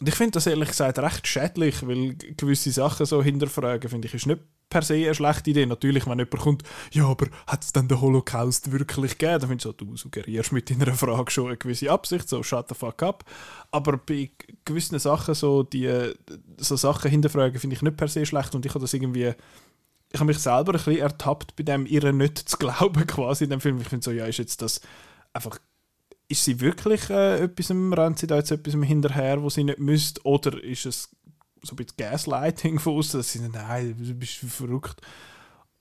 Und 0.00 0.08
ich 0.08 0.14
finde 0.14 0.32
das 0.32 0.46
ehrlich 0.46 0.68
gesagt 0.68 0.98
recht 1.00 1.26
schädlich, 1.26 1.86
weil 1.86 2.14
gewisse 2.14 2.70
Sachen 2.70 3.04
so 3.04 3.22
hinterfragen, 3.22 3.90
finde 3.90 4.06
ich, 4.06 4.14
ist 4.14 4.26
nicht 4.26 4.40
per 4.70 4.82
se 4.82 4.94
eine 4.94 5.14
schlechte 5.14 5.50
Idee. 5.50 5.66
Natürlich, 5.66 6.06
wenn 6.06 6.18
jemand 6.18 6.38
kommt, 6.38 6.62
ja, 6.92 7.06
aber 7.06 7.26
hat 7.48 7.64
es 7.64 7.72
dann 7.72 7.88
den 7.88 8.00
Holocaust 8.00 8.70
wirklich 8.70 9.18
gegeben? 9.18 9.40
Dann 9.40 9.48
findest 9.48 9.64
du, 9.64 9.70
so, 9.70 9.72
du 9.72 9.96
suggerierst 9.96 10.52
mit 10.52 10.70
deiner 10.70 10.94
Frage 10.94 11.32
schon 11.32 11.46
eine 11.46 11.56
gewisse 11.56 11.90
Absicht, 11.90 12.28
so 12.28 12.44
shut 12.44 12.68
the 12.68 12.74
fuck 12.76 13.02
up. 13.02 13.24
Aber 13.72 13.96
bei 13.96 14.30
gewissen 14.64 14.98
Sachen, 15.00 15.34
so, 15.34 15.64
die, 15.64 16.12
so 16.58 16.76
Sachen 16.76 17.10
hinterfragen, 17.10 17.58
finde 17.58 17.74
ich 17.74 17.82
nicht 17.82 17.96
per 17.96 18.08
se 18.08 18.24
schlecht 18.24 18.54
und 18.54 18.64
ich 18.64 18.70
habe 18.70 18.82
das 18.82 18.94
irgendwie 18.94 19.34
ich 20.10 20.20
habe 20.20 20.28
mich 20.28 20.38
selber 20.38 20.72
ein 20.72 20.78
bisschen 20.78 20.98
ertappt 20.98 21.56
bei 21.56 21.62
dem, 21.62 21.86
ihr 21.86 22.12
nicht 22.12 22.38
zu 22.38 22.56
glauben 22.56 23.06
quasi 23.06 23.44
in 23.44 23.50
dem 23.50 23.60
Film. 23.60 23.80
Ich 23.80 23.88
finde 23.88 24.04
so, 24.04 24.10
ja, 24.10 24.26
ist 24.26 24.38
jetzt 24.38 24.62
das 24.62 24.80
einfach 25.32 25.58
ist 26.28 26.44
sie 26.44 26.60
wirklich 26.60 27.08
äh, 27.10 27.40
etwas, 27.40 27.70
rennt 27.70 28.18
sie 28.18 28.26
da 28.26 28.36
jetzt 28.36 28.50
etwas 28.50 28.74
hinterher, 28.74 29.42
wo 29.42 29.48
sie 29.48 29.64
nicht 29.64 29.78
müsste, 29.78 30.22
oder 30.24 30.62
ist 30.62 30.86
es 30.86 31.08
so 31.62 31.74
ein 31.74 31.76
bisschen 31.76 31.96
Gaslighting 31.96 32.78
von 32.78 32.96
uns, 32.96 33.12
dass 33.12 33.32
sie 33.32 33.40
nein, 33.40 33.96
du 33.98 34.14
bist 34.14 34.36
verrückt. 34.36 35.00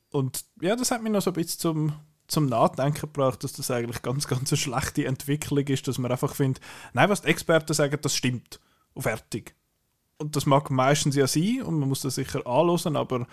Und 0.09 0.45
ja, 0.61 0.75
das 0.75 0.91
hat 0.91 1.03
mich 1.03 1.11
noch 1.11 1.21
so 1.21 1.31
ein 1.31 1.33
bisschen 1.33 1.59
zum, 1.59 1.93
zum 2.27 2.45
Nachdenken 2.47 3.01
gebracht, 3.01 3.43
dass 3.43 3.53
das 3.53 3.69
eigentlich 3.71 4.01
ganz, 4.01 4.27
ganz 4.27 4.51
eine 4.51 4.57
schlechte 4.57 5.05
Entwicklung 5.05 5.65
ist, 5.67 5.87
dass 5.87 5.97
man 5.97 6.11
einfach 6.11 6.33
findet, 6.33 6.63
nein, 6.93 7.09
was 7.09 7.21
die 7.21 7.27
Experten 7.27 7.73
sagen, 7.73 7.99
das 8.01 8.15
stimmt. 8.15 8.59
Und 8.93 9.03
fertig. 9.03 9.55
Und 10.17 10.35
das 10.35 10.45
mag 10.45 10.71
meistens 10.71 11.15
ja 11.15 11.27
sein 11.27 11.61
und 11.61 11.79
man 11.79 11.89
muss 11.89 12.01
das 12.01 12.15
sicher 12.15 12.47
anhören, 12.47 12.95
aber 12.95 13.27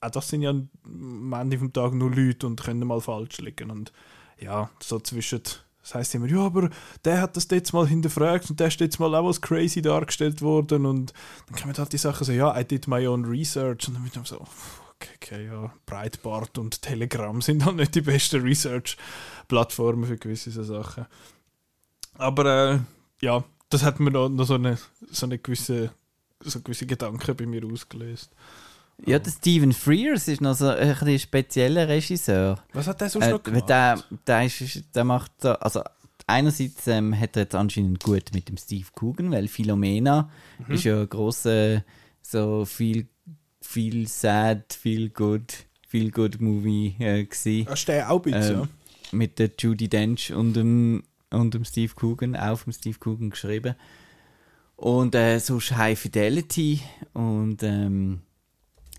auch 0.00 0.10
das 0.10 0.28
sind 0.28 0.42
ja 0.42 0.50
am 0.50 1.32
Ende 1.32 1.58
vom 1.58 1.72
Tag 1.72 1.92
nur 1.92 2.10
Leute 2.10 2.46
und 2.46 2.62
können 2.62 2.86
mal 2.86 3.00
falsch 3.00 3.38
liegen. 3.38 3.70
Und 3.70 3.92
ja, 4.40 4.70
so 4.80 4.98
zwischen, 4.98 5.42
das 5.82 5.94
heißt 5.94 6.14
immer, 6.14 6.26
ja, 6.26 6.38
aber 6.38 6.70
der 7.04 7.20
hat 7.20 7.36
das 7.36 7.48
jetzt 7.50 7.72
mal 7.72 7.86
hinterfragt 7.86 8.48
und 8.50 8.60
der 8.60 8.68
ist 8.68 8.80
jetzt 8.80 9.00
mal 9.00 9.14
auch 9.14 9.26
als 9.26 9.40
crazy 9.40 9.82
dargestellt 9.82 10.40
worden 10.40 10.86
und 10.86 11.12
dann 11.46 11.60
kommen 11.60 11.76
halt 11.76 11.92
die 11.92 11.98
Sachen 11.98 12.24
so, 12.24 12.32
ja, 12.32 12.58
I 12.58 12.64
did 12.64 12.88
my 12.88 13.06
own 13.06 13.24
research 13.24 13.88
und 13.88 13.94
dann 13.94 14.04
wird 14.04 14.16
man 14.16 14.24
so, 14.24 14.40
okay, 14.40 15.10
okay, 15.16 15.46
ja, 15.46 15.72
Breitbart 15.86 16.58
und 16.58 16.82
Telegram 16.82 17.40
sind 17.42 17.64
halt 17.64 17.76
nicht 17.76 17.94
die 17.94 18.00
besten 18.00 18.42
Research-Plattformen 18.42 20.06
für 20.06 20.16
gewisse 20.16 20.50
so 20.50 20.62
Sachen. 20.62 21.06
Aber 22.14 22.46
äh, 22.46 22.78
ja, 23.20 23.42
das 23.68 23.82
hat 23.82 23.98
mir 23.98 24.10
noch, 24.10 24.28
noch 24.28 24.44
so, 24.44 24.54
eine, 24.54 24.78
so 25.10 25.26
eine 25.26 25.38
gewisse 25.38 25.90
so 26.44 26.60
gewisse 26.60 26.86
Gedanken 26.86 27.36
bei 27.36 27.46
mir 27.46 27.64
ausgelöst. 27.64 28.30
Ja, 29.04 29.18
der 29.18 29.30
Stephen 29.32 29.72
Frears 29.72 30.28
ist 30.28 30.40
noch 30.40 30.54
so 30.54 30.68
ein 30.68 30.88
bisschen 30.88 31.18
spezieller 31.18 31.88
Regisseur. 31.88 32.62
Was 32.72 32.86
hat 32.86 33.00
der 33.00 33.08
sonst 33.10 33.26
Äh, 33.26 33.30
noch 33.32 33.42
gemacht? 33.42 33.68
der, 33.68 34.02
der, 34.26 34.44
ist, 34.46 34.84
der 34.94 35.04
macht 35.04 35.32
so, 35.40 35.50
also 35.54 35.82
einerseits 36.26 36.86
ähm, 36.86 37.18
hat 37.18 37.36
er 37.36 37.42
jetzt 37.42 37.54
anscheinend 37.54 38.02
gut 38.02 38.30
mit 38.32 38.48
dem 38.48 38.56
Steve 38.56 38.86
Coogan, 38.94 39.30
weil 39.32 39.48
Philomena 39.48 40.30
Mhm. 40.66 40.74
ist 40.74 40.84
ja 40.84 41.00
ein 41.00 41.08
grosser 41.08 41.82
so 42.20 42.64
viel, 42.64 43.08
viel 43.60 44.06
sad, 44.06 44.72
viel 44.72 45.10
good, 45.10 45.52
viel 45.88 46.10
good 46.12 46.40
Movie 46.40 46.94
äh, 47.00 47.24
gewesen. 47.24 47.66
Hast 47.68 47.86
du 47.86 48.08
auch 48.08 48.24
ein 48.24 48.32
bisschen, 48.32 48.60
Ähm, 48.62 48.68
mit 49.10 49.38
der 49.40 49.50
Judy 49.58 49.88
Dench 49.88 50.32
und 50.32 50.54
dem, 50.54 51.02
und 51.30 51.52
dem 51.54 51.64
Steve 51.64 51.92
Coogan, 51.96 52.36
auch 52.36 52.58
vom 52.60 52.72
Steve 52.72 52.98
Coogan 53.00 53.30
geschrieben. 53.30 53.74
Und 54.76 55.14
äh, 55.14 55.38
sonst 55.38 55.76
High 55.76 55.98
Fidelity 55.98 56.80
und 57.12 57.62
ähm, 57.62 58.20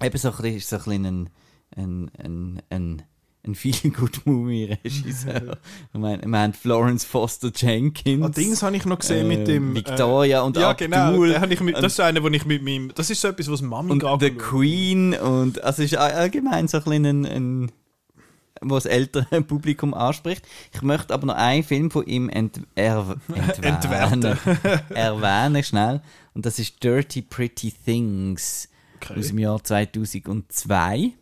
eben 0.02 0.18
so 0.18 0.30
ein 0.32 0.36
bisschen, 0.38 0.60
so 0.60 0.76
ein, 0.78 0.84
bisschen 0.84 1.06
ein, 1.06 1.30
ein, 1.76 2.12
ein, 2.18 2.62
ein, 2.70 3.02
ein 3.46 3.56
viel 3.56 3.92
gut 3.92 4.22
movie 4.26 4.66
regisseur 4.84 5.58
ich 5.94 6.00
meine, 6.00 6.26
wir 6.26 6.40
haben 6.40 6.54
Florence 6.54 7.04
Foster 7.04 7.52
Jenkins. 7.54 8.24
Ah, 8.26 8.30
Dings 8.30 8.64
habe 8.64 8.76
ich 8.78 8.86
noch 8.86 9.00
gesehen 9.00 9.28
mit 9.28 9.40
äh, 9.40 9.44
dem. 9.56 9.76
Victoria 9.76 10.42
und 10.44 10.56
äh, 10.56 10.62
Ja, 10.62 10.74
genau. 10.74 11.08
Abdul 11.10 11.38
habe 11.40 11.54
ich 11.54 11.60
mit, 11.60 11.76
und- 11.76 11.82
das 11.84 11.94
ist 11.94 12.00
einer, 12.00 12.24
wo 12.24 12.30
ich 12.30 12.46
mit 12.46 12.64
meinem. 12.64 12.94
Das 12.96 13.10
ist 13.10 13.20
so 13.20 13.28
etwas, 13.28 13.50
was 13.52 13.62
Mami 13.62 13.92
und 13.92 14.06
The. 14.22 14.32
Queen 14.32 15.14
und 15.14 15.62
also 15.64 15.84
ist 15.84 15.98
all- 15.98 16.14
allgemein 16.14 16.68
so 16.70 16.78
ein 16.78 16.84
bisschen 16.86 17.06
ein, 17.06 17.26
ein 17.26 17.72
was 18.62 18.86
ältere 18.86 19.42
Publikum 19.42 19.94
anspricht. 19.94 20.48
Ich 20.74 20.82
möchte 20.82 21.14
aber 21.14 21.28
noch 21.28 21.36
einen 21.36 21.64
Film 21.64 21.92
von 21.92 22.06
ihm 22.06 22.30
ent 22.30 22.62
er 22.76 23.18
entwerten. 23.62 24.38
erwähnen 24.94 25.64
schnell 25.64 26.02
und 26.34 26.46
das 26.46 26.60
ist 26.60 26.82
Dirty 26.82 27.22
Pretty 27.24 27.74
Things 27.86 28.70
Okay. 29.12 29.20
aus 29.20 29.28
dem 29.28 29.40
Jahr 29.40 29.64
2002. 29.64 31.14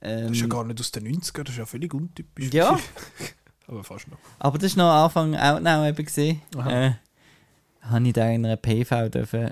Das 0.00 0.30
ist 0.30 0.36
ja 0.38 0.44
Ähm, 0.44 0.48
gar 0.50 0.64
nicht 0.64 0.78
aus 0.80 0.90
den 0.92 1.06
90ern, 1.08 1.42
das 1.44 1.52
ist 1.54 1.58
ja 1.58 1.66
völlig 1.66 1.92
untypisch. 1.94 2.52
Ja. 2.52 2.78
Aber 3.68 3.82
fast 3.82 4.06
noch. 4.08 4.18
aber 4.38 4.58
das 4.58 4.66
ist 4.72 4.76
noch 4.76 4.84
am 4.84 5.04
Anfang 5.06 5.34
Outnow 5.34 5.88
eben 5.88 6.04
gesehen. 6.04 6.40
Äh, 6.56 6.92
habe 7.80 8.06
ich 8.06 8.12
da 8.12 8.28
in 8.30 8.46
einer 8.46 8.56
PV 8.56 9.08
dürfen 9.08 9.50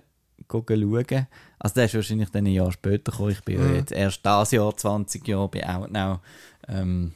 schauen. 0.48 1.26
Also 1.58 1.74
der 1.74 1.84
ist 1.86 1.94
wahrscheinlich 1.94 2.28
dann 2.30 2.46
ein 2.46 2.52
Jahr 2.52 2.70
später 2.70 3.10
gekommen. 3.10 3.30
Ich 3.32 3.42
bin 3.42 3.58
ja 3.58 3.64
Mhm. 3.66 3.74
jetzt 3.74 3.90
erst 3.90 4.24
das 4.24 4.52
Jahr 4.52 4.76
20 4.76 5.26
Jahre 5.26 5.48
bei 5.48 5.68
Outnow. 5.68 6.20
Ähm, 6.68 7.12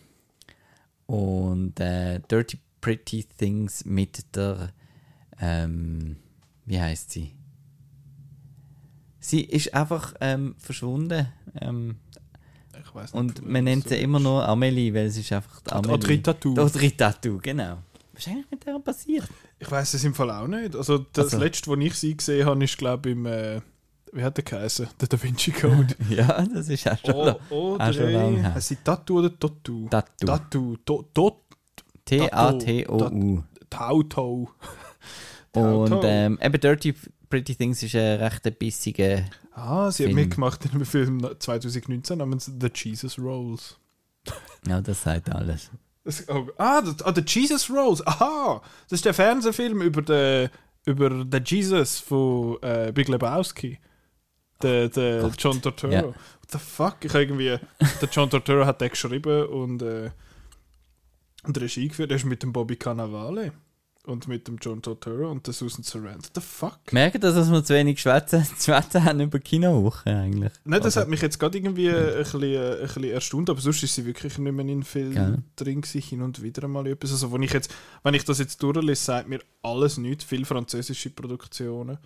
und 1.07 1.79
äh, 1.79 2.19
Dirty 2.29 2.59
Pretty 2.81 3.25
Things 3.37 3.85
mit 3.85 4.35
der 4.35 4.71
ähm, 5.41 6.17
wie 6.67 6.81
heißt 6.81 7.13
sie? 7.13 7.33
Sie 9.21 9.43
ist 9.43 9.75
einfach 9.75 10.15
ähm, 10.21 10.55
verschwunden. 10.59 11.27
Ähm, 11.61 11.97
Ich 12.81 12.95
weiß 12.95 13.13
nicht. 13.15 13.21
und 13.21 13.49
man 13.49 13.65
nennt 13.65 13.89
sie 13.89 13.97
immer 13.97 14.21
nur 14.21 14.47
Amelie, 14.49 14.95
weil 14.95 15.11
sie 15.11 15.21
ist 15.23 15.33
einfach 15.33 15.61
die 15.61 15.73
Amelie. 15.73 16.23
Tattoo. 16.23 16.57
Audrey 16.59 16.91
Tattoo, 16.93 17.39
genau. 17.43 17.79
Was 18.13 18.27
ist 18.27 18.29
eigentlich 18.33 18.51
mit 18.51 18.67
der 18.67 18.79
passiert? 18.79 19.29
Ich 19.59 19.71
weiß 19.71 19.95
es 19.95 20.05
im 20.05 20.15
Fall 20.15 20.31
auch 20.31 20.47
nicht. 20.47 20.75
Also, 20.77 20.99
das 21.13 21.27
Also- 21.27 21.39
letzte, 21.39 21.71
was 21.71 21.79
ich 21.79 21.95
sie 21.95 22.17
gesehen 22.17 22.47
habe, 22.47 22.65
ist, 22.65 22.79
glaube 22.79 23.09
ich, 23.11 23.17
im. 23.17 23.27
Äh, 23.27 23.61
wie 24.13 24.23
hat 24.25 24.37
der 24.39 24.45
geheißen? 24.45 24.89
Der 25.01 25.09
Da 25.09 25.23
Vinci 25.23 25.51
Code. 25.53 25.95
ja, 26.09 26.43
das 26.55 26.69
ist 26.69 26.89
auch 26.89 26.97
schon 27.05 27.15
oh, 27.15 27.35
oh, 27.51 27.77
auch 27.79 27.93
schon 27.93 28.11
lange 28.11 28.39
her. 28.41 28.55
Heißt 28.55 28.69
sie 28.69 28.77
Tattoo 28.77 29.19
oder 29.19 29.39
Tattoo? 29.39 29.87
Tattoo. 29.91 30.27
Tattoo. 30.27 30.77
To- 30.85 31.03
to- 31.13 31.43
T-A-T-O-U. 32.07 33.43
Tauto. 33.69 34.49
Und 35.53 36.01
ähm, 36.05 36.39
eben 36.43 36.61
Dirty 36.61 36.95
Pretty 37.29 37.55
Things 37.55 37.83
ist 37.83 37.95
ein 37.95 38.21
recht 38.21 38.59
bissiger. 38.59 39.25
Ah, 39.53 39.91
sie 39.91 40.05
hat 40.05 40.09
Film. 40.09 40.17
mitgemacht 40.17 40.65
in 40.65 40.73
einem 40.73 40.85
Film 40.85 41.29
2019 41.39 42.19
namens 42.19 42.47
The 42.47 42.71
Jesus 42.75 43.19
Rolls. 43.19 43.77
Ja, 44.67 44.81
das 44.81 45.03
sagt 45.03 45.31
alles. 45.31 45.71
Das, 46.05 46.29
oh, 46.29 46.49
ah, 46.57 46.81
das, 46.81 47.03
ah, 47.03 47.13
The 47.15 47.23
Jesus 47.27 47.71
Rolls. 47.71 48.07
Aha! 48.07 48.63
Das 48.89 48.99
ist 48.99 49.05
der 49.05 49.15
Fernsehfilm 49.15 49.83
über 49.83 50.03
den, 50.03 50.49
über 50.87 51.11
den 51.25 51.45
Jesus 51.45 51.99
von 51.99 52.57
äh, 52.63 52.93
Big 52.95 53.09
Lebowski. 53.09 53.79
Der, 54.63 54.89
der 54.89 55.23
Gott. 55.23 55.35
John 55.39 55.61
Turturro. 55.61 55.93
Ja. 55.93 56.03
What 56.05 56.51
the 56.51 56.59
fuck? 56.59 56.97
Ich 57.03 57.15
irgendwie. 57.15 57.59
Der 58.01 58.09
John 58.11 58.31
Turturro 58.31 58.65
hat 58.65 58.81
den 58.81 58.91
geschrieben 58.91 59.47
und, 59.47 59.83
äh, 59.83 60.11
und 61.45 61.61
Regie 61.61 61.89
geführt. 61.89 62.11
Der 62.11 62.17
ist 62.17 62.25
mit 62.25 62.43
dem 62.43 62.53
Bobby 62.53 62.77
Cannavale 62.77 63.53
und 64.09 64.27
mit 64.29 64.49
dem 64.49 64.57
John 64.61 64.83
Turturro 64.83 65.31
und 65.31 65.47
der 65.47 65.55
Susan 65.55 65.83
Sarandon. 65.85 66.23
What 66.25 66.31
the 66.35 66.41
fuck? 66.41 66.93
Merkt 66.93 67.17
ihr, 67.17 67.21
dass 67.21 67.51
wir 67.51 67.65
zu 67.65 67.75
wenig 67.75 68.01
schwätzen, 68.01 68.45
schwätzen 68.59 69.05
haben 69.05 69.21
über 69.21 69.39
Kinowoche 69.39 70.11
eigentlich? 70.11 70.53
Nein, 70.65 70.81
das 70.81 70.97
Also, 70.97 71.01
hat 71.03 71.09
mich 71.09 71.21
jetzt 71.23 71.39
gerade 71.39 71.59
irgendwie 71.59 71.91
ein, 71.91 72.15
bisschen, 72.19 72.43
äh, 72.43 72.73
ein 72.75 72.81
bisschen 72.83 73.05
erstaunt, 73.05 73.51
aber 73.51 73.61
sonst 73.61 73.83
ist 73.83 73.95
sie 73.95 74.07
wirklich 74.07 74.39
nicht 74.39 74.53
mehr 74.53 74.67
in 74.67 74.83
Film 74.83 75.13
Gell. 75.13 75.43
drin 75.57 75.81
gewesen, 75.83 76.01
hin 76.01 76.23
und 76.23 76.43
wieder 76.43 76.67
mal 76.69 76.87
etwas. 76.87 77.13
Also 77.13 77.33
wenn 77.33 77.43
ich, 77.43 77.53
jetzt, 77.53 77.73
wenn 78.03 78.15
ich 78.15 78.25
das 78.25 78.39
jetzt 78.39 78.63
durchlese, 78.63 79.03
sagt 79.05 79.29
mir 79.29 79.41
alles 79.63 79.99
nichts, 79.99 80.25
viel 80.25 80.45
französische 80.45 81.11
Produktionen. 81.11 81.99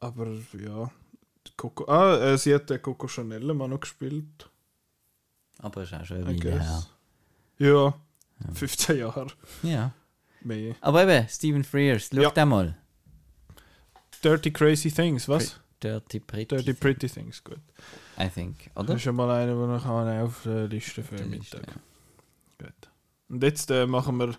Aber 0.00 0.26
ja, 0.62 0.90
Coco, 1.56 1.84
ah, 1.86 2.18
äh, 2.18 2.38
sie 2.38 2.54
hat 2.54 2.70
den 2.70 2.80
Coco 2.82 3.08
Chanel 3.08 3.54
mal 3.54 3.68
noch 3.68 3.80
gespielt. 3.80 4.50
Aber 5.58 5.82
ist 5.82 5.94
auch 5.94 6.04
schon 6.04 6.26
her. 6.26 6.36
guess. 6.40 6.88
Ja, 7.58 7.94
15 8.54 8.98
Jahre 8.98 9.28
Ja. 9.62 9.92
Mehr. 10.44 10.74
Aber 10.80 11.02
eben, 11.02 11.28
Stephen 11.28 11.64
Frears, 11.64 12.08
schau 12.12 12.20
Ja. 12.20 12.30
den 12.30 12.48
mal. 12.48 12.76
Dirty 14.22 14.50
Crazy 14.52 14.90
Things, 14.90 15.28
was? 15.28 15.58
Dirty 15.82 16.20
Pretty. 16.20 16.46
Dirty 16.56 16.74
Pretty 16.74 17.08
Things, 17.08 17.42
gut. 17.42 17.58
I 18.18 18.28
think, 18.28 18.70
Das 18.74 18.84
oder? 18.84 18.94
ist 18.94 19.02
schon 19.02 19.16
mal 19.16 19.30
einer, 19.30 19.54
den 19.54 19.76
ich 19.76 19.84
habe 19.84 20.22
auf 20.22 20.42
der 20.44 20.68
Liste 20.68 21.02
für 21.02 21.16
Der 21.16 21.26
Mittag. 21.26 21.66
Gut. 22.58 22.72
Und 23.28 23.42
jetzt 23.42 23.70
äh, 23.70 23.86
machen 23.86 24.16
wir 24.18 24.36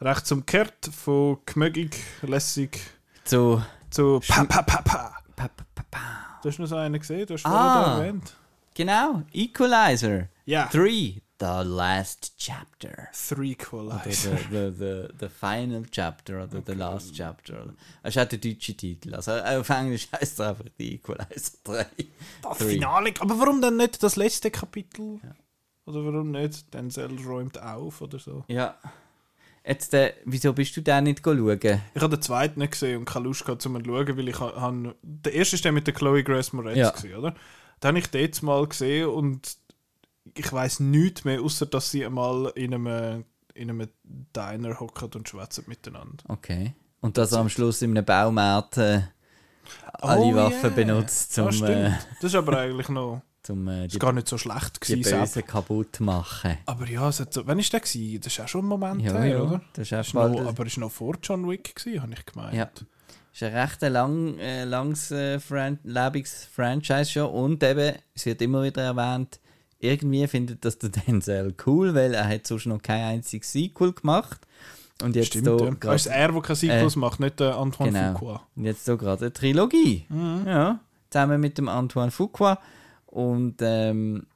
rechts 0.00 0.32
umgekehrt 0.32 0.86
von 0.92 1.38
gemögig, 1.46 1.96
lässig 2.22 2.80
So. 3.24 3.62
zu 3.90 4.20
pa 4.26 4.44
pa 4.44 4.62
pa 4.62 4.82
pa. 4.82 5.16
Pa, 5.36 5.48
pa, 5.48 5.64
pa, 5.74 5.84
pa. 5.90 6.00
Du 6.42 6.48
hast 6.48 6.58
noch 6.58 6.66
so 6.66 6.76
einen 6.76 6.98
gesehen, 6.98 7.26
du 7.26 7.34
hast 7.34 7.46
Ah. 7.46 7.50
vorher 7.50 7.84
den 7.84 8.06
erwähnt. 8.06 8.34
Genau, 8.74 9.22
Equalizer. 9.32 10.28
Ja. 10.46 10.66
3. 10.72 11.20
The 11.44 11.68
Last 11.68 12.34
Chapter. 12.38 13.08
Three 13.12 13.56
Oder 13.72 14.00
the, 14.04 14.10
the, 14.50 14.72
the, 14.78 15.08
the 15.18 15.28
Final 15.28 15.84
Chapter 15.90 16.44
oder 16.44 16.62
The 16.64 16.72
Last 16.74 17.14
Chapter. 17.16 17.74
Das 18.04 18.14
ist 18.14 18.22
auch 18.22 18.28
der 18.28 18.38
deutsche 18.38 18.76
Titel. 18.76 19.12
Also 19.14 19.32
auf 19.32 19.68
Englisch 19.70 20.06
heißt 20.12 20.38
er 20.38 20.50
einfach 20.50 20.66
die 20.78 20.94
Equalizer 20.94 21.58
3. 21.64 21.86
Das 22.42 22.58
Three. 22.58 22.68
Finale. 22.74 23.12
Aber 23.18 23.38
warum 23.40 23.60
dann 23.60 23.76
nicht 23.76 24.00
das 24.04 24.14
letzte 24.14 24.52
Kapitel? 24.52 25.18
Oder 25.86 26.04
warum 26.04 26.30
nicht 26.30 26.72
Denzel 26.72 27.10
räumt 27.26 27.60
auf 27.60 28.00
oder 28.02 28.20
so? 28.20 28.44
Ja. 28.46 28.76
Jetzt, 29.66 29.94
äh, 29.94 30.14
wieso 30.24 30.52
bist 30.52 30.76
du 30.76 30.80
da 30.82 31.00
nicht 31.00 31.22
schauen? 31.24 31.58
Ich 31.60 32.00
habe 32.02 32.16
den 32.16 32.22
zweiten 32.22 32.60
nicht 32.60 32.72
gesehen 32.72 32.98
und 33.00 33.04
keine 33.04 33.24
Lust 33.24 33.44
gehabt, 33.44 33.64
um 33.66 33.76
ihn 33.76 33.84
zu 33.84 33.90
schauen, 33.90 34.16
weil 34.16 34.28
ich 34.28 34.38
ha- 34.40 34.60
han, 34.60 34.94
der 35.02 35.32
erste 35.34 35.56
ist 35.56 35.64
der 35.64 35.72
mit 35.72 35.86
der 35.88 35.94
Chloe 35.94 36.22
Grace 36.22 36.52
Moretz, 36.52 36.76
Ja. 36.76 36.90
gewesen, 36.90 37.14
oder? 37.16 37.34
Den 37.82 37.88
habe 37.88 37.98
ich 37.98 38.10
dort 38.10 38.42
mal 38.44 38.66
gesehen 38.68 39.08
und 39.08 39.56
ich 40.36 40.52
weiß 40.52 40.80
nichts 40.80 41.24
mehr, 41.24 41.40
außer 41.40 41.66
dass 41.66 41.90
sie 41.90 42.04
einmal 42.04 42.52
in 42.54 42.74
einem, 42.74 43.24
in 43.54 43.70
einem 43.70 43.88
Diner 44.04 44.78
hocken 44.80 45.10
und 45.14 45.28
schwätzen 45.28 45.64
miteinander. 45.66 46.24
Okay. 46.28 46.74
Und 47.00 47.18
dass 47.18 47.32
er 47.32 47.38
am 47.40 47.48
Schluss 47.48 47.82
in 47.82 47.90
einem 47.90 48.04
Baumarkt 48.04 48.76
äh, 48.78 49.02
alle 49.94 50.20
Oh, 50.22 50.34
Waffen 50.34 50.60
yeah. 50.60 50.68
benutzt, 50.70 51.38
um, 51.38 51.50
stimmt. 51.52 51.70
äh, 51.70 51.90
Das 52.20 52.30
ist 52.32 52.34
aber 52.36 52.58
eigentlich 52.58 52.88
noch 52.88 53.22
zum 53.42 53.66
äh, 53.68 53.86
ist 53.86 53.94
die, 53.94 53.98
gar 53.98 54.12
nicht 54.12 54.28
so 54.28 54.38
schlecht 54.38 54.76
die 54.88 54.94
gewesen. 54.94 55.10
Bösen 55.18 55.26
selbst. 55.26 55.50
kaputt 55.50 56.00
machen. 56.00 56.58
Aber 56.66 56.86
ja, 56.88 57.08
es 57.08 57.18
hat 57.20 57.32
so, 57.32 57.44
wann 57.46 57.58
ist 57.58 57.72
der 57.72 57.80
gewesen? 57.80 58.20
Das 58.20 58.32
ist 58.32 58.40
auch 58.40 58.48
schon 58.48 58.64
ein 58.64 58.68
Moment 58.68 59.02
Ja, 59.02 59.12
her, 59.18 59.26
ja. 59.26 59.40
oder? 59.42 59.60
Das 59.72 59.90
ist 59.90 59.92
Ist 59.92 60.14
noch, 60.14 60.46
aber 60.46 60.66
ist 60.66 60.78
noch 60.78 60.92
vor 60.92 61.16
John 61.22 61.48
Wick 61.48 61.74
gewesen, 61.74 62.00
habe 62.02 62.12
ich 62.12 62.24
gemeint. 62.24 62.54
Ja. 62.54 62.70
ist 63.32 63.42
ein 63.42 63.52
recht 63.56 63.82
lang, 63.82 64.38
äh, 64.38 64.62
langes 64.64 65.10
äh, 65.10 65.40
Fran 65.40 65.80
lebiges 65.82 66.44
Franchise 66.44 67.06
schon 67.10 67.30
und 67.30 67.62
eben, 67.64 67.96
es 68.14 68.26
wird 68.26 68.40
immer 68.42 68.62
wieder 68.62 68.82
erwähnt, 68.82 69.40
irgendwie 69.82 70.26
findet 70.26 70.64
das 70.64 70.78
der 70.78 70.88
Denzel 71.06 71.54
cool, 71.66 71.94
weil 71.94 72.14
er 72.14 72.28
hat 72.28 72.46
sonst 72.46 72.66
noch 72.66 72.80
kein 72.82 73.02
einziges 73.02 73.52
Sequel 73.52 73.92
gemacht. 73.92 74.40
Und 75.02 75.16
jetzt 75.16 75.28
Stimmt, 75.28 75.46
da 75.48 75.56
ja. 75.56 75.70
grad- 75.70 75.96
ist 75.96 76.06
er, 76.06 76.28
der 76.32 76.40
keine 76.42 76.56
Sequels 76.56 76.96
Äh, 76.96 76.98
macht, 76.98 77.20
nicht 77.20 77.40
der 77.40 77.56
Antoine 77.56 77.92
genau. 77.92 78.12
Fuqua. 78.18 78.42
Und 78.54 78.64
jetzt 78.64 78.84
so 78.84 78.96
gerade 78.96 79.20
eine 79.26 79.32
Trilogie. 79.32 80.06
Mhm. 80.08 80.42
Ja, 80.46 80.80
zusammen 81.10 81.40
mit 81.40 81.58
dem 81.58 81.68
Antoine 81.68 82.10
Fuqua. 82.12 82.58
Und 83.06 83.56
ähm, 83.60 84.26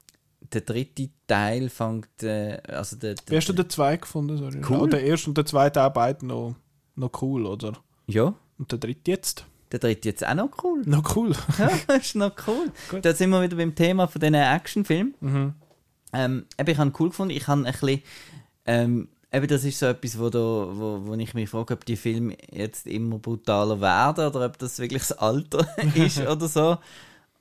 der 0.52 0.60
dritte 0.62 1.08
Teil 1.26 1.68
fängt. 1.68 2.22
Äh, 2.22 2.58
also 2.68 2.96
der, 2.96 3.14
der, 3.14 3.24
Wie 3.32 3.36
hast 3.36 3.48
du 3.48 3.52
den 3.52 3.70
zweiten 3.70 4.00
gefunden? 4.02 4.36
Sorry. 4.38 4.60
Cool. 4.68 4.80
Ja, 4.80 4.86
der 4.88 5.04
erste 5.04 5.30
und 5.30 5.38
der 5.38 5.46
zweite 5.46 5.88
beide 5.94 6.26
noch, 6.26 6.56
noch 6.96 7.10
cool, 7.22 7.46
oder? 7.46 7.72
Ja, 8.08 8.34
Und 8.58 8.70
der 8.72 8.78
dritte 8.78 9.10
jetzt? 9.10 9.44
Der 9.78 9.90
dritte 9.90 10.08
jetzt 10.08 10.26
auch 10.26 10.34
noch 10.34 10.50
cool. 10.64 10.82
Noch 10.86 11.16
cool. 11.16 11.32
Ja, 11.58 11.70
das 11.86 12.06
ist 12.06 12.16
noch 12.16 12.32
cool. 12.46 12.70
Gut. 12.90 13.04
Da 13.04 13.14
sind 13.14 13.30
wir 13.30 13.42
wieder 13.42 13.56
beim 13.56 13.74
Thema 13.74 14.06
von 14.06 14.20
diesen 14.20 14.34
Actionfilmen. 14.34 15.14
Mhm. 15.20 15.54
Ähm, 16.12 16.46
eben, 16.58 16.70
ich 16.70 16.78
habe 16.78 16.92
cool 16.98 17.08
gefunden. 17.10 17.34
Ich 17.34 17.46
habe 17.46 17.64
ein 17.64 17.72
bisschen. 17.72 18.02
Ähm, 18.64 19.08
eben, 19.32 19.46
das 19.48 19.64
ist 19.64 19.78
so 19.78 19.86
etwas, 19.86 20.18
wo, 20.18 20.30
da, 20.30 20.38
wo, 20.38 21.06
wo 21.06 21.14
ich 21.14 21.34
mich 21.34 21.48
frage, 21.48 21.74
ob 21.74 21.84
die 21.84 21.96
Filme 21.96 22.36
jetzt 22.50 22.86
immer 22.86 23.18
brutaler 23.18 23.80
werden 23.80 24.26
oder 24.26 24.46
ob 24.46 24.58
das 24.58 24.78
wirklich 24.78 25.02
das 25.02 25.12
Alter 25.12 25.66
ist 25.94 26.20
oder 26.20 26.48
so. 26.48 26.78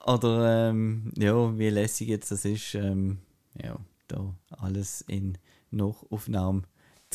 Oder 0.06 0.70
ähm, 0.70 1.12
ja, 1.18 1.58
wie 1.58 1.70
lässig 1.70 2.10
jetzt 2.10 2.32
das 2.32 2.46
ist, 2.46 2.76
ähm, 2.76 3.18
ja, 3.62 3.76
da 4.08 4.34
alles 4.50 5.02
in 5.08 5.38
Nachaufnahme 5.72 6.64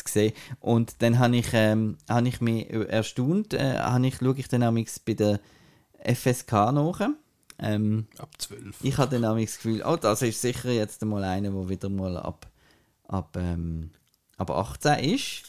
zu 0.04 0.12
sehen. 0.12 0.32
Und 0.60 1.02
dann 1.02 1.18
habe 1.18 1.36
ich, 1.36 1.48
ähm, 1.52 1.96
habe 2.08 2.28
ich 2.28 2.40
mich 2.40 2.70
erstaunt, 2.70 3.54
äh, 3.54 3.78
habe 3.78 4.06
ich, 4.06 4.16
schaue 4.16 4.34
ich 4.36 4.48
dann 4.48 4.62
amigs 4.62 4.98
bei 4.98 5.14
der 5.14 5.40
FSK 6.02 6.72
nach. 6.72 7.00
Ähm, 7.58 8.06
Ab 8.18 8.30
12. 8.38 8.78
ich 8.82 8.96
habe 8.96 9.10
dann 9.10 9.28
nämlich 9.28 9.50
das 9.50 9.56
Gefühl, 9.56 9.82
oh, 9.84 9.96
das 9.96 10.22
ist 10.22 10.40
sicher 10.40 10.70
jetzt 10.70 11.04
mal 11.04 11.22
einer, 11.24 11.50
der 11.50 11.68
wieder 11.68 11.88
mal 11.88 12.16
ab, 12.16 12.46
ab, 13.06 13.36
ähm, 13.36 13.90
ab 14.36 14.50
18 14.50 14.98
ist. 15.14 15.42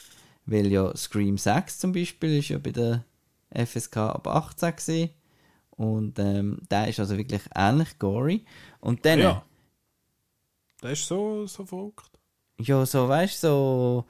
Weil 0.45 0.67
ja 0.71 0.95
Scream 0.97 1.37
6 1.37 1.79
zum 1.79 1.93
Beispiel 1.93 2.39
ist 2.39 2.49
ja 2.49 2.57
bei 2.57 2.71
der 2.71 3.05
FSK 3.53 3.97
ab 3.97 4.27
18 4.27 4.75
gewesen. 4.75 5.09
Und 5.69 6.19
ähm, 6.19 6.59
der 6.69 6.89
ist 6.89 6.99
also 6.99 7.17
wirklich 7.17 7.41
ähnlich 7.55 7.97
gory. 7.97 8.45
Und 8.81 9.05
dann, 9.05 9.19
ja, 9.19 9.25
Ja. 9.25 9.45
Der 10.81 10.91
ist 10.91 11.07
so, 11.07 11.45
so 11.45 11.65
verrückt. 11.65 12.09
so 12.59 13.07
weißt 13.07 13.43
du, 13.43 13.47
so, 13.47 14.05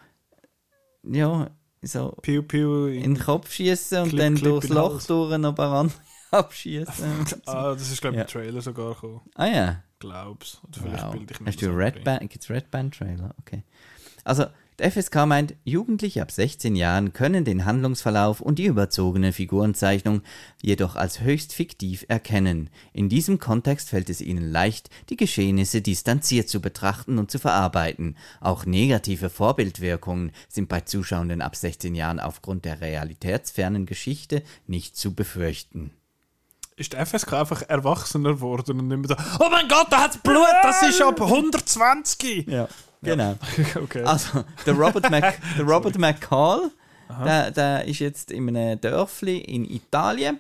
ja, 1.04 1.50
so 1.82 2.10
Piu 2.22 2.44
Piu 2.44 2.88
in 2.88 3.16
den 3.16 3.20
Kopf 3.20 3.52
schießen 3.52 4.04
und 4.04 4.18
dann 4.18 4.36
durchs 4.36 4.70
Loch 4.70 4.94
Hals. 4.94 5.08
durch 5.08 5.38
noch 5.38 5.50
ein 5.50 5.56
paar 5.56 5.74
andere 5.80 6.00
abschießen. 6.32 7.26
Ah, 7.46 7.74
das 7.74 7.92
ist, 7.92 8.02
glaube 8.02 8.16
ich, 8.16 8.20
Ja. 8.20 8.24
im 8.24 8.30
Trailer 8.30 8.62
sogar 8.62 8.94
gekommen. 8.94 9.22
ah 9.36 9.46
ja. 9.48 9.84
Glaub's. 10.00 10.60
Oder 10.68 10.82
vielleicht 10.82 11.04
Wow. 11.06 11.12
bilde 11.14 11.34
ich 11.34 11.40
mir 11.40 11.48
Hast 11.48 11.62
du 11.62 11.68
Red 11.70 11.98
ein. 11.98 12.04
Band, 12.04 12.30
gibt's 12.32 12.50
Red 12.50 12.72
Band 12.72 12.98
Trailer? 12.98 13.36
Okay. 13.40 13.64
Also, 14.24 14.46
der 14.82 14.92
FSK 14.92 15.28
meint, 15.28 15.54
Jugendliche 15.64 16.24
ab 16.24 16.32
16 16.32 16.76
Jahren 16.76 17.14
können 17.14 17.46
den 17.46 17.66
Handlungsverlauf 17.66 18.42
und 18.42 18.58
die 18.58 18.66
überzogene 18.66 19.32
Figurenzeichnung 19.32 20.24
jedoch 20.60 20.96
als 20.96 21.20
höchst 21.22 21.54
fiktiv 21.54 22.04
erkennen. 22.08 22.72
In 22.92 23.08
diesem 23.08 23.38
Kontext 23.38 23.90
fällt 23.90 24.10
es 24.10 24.22
ihnen 24.22 24.52
leicht, 24.52 24.90
die 25.10 25.18
Geschehnisse 25.18 25.84
distanziert 25.84 26.50
zu 26.50 26.62
betrachten 26.62 27.20
und 27.20 27.30
zu 27.30 27.38
verarbeiten. 27.38 28.18
Auch 28.40 28.66
negative 28.66 29.30
Vorbildwirkungen 29.30 30.32
sind 30.50 30.68
bei 30.68 30.82
Zuschauenden 30.82 31.44
ab 31.44 31.56
16 31.56 31.94
Jahren 31.94 32.20
aufgrund 32.20 32.66
der 32.66 32.82
realitätsfernen 32.82 33.86
Geschichte 33.86 34.42
nicht 34.66 34.98
zu 34.98 35.14
befürchten. 35.14 35.92
Ist 36.76 36.94
der 36.94 37.06
FSK 37.06 37.34
einfach 37.34 37.62
erwachsener 37.70 38.34
geworden 38.34 38.80
und 38.80 38.88
nicht 38.88 39.10
mehr 39.10 39.16
so, 39.16 39.44
oh 39.46 39.50
mein 39.52 39.68
Gott, 39.68 39.88
da 39.92 40.02
hat's 40.02 40.18
Blut, 40.18 40.48
das 40.64 40.82
ist 40.82 41.00
ab 41.04 41.22
120! 41.22 42.48
Ja, 42.48 42.68
genau. 43.02 43.36
okay. 43.76 44.04
Also, 44.04 44.44
der 44.66 44.74
Robert, 44.74 45.10
Mac, 45.10 45.40
der 45.58 45.66
Robert 45.66 45.98
McCall, 45.98 46.72
der, 47.26 47.52
der 47.52 47.86
ist 47.86 48.00
jetzt 48.00 48.32
in 48.32 48.48
einem 48.50 48.80
Dörfli 48.80 49.38
in 49.40 49.66
Italien. 49.70 50.40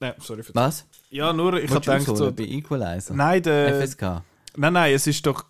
Nein, 0.00 0.14
sorry 0.18 0.42
für 0.42 0.54
Was? 0.54 0.86
Ja, 1.10 1.32
nur, 1.32 1.54
ich 1.62 1.70
habe 1.70 1.80
gedacht, 1.80 2.16
so, 2.16 2.32
bei 2.32 2.44
Equalizer? 2.44 3.14
nein, 3.14 3.42
der, 3.42 3.80
FSK. 3.86 4.22
nein, 4.56 4.72
nein, 4.72 4.94
es 4.94 5.06
ist 5.06 5.24
doch, 5.26 5.44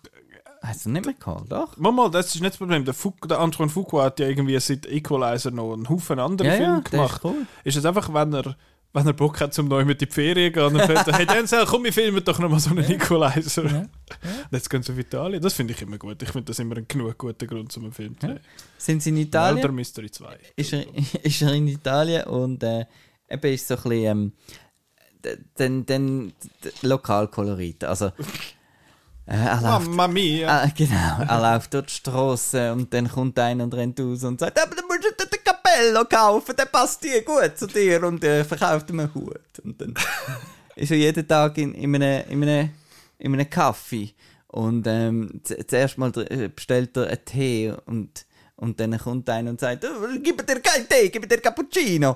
Heißt 0.65 0.85
er 0.85 0.93
nicht 0.93 1.05
McCall, 1.05 1.43
doch? 1.49 1.75
Mal, 1.75 2.09
das 2.09 2.27
ist 2.27 2.35
nicht 2.35 2.53
das 2.53 2.57
Problem. 2.57 2.85
Der, 2.85 2.93
Fuq, 2.93 3.27
der 3.27 3.41
Antoine 3.41 3.69
Fuqua 3.69 4.05
hat 4.05 4.19
ja 4.21 4.27
irgendwie 4.29 4.57
seit 4.61 4.85
Equalizer 4.85 5.51
noch 5.51 5.73
einen 5.73 5.89
Haufen 5.89 6.19
andere 6.19 6.47
Ja, 6.47 6.53
ja, 6.53 6.59
Filme 6.59 6.81
der 6.83 6.91
gemacht. 6.91 7.15
ist 7.17 7.25
cool. 7.25 7.47
Ist 7.65 7.75
es 7.77 7.85
einfach, 7.85 8.13
wenn 8.13 8.33
er, 8.33 8.55
wenn 8.93 9.07
er 9.07 9.13
Bock 9.13 9.41
hat, 9.41 9.53
zum 9.53 9.67
neu 9.67 9.83
mit 9.85 10.01
in 10.01 10.07
die 10.07 10.13
Ferien 10.13 10.53
zu 10.53 10.59
gehen, 10.59 10.77
dann 10.77 10.87
fällt 10.87 11.07
er, 11.07 11.17
hey 11.17 11.25
Denzel, 11.25 11.65
komm, 11.65 11.83
wir 11.83 11.91
filmen 11.93 12.23
doch 12.23 12.37
noch 12.39 12.49
mal 12.49 12.59
so 12.59 12.69
einen 12.69 12.83
Equalizer. 12.89 13.63
Und 13.63 13.89
Jetzt 14.51 14.69
gehen 14.69 14.83
sie 14.83 14.91
auf 14.91 14.97
Italien. 14.99 15.41
Das 15.41 15.53
finde 15.53 15.73
ich 15.73 15.81
immer 15.81 15.97
gut. 15.97 16.21
Ich 16.21 16.29
finde 16.29 16.45
das 16.45 16.59
immer 16.59 16.77
ein 16.77 16.87
genug 16.87 17.17
guter 17.17 17.47
Grund, 17.47 17.75
um 17.77 17.83
einen 17.85 17.91
Film 17.93 18.19
zu 18.19 18.27
Ja. 18.27 18.33
sehen. 18.33 18.41
Sind 18.77 19.03
sie 19.03 19.09
in 19.09 19.17
Italien? 19.17 19.73
Mystery 19.75 20.11
2. 20.11 20.37
Ist 20.55 20.73
er, 20.73 20.85
ist 21.23 21.41
er 21.41 21.53
in 21.53 21.67
Italien 21.67 22.23
und 22.25 22.61
äh, 22.63 22.85
eben 23.29 23.53
ist 23.53 23.67
so 23.67 23.75
ein 23.75 23.81
bisschen 23.83 24.03
ähm, 24.05 24.31
den, 25.57 25.85
den, 25.85 26.33
d- 26.63 26.71
Lokalkolorit. 26.87 27.83
Also, 27.85 28.07
äh, 28.07 28.11
er 29.25 29.61
läuft 29.61 29.87
Mamma 29.87 30.07
mia. 30.07 30.63
Ah, 30.63 30.67
genau, 30.75 31.21
er 31.27 31.41
läuft 31.53 31.73
durch 31.73 31.85
die 31.85 31.93
Straße 31.93 32.73
und 32.73 32.93
dann 32.93 33.07
kommt 33.09 33.39
einer 33.39 33.63
und 33.63 33.73
rennt 33.73 33.99
raus 33.99 34.23
und 34.25 34.39
sagt, 34.39 34.61
aber 34.61 34.75
du 34.75 34.81
musst 34.85 35.03
Capello 35.73 36.05
kaufen, 36.05 36.55
der 36.55 36.65
passt 36.65 37.03
dir 37.03 37.23
gut 37.23 37.57
zu 37.57 37.67
dir 37.67 38.03
und 38.03 38.23
er 38.23 38.45
verkauft 38.45 38.89
ihm 38.89 38.99
einen 38.99 39.13
Hut. 39.13 39.59
Und 39.63 39.79
dann 39.81 39.93
ist 40.75 40.91
er 40.91 40.97
jeden 40.97 41.27
Tag 41.27 41.57
in, 41.57 41.73
in, 41.73 41.95
einem, 41.95 42.23
in, 42.29 42.43
einem, 42.43 42.69
in 43.17 43.33
einem 43.33 43.49
Kaffee 43.49 44.13
und 44.47 44.85
ähm, 44.87 45.41
zuerst 45.43 45.97
mal 45.97 46.11
bestellt 46.55 46.95
er 46.97 47.07
einen 47.07 47.25
Tee 47.25 47.73
und 47.85 48.25
und 48.55 48.79
dann 48.79 48.97
kommt 48.97 49.27
einer 49.29 49.49
und 49.49 49.59
sagt, 49.59 49.83
«Oh, 49.83 50.07
gib 50.21 50.45
dir 50.45 50.59
keinen 50.61 50.87
Tee, 50.87 51.09
gib 51.09 51.27
dir 51.27 51.39
Cappuccino. 51.39 52.15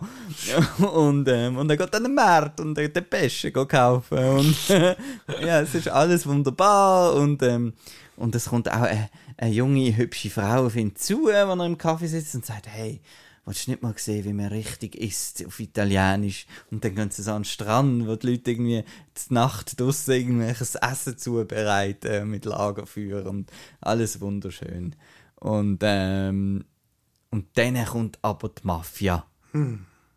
und, 0.94 1.28
ähm, 1.28 1.58
und 1.58 1.70
er 1.70 1.76
geht 1.76 1.94
an 1.94 2.04
den 2.04 2.14
Markt 2.14 2.62
und 2.62 2.76
den 2.76 2.92
Pesche 3.10 3.52
kaufen. 3.52 4.18
Und 4.18 4.70
ja, 4.70 5.62
es 5.62 5.74
ist 5.74 5.90
alles 5.90 6.26
wunderbar. 6.26 7.16
Und, 7.16 7.42
ähm, 7.42 7.74
und 8.16 8.36
es 8.36 8.46
kommt 8.46 8.72
auch 8.72 8.84
eine, 8.84 9.10
eine 9.36 9.52
junge, 9.52 9.98
hübsche 9.98 10.30
Frau 10.30 10.68
auf 10.68 10.76
ihn 10.76 10.96
zu, 10.96 11.26
wenn 11.26 11.60
er 11.60 11.66
im 11.66 11.78
Kaffee 11.78 12.08
sitzt 12.08 12.36
und 12.36 12.46
sagt, 12.46 12.68
hey, 12.68 13.02
willst 13.48 13.68
du 13.68 13.72
nicht 13.72 13.82
mal 13.82 13.94
sehen, 13.98 14.26
wie 14.26 14.34
man 14.34 14.48
richtig 14.48 14.96
isst 14.96 15.46
auf 15.46 15.60
Italienisch? 15.60 16.46
Und 16.70 16.84
dann 16.84 16.96
gehen 16.96 17.10
sie 17.10 17.24
so 17.24 17.32
an 17.32 17.44
den 17.44 17.46
Strand, 17.46 18.08
wo 18.08 18.16
die 18.16 18.32
Leute 18.32 18.52
irgendwie 18.52 18.84
die 18.84 19.34
Nacht 19.34 19.80
draussen 19.80 20.14
irgendwelches 20.14 20.76
Essen 20.76 21.18
zubereiten 21.18 22.12
äh, 22.12 22.26
mit 22.26 22.46
Lagerfeuer 22.46 23.26
und 23.26 23.50
alles 23.82 24.22
wunderschön. 24.22 24.96
Und, 25.36 25.80
ähm, 25.82 26.66
und 27.32 27.46
dann 27.54 27.86
kommt 27.86 28.20
aber 28.22 28.50
die 28.50 28.66
Mafia 28.66 29.26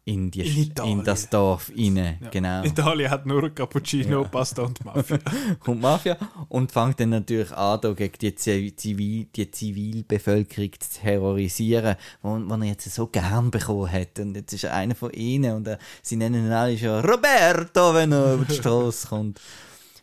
in, 0.04 0.30
die, 0.30 0.40
In 0.40 0.98
in, 1.00 1.04
das 1.04 1.28
Dorf 1.28 1.70
rein. 1.76 2.18
Genau. 2.30 2.64
Italien 2.64 3.10
hat 3.10 3.26
nur 3.26 3.50
Cappuccino, 3.50 4.24
Pasta 4.24 4.62
und 4.62 4.84
Mafia. 4.84 5.18
kommt 5.60 5.80
Mafia 5.82 6.16
und 6.48 6.72
fängt 6.72 6.98
dann 7.00 7.10
natürlich 7.10 7.52
an, 7.52 7.80
da 7.80 7.92
gegen 7.92 8.18
die, 8.20 8.34
Zi- 8.34 8.74
Zivil, 8.74 9.26
die 9.26 9.50
Zivilbevölkerung 9.50 10.70
zu 10.80 11.00
terrorisieren, 11.00 11.96
wo, 12.22 12.30
wo 12.30 12.54
er 12.54 12.64
jetzt 12.64 12.90
so 12.92 13.06
gern 13.06 13.50
bekommen 13.50 13.92
hat. 13.92 14.18
Und 14.18 14.34
jetzt 14.34 14.52
ist 14.52 14.64
er 14.64 14.74
einer 14.74 14.94
von 14.94 15.12
ihnen 15.12 15.54
und 15.54 15.68
äh, 15.68 15.78
sie 16.02 16.16
nennen 16.16 16.46
ihn 16.46 16.52
alle 16.52 16.76
schon 16.78 17.04
Roberto, 17.04 17.94
wenn 17.94 18.12
er 18.12 18.34
über 18.34 18.44
die 18.46 18.54
Straße 18.56 19.06
kommt. 19.08 19.40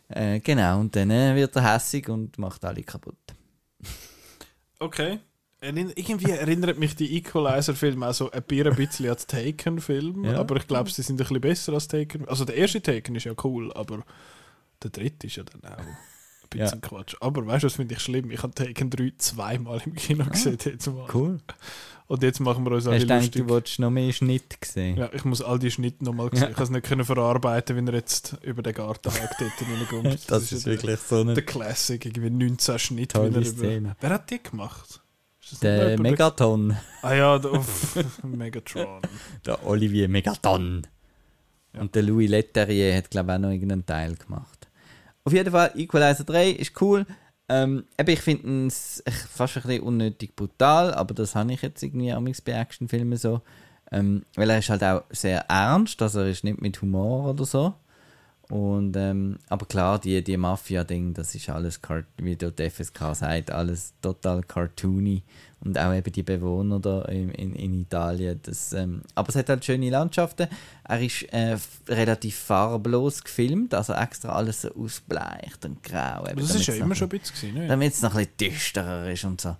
Äh, 0.08 0.40
genau, 0.40 0.80
und 0.80 0.96
dann 0.96 1.10
äh, 1.10 1.34
wird 1.34 1.54
er 1.56 1.74
hässig 1.74 2.08
und 2.08 2.38
macht 2.38 2.64
alle 2.64 2.82
kaputt. 2.82 3.16
Okay. 4.78 5.18
Irgendwie 5.60 6.30
erinnert 6.30 6.78
mich 6.78 6.94
die 6.94 7.16
Equalizer-Filme 7.16 8.08
auch 8.08 8.14
so 8.14 8.30
ein 8.30 8.42
bi- 8.44 8.62
ein 8.62 8.76
bisschen 8.76 9.10
an 9.10 9.16
den 9.16 9.26
Taken-Film, 9.56 10.24
Ja. 10.24 10.38
aber 10.38 10.56
ich 10.56 10.66
glaube, 10.68 10.88
sie 10.90 11.02
sind 11.02 11.16
ein 11.16 11.24
bisschen 11.24 11.40
besser 11.40 11.72
als 11.72 11.88
Taken. 11.88 12.28
Also 12.28 12.44
der 12.44 12.54
erste 12.56 12.80
Taken 12.80 13.16
ist 13.16 13.24
ja 13.24 13.32
cool, 13.42 13.72
aber 13.72 14.04
der 14.82 14.90
dritte 14.90 15.26
ist 15.26 15.34
ja 15.36 15.42
dann 15.42 15.72
auch 15.72 15.78
ein 15.78 15.96
bisschen 16.50 16.80
Quatsch. 16.80 17.16
Aber 17.20 17.44
weißt 17.44 17.64
du, 17.64 17.66
das 17.66 17.74
finde 17.74 17.94
ich 17.96 18.00
schlimm. 18.00 18.30
Ich 18.30 18.42
habe 18.42 18.54
Taken 18.54 18.88
3 18.90 19.12
zweimal 19.18 19.82
im 19.84 19.94
Kino 19.94 20.24
gesehen. 20.26 20.58
Jetzt 20.64 20.86
mal. 20.86 21.04
Ah. 21.08 21.10
Cool. 21.12 21.38
Und 22.06 22.22
jetzt 22.22 22.40
machen 22.40 22.64
wir 22.64 22.72
uns 22.72 22.86
alle 22.86 23.04
lustig. 23.04 23.32
du 23.32 23.48
wolltest 23.50 23.80
noch 23.80 23.90
mehr 23.90 24.10
Schnitt 24.14 24.56
sehen? 24.64 24.96
Ja, 24.96 25.10
ich 25.12 25.24
muss 25.26 25.42
all 25.42 25.58
die 25.58 25.70
Schnitte 25.70 26.04
nochmal 26.04 26.30
sehen. 26.32 26.40
Ja. 26.42 26.48
Ich 26.50 26.54
kann 26.54 26.64
es 26.64 26.70
nicht 26.70 26.86
können 26.86 27.04
verarbeiten, 27.04 27.76
wenn 27.76 27.86
er 27.88 27.94
jetzt 27.94 28.36
über 28.42 28.62
den 28.62 28.72
Gartenhag 28.72 29.28
dort 29.38 29.52
reinkommt. 29.60 30.20
Das, 30.28 30.50
ist 30.52 30.64
ja 30.64 30.72
wirklich 30.72 31.00
so 31.00 31.16
der, 31.16 31.24
eine 31.24 31.34
der 31.34 31.44
Classic, 31.44 32.02
irgendwie 32.06 32.30
19 32.30 32.78
Schnitte. 32.78 33.18
Tolle 33.18 33.44
Szene. 33.44 33.96
Wer 34.00 34.10
hat 34.10 34.30
die 34.30 34.42
gemacht? 34.42 35.02
Der 35.62 35.98
Megaton. 36.00 36.76
Ah 37.02 37.14
ja, 37.14 37.38
der, 37.38 37.62
Megatron. 38.22 39.02
Der 39.46 39.66
Olivier 39.66 40.08
Megaton. 40.08 40.86
Ja. 41.72 41.80
Und 41.80 41.94
der 41.94 42.02
Louis 42.02 42.28
Leterrier 42.28 42.96
hat, 42.96 43.10
glaube 43.10 43.32
ich, 43.32 43.36
auch 43.36 43.40
noch 43.40 43.50
irgendeinen 43.50 43.86
Teil 43.86 44.14
gemacht. 44.16 44.68
Auf 45.24 45.32
jeden 45.32 45.50
Fall, 45.50 45.72
Equalizer 45.76 46.24
3 46.24 46.50
ist 46.50 46.80
cool. 46.80 47.06
Ähm, 47.48 47.84
eben, 47.98 48.10
ich 48.10 48.20
finde 48.20 48.66
es 48.66 49.02
fast 49.30 49.56
ein 49.56 49.62
bisschen 49.62 49.82
unnötig 49.82 50.36
brutal, 50.36 50.94
aber 50.94 51.14
das 51.14 51.34
habe 51.34 51.52
ich 51.52 51.62
jetzt 51.62 51.82
irgendwie 51.82 52.12
amigs 52.12 52.42
bei 52.42 52.52
Actionfilmen 52.52 53.16
so. 53.16 53.40
Ähm, 53.90 54.24
weil 54.34 54.50
er 54.50 54.58
ist 54.58 54.68
halt 54.68 54.84
auch 54.84 55.02
sehr 55.10 55.40
ernst, 55.48 56.02
also 56.02 56.20
er 56.20 56.28
ist 56.28 56.44
nicht 56.44 56.60
mit 56.60 56.80
Humor 56.82 57.30
oder 57.30 57.46
so. 57.46 57.74
Und, 58.50 58.96
ähm, 58.96 59.38
aber 59.48 59.66
klar, 59.66 59.98
die, 59.98 60.24
die 60.24 60.36
Mafia-Ding, 60.36 61.12
das 61.12 61.34
ist 61.34 61.50
alles, 61.50 61.80
wie 62.16 62.36
dort 62.36 62.58
die 62.58 62.70
FSK 62.70 63.14
sagt, 63.14 63.50
alles 63.50 63.92
total 64.00 64.42
cartoony. 64.42 65.22
Und 65.60 65.76
auch 65.78 65.92
eben 65.92 66.12
die 66.12 66.22
Bewohner 66.22 66.78
da 66.78 67.02
in, 67.02 67.30
in, 67.30 67.54
in 67.54 67.74
Italien. 67.74 68.40
Das, 68.44 68.72
ähm, 68.72 69.02
aber 69.14 69.28
es 69.28 69.36
hat 69.36 69.48
halt 69.48 69.64
schöne 69.64 69.90
Landschaften. 69.90 70.46
Er 70.84 71.00
ist 71.00 71.24
äh, 71.32 71.58
relativ 71.88 72.36
farblos 72.36 73.22
gefilmt, 73.22 73.74
also 73.74 73.92
extra 73.92 74.32
alles 74.32 74.62
so 74.62 74.74
ausbleicht 74.74 75.64
und 75.64 75.82
grau. 75.82 76.26
eben, 76.26 76.40
das 76.40 76.54
ist 76.54 76.68
ja 76.68 76.74
immer 76.74 76.94
schon 76.94 77.10
ein 77.10 77.18
bisschen 77.18 77.54
ne? 77.54 77.66
damit 77.66 77.92
es 77.92 78.02
noch 78.02 78.14
ein 78.14 78.26
bisschen 78.36 78.52
düsterer 78.52 79.10
ist 79.10 79.24
und 79.24 79.40
so. 79.40 79.56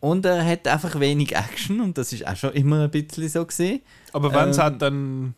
Und 0.00 0.26
er 0.26 0.44
hat 0.44 0.66
einfach 0.66 0.98
wenig 0.98 1.36
Action 1.36 1.80
und 1.80 1.96
das 1.96 2.12
ist 2.12 2.26
auch 2.26 2.34
schon 2.34 2.52
immer 2.54 2.82
ein 2.82 2.90
bisschen 2.90 3.28
so 3.28 3.46
gesehen. 3.46 3.80
Aber 4.12 4.34
wenn 4.34 4.48
es 4.48 4.58
Ähm, 4.58 4.64
hat, 4.64 4.82
dann 4.82 5.34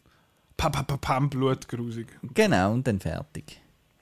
pam, 0.56 0.72
pam, 0.72 0.86
pam, 0.86 1.00
pam, 1.00 1.30
blutgrusig. 1.30 2.06
Genau, 2.34 2.72
und 2.72 2.86
dann 2.86 3.00
fertig. 3.00 3.60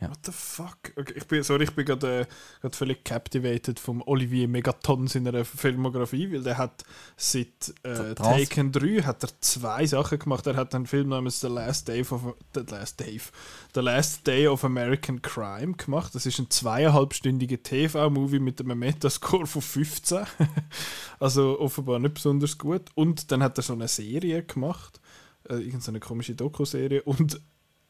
What 0.09 0.27
the 0.27 0.33
fuck? 0.33 0.93
Okay, 0.97 1.15
ich 1.17 1.27
bin, 1.27 1.43
sorry, 1.43 1.65
ich 1.65 1.75
bin 1.75 1.85
gerade 1.85 2.27
äh, 2.63 2.71
völlig 2.71 3.05
captivated 3.05 3.79
vom 3.79 4.03
Olivier 4.07 4.49
Megaton 4.49 5.07
seiner 5.07 5.45
Filmografie, 5.45 6.33
weil 6.33 6.43
der 6.43 6.59
hat 6.59 6.85
seit 7.17 7.73
äh, 7.85 8.15
Taken 8.15 8.73
3 8.73 9.03
hat 9.03 9.23
er 9.23 9.31
zwei 9.41 9.87
Sachen 9.87 10.19
gemacht. 10.19 10.47
Er 10.47 10.57
hat 10.57 10.75
einen 10.75 10.87
Film 10.87 11.11
namens 11.11 11.41
The 11.41 11.49
Last 11.49 11.89
Day 11.89 12.01
of 12.01 12.35
The 12.55 12.63
Last 12.69 13.01
Day, 13.01 13.21
The 13.75 13.81
Last 13.81 14.27
Day 14.27 14.49
of 14.49 14.65
American 14.65 15.23
Crime 15.23 15.75
gemacht. 15.75 16.15
Das 16.15 16.27
ist 16.27 16.39
ein 16.39 16.51
zweieinhalbstündiger 16.51 17.63
TV-Movie 17.63 18.41
mit 18.41 18.61
einem 18.61 18.79
Metascore 18.79 19.47
von 19.47 19.63
15. 19.63 20.27
also 21.21 21.61
offenbar 21.61 21.99
nicht 22.01 22.15
besonders 22.15 22.59
gut. 22.59 22.91
Und 22.95 23.31
dann 23.31 23.43
hat 23.43 23.57
er 23.59 23.63
so 23.63 23.75
eine 23.75 23.89
Serie 23.89 24.43
gemacht, 24.43 25.01
äh, 25.53 25.61
irgendeine 25.61 26.01
komische 26.01 26.35
Doku-Serie 26.35 27.03
und 27.03 27.41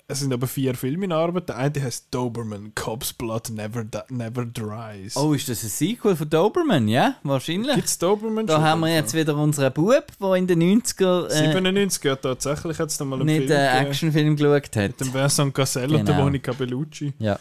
es 0.09 0.19
sind 0.21 0.33
aber 0.33 0.47
vier 0.47 0.75
Filme 0.75 1.07
in 1.07 1.13
Arbeit. 1.13 1.49
Der 1.49 1.57
eine 1.57 1.81
heißt 1.83 2.09
Doberman, 2.11 2.73
Cob's 2.75 3.13
Blood 3.15 3.51
Never, 3.51 3.85
Never 4.11 4.45
Dries. 4.45 5.17
Oh, 5.17 5.33
ist 5.33 5.49
das 5.49 5.63
ein 5.63 5.71
Sequel 5.71 6.17
von 6.17 6.29
Doberman? 6.29 6.89
Ja, 6.89 7.15
wahrscheinlich. 7.23 7.75
Gibt's 7.77 7.97
Doberman 7.99 8.47
Da 8.47 8.57
schon? 8.57 8.63
haben 8.65 8.81
wir 8.81 8.93
jetzt 8.95 9.15
wieder 9.15 9.35
unseren 9.37 9.73
Bub, 9.73 10.05
der 10.21 10.35
in 10.35 10.47
den 10.47 10.61
90er 10.83 11.29
äh, 11.29 11.47
97 11.53 12.05
ja 12.05 12.17
tatsächlich 12.17 12.77
jetzt 12.79 12.99
noch 13.01 13.07
mal 13.07 13.17
einen 13.17 13.27
nicht 13.27 13.47
Film 13.47 13.53
einen 13.59 13.69
gegeben. 13.71 13.87
Actionfilm 13.91 14.37
geschaut 14.37 14.77
hat. 14.77 14.89
mit 14.91 15.01
dem 15.01 15.15
Vincent 15.15 15.55
Cassel 15.55 15.85
und 15.85 15.93
der 16.07 16.15
Genau. 16.15 16.25
Monica 16.25 16.53
Bellucci. 16.53 17.13
Ja. 17.19 17.39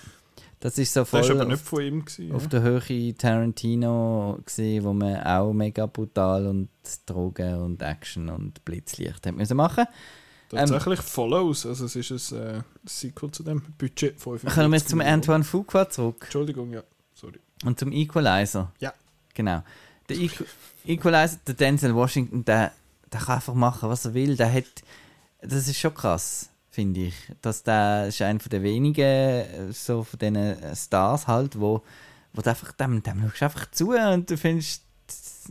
Das 0.61 0.77
ist 0.77 0.93
so 0.93 1.05
voll 1.05 1.21
ist 1.21 1.31
aber 1.31 1.45
nicht 1.45 1.63
von 1.63 1.81
ihm 1.81 2.05
gewesen. 2.05 2.31
auf 2.33 2.43
ja. 2.43 2.49
der 2.49 2.61
Höhe 2.61 3.15
Tarantino 3.15 4.39
gesehen, 4.45 4.83
wo 4.83 4.93
man 4.93 5.21
auch 5.23 5.53
mega 5.53 5.87
brutal 5.87 6.45
und 6.45 6.69
Drogen 7.07 7.55
und 7.55 7.81
Action 7.81 8.29
und 8.29 8.63
Blitzlicht 8.63 9.25
hat 9.25 9.35
müssen 9.35 9.57
machen. 9.57 9.85
Tatsächlich 10.49 11.01
Follows, 11.01 11.65
also 11.65 11.85
es 11.85 11.95
ist 11.95 12.31
ein 12.31 12.57
äh, 12.59 12.61
Sequel 12.85 13.31
zu 13.31 13.41
dem 13.41 13.63
Budget 13.79 14.21
45 14.21 14.53
Kommen 14.53 14.71
wir 14.71 14.77
jetzt 14.77 14.89
zum. 14.89 15.01
Antoine 15.01 15.43
Fuqua 15.43 15.89
zurück. 15.89 16.17
Entschuldigung, 16.23 16.71
ja, 16.71 16.83
sorry. 17.15 17.39
Und 17.65 17.79
zum 17.79 17.91
Equalizer. 17.91 18.71
Ja. 18.79 18.93
Genau. 19.33 19.63
Der 20.09 20.17
Equ 20.17 20.43
Equalizer, 20.85 21.39
der 21.47 21.55
Denzel 21.55 21.95
Washington, 21.95 22.45
der, 22.45 22.71
der 23.11 23.19
kann 23.19 23.35
einfach 23.35 23.55
machen, 23.55 23.89
was 23.89 24.05
er 24.05 24.13
will. 24.13 24.35
Der 24.35 24.53
hat, 24.53 24.65
das 25.41 25.67
ist 25.67 25.79
schon 25.79 25.95
krass, 25.95 26.50
finde 26.71 27.01
ich. 27.01 27.15
Dass 27.41 27.61
der 27.63 28.07
ist 28.07 28.21
einer 28.21 28.39
der 28.39 28.63
wenigen 28.63 29.01
äh, 29.03 29.71
so 29.71 30.03
von 30.03 30.17
diesen 30.17 30.35
äh, 30.37 30.75
Stars 30.75 31.27
halt, 31.27 31.59
wo, 31.59 31.83
wo 32.33 32.41
du 32.41 32.49
einfach, 32.49 32.71
dem, 32.71 33.03
dem 33.03 33.21
schaust 33.29 33.43
einfach 33.43 33.69
zu 33.71 33.89
und 33.91 34.29
du 34.29 34.37
findest, 34.37 34.83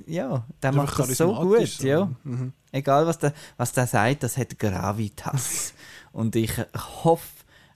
ja, 0.07 0.45
der 0.63 0.73
macht 0.73 0.99
das 0.99 1.17
so 1.19 1.35
gut, 1.35 1.79
ja. 1.81 2.11
Mhm. 2.25 2.53
Egal 2.73 3.07
was 3.07 3.19
der, 3.19 3.35
was 3.57 3.73
der 3.73 3.87
sagt, 3.87 4.23
das 4.23 4.37
hat 4.37 4.59
Gravitas. 4.59 5.75
und 6.13 6.35
ich 6.37 6.53
hoffe, 7.05 7.27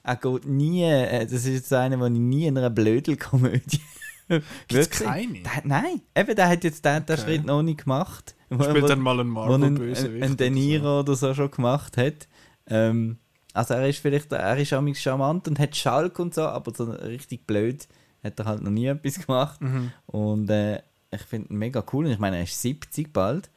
er 0.02 0.16
geht 0.16 0.46
nie, 0.46 0.82
äh, 0.84 1.24
das 1.24 1.32
ist 1.44 1.46
jetzt 1.46 1.72
einer, 1.72 1.96
den 1.98 2.14
ich 2.14 2.20
nie 2.20 2.46
in 2.46 2.56
einer 2.58 2.70
Blödelkomödie 2.70 3.80
Gibt's 4.68 5.00
keine? 5.00 5.40
Der, 5.42 5.56
hat- 5.56 5.66
nein, 5.66 6.00
eben, 6.16 6.34
der 6.34 6.48
hat 6.48 6.64
jetzt 6.64 6.82
den, 6.84 7.04
den 7.04 7.14
Okay. 7.18 7.22
Schritt 7.24 7.44
noch 7.44 7.62
nicht 7.62 7.84
gemacht. 7.84 8.34
Spielt 8.50 8.82
wo, 8.82 8.86
dann 8.86 9.00
mal 9.00 9.20
einen 9.20 9.34
wo 9.34 9.40
ein, 9.42 9.60
Marvel-Bösewicht. 9.60 10.22
ein, 10.24 10.36
De 10.38 10.46
oder 10.48 10.54
so. 10.54 10.60
Niro 10.60 11.00
oder 11.00 11.14
so 11.16 11.34
schon 11.34 11.50
gemacht 11.50 11.96
hat. 11.98 12.26
Ähm, 12.68 13.18
also 13.54 13.74
er 13.74 13.88
ist 13.88 14.00
vielleicht, 14.00 14.30
er 14.32 14.56
ist 14.58 14.72
amigs 14.72 15.00
charmant 15.00 15.48
und 15.48 15.58
hat 15.58 15.74
Schalk 15.74 16.18
und 16.18 16.34
so, 16.34 16.42
aber 16.42 16.74
so 16.74 16.84
richtig 16.84 17.46
blöd 17.46 17.86
hat 18.22 18.38
er 18.38 18.44
halt 18.46 18.62
noch 18.62 18.70
nie 18.70 18.86
etwas 18.86 19.24
gemacht. 19.24 19.60
Mhm. 19.60 19.92
Und 20.06 20.50
äh, 20.50 20.82
ich 21.10 21.22
finde 21.22 21.52
ihn 21.52 21.58
mega 21.58 21.84
cool. 21.92 22.06
Und 22.06 22.12
ich 22.12 22.18
meine, 22.18 22.38
er 22.38 22.42
ist 22.42 22.60
70 22.60 23.12
bald. 23.12 23.48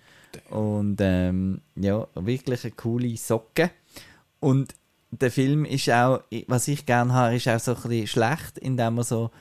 Und 0.49 0.97
ähm, 1.01 1.61
ja, 1.75 2.05
wirklich 2.13 2.63
eine 2.63 2.73
coole 2.73 3.17
Socke. 3.17 3.71
Und 4.39 4.75
der 5.09 5.31
Film 5.31 5.65
ist 5.65 5.89
auch, 5.89 6.21
was 6.47 6.67
ich 6.67 6.85
gerne 6.85 7.13
habe, 7.13 7.35
ist 7.35 7.47
auch 7.47 7.59
so 7.59 7.75
ein 7.75 7.81
bisschen 7.81 8.07
schlecht, 8.07 8.57
indem 8.59 8.97
er 8.97 9.03
so 9.03 9.31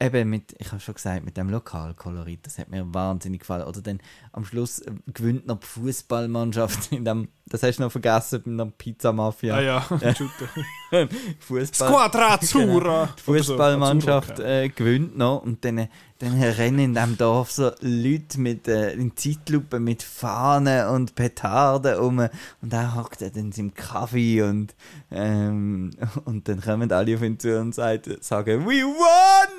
eben 0.00 0.30
mit, 0.30 0.54
ich 0.58 0.72
habe 0.72 0.80
schon 0.80 0.94
gesagt, 0.94 1.24
mit 1.24 1.36
dem 1.36 1.50
Lokalkolorit, 1.50 2.46
das 2.46 2.58
hat 2.58 2.68
mir 2.68 2.84
wahnsinnig 2.92 3.40
gefallen. 3.40 3.64
Oder 3.64 3.80
dann 3.80 4.00
am 4.32 4.44
Schluss 4.44 4.80
äh, 4.80 4.92
gewinnt 5.12 5.46
noch 5.46 5.60
die 5.60 5.66
Fußballmannschaft 5.66 6.92
in 6.92 7.04
dem, 7.04 7.28
das 7.46 7.62
hast 7.62 7.78
du 7.78 7.82
noch 7.82 7.92
vergessen, 7.92 8.42
mit 8.44 8.60
einer 8.60 8.70
Pizza 8.70 9.12
Mafia. 9.12 9.56
Ah 9.56 9.60
ja, 9.60 9.86
Entschuldigung. 10.00 10.48
Fußball. 11.40 11.88
Squadra 11.88 12.34
Azzurra! 12.34 13.08
Die 13.18 13.22
Fußballmannschaft 13.22 14.40
äh, 14.40 14.68
gewinnt 14.68 15.16
noch 15.16 15.42
und 15.42 15.64
dann, 15.64 15.88
dann 16.18 16.40
rennen 16.40 16.78
in 16.78 16.94
diesem 16.94 17.18
Dorf 17.18 17.50
so 17.50 17.70
Leute 17.80 18.40
mit, 18.40 18.68
äh, 18.68 18.92
in 18.92 19.16
Zeitlupe 19.16 19.80
mit 19.80 20.02
Fahnen 20.02 20.88
und 20.88 21.14
Petarden 21.14 21.98
um 21.98 22.18
und 22.18 22.72
er 22.72 22.94
hockt 22.94 23.22
dann 23.22 23.32
in 23.34 23.52
seinem 23.52 23.74
Kaffee 23.74 24.42
und, 24.42 24.74
ähm, 25.10 25.90
und 26.24 26.48
dann 26.48 26.60
kommen 26.60 26.90
alle 26.92 27.16
auf 27.16 27.22
ihn 27.22 27.38
zu 27.38 27.60
und 27.60 27.74
sagen 27.74 28.66
«We 28.66 28.82
won! 28.84 29.51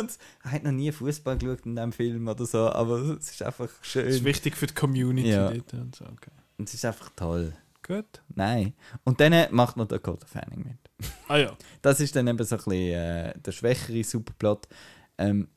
We 0.00 0.02
won!» 0.02 0.08
und 0.08 0.18
er 0.44 0.50
hat 0.52 0.64
noch 0.64 0.72
nie 0.72 0.92
Fußball 0.92 1.38
geschaut 1.38 1.66
in 1.66 1.76
diesem 1.76 1.92
Film 1.92 2.28
oder 2.28 2.46
so, 2.46 2.70
aber 2.70 2.98
es 3.18 3.30
ist 3.30 3.42
einfach 3.42 3.66
Das 3.66 3.76
ist 3.80 3.86
schön 3.86 4.24
wichtig 4.24 4.56
für 4.56 4.66
die 4.66 4.74
Community. 4.74 5.30
Ja. 5.30 5.48
und 5.48 5.94
so. 5.96 6.04
okay. 6.04 6.30
und 6.58 6.68
es 6.68 6.74
ist 6.74 6.84
einfach 6.84 7.10
toll. 7.16 7.52
Gut. 7.82 8.22
Nein. 8.34 8.74
Und 9.04 9.20
dann 9.20 9.52
macht 9.52 9.76
noch 9.76 9.86
Dakota 9.88 10.26
Fanning 10.26 10.62
mit. 10.64 11.10
Ah 11.28 11.38
ja. 11.38 11.56
Das 11.82 11.98
ist 12.00 12.14
dann 12.14 12.28
eben 12.28 12.44
so 12.44 12.54
ein 12.54 12.58
bisschen 12.58 12.72
äh, 12.72 13.34
der 13.38 13.52
schwächere 13.52 14.04
Superplot. 14.04 14.68
Ähm, 15.18 15.48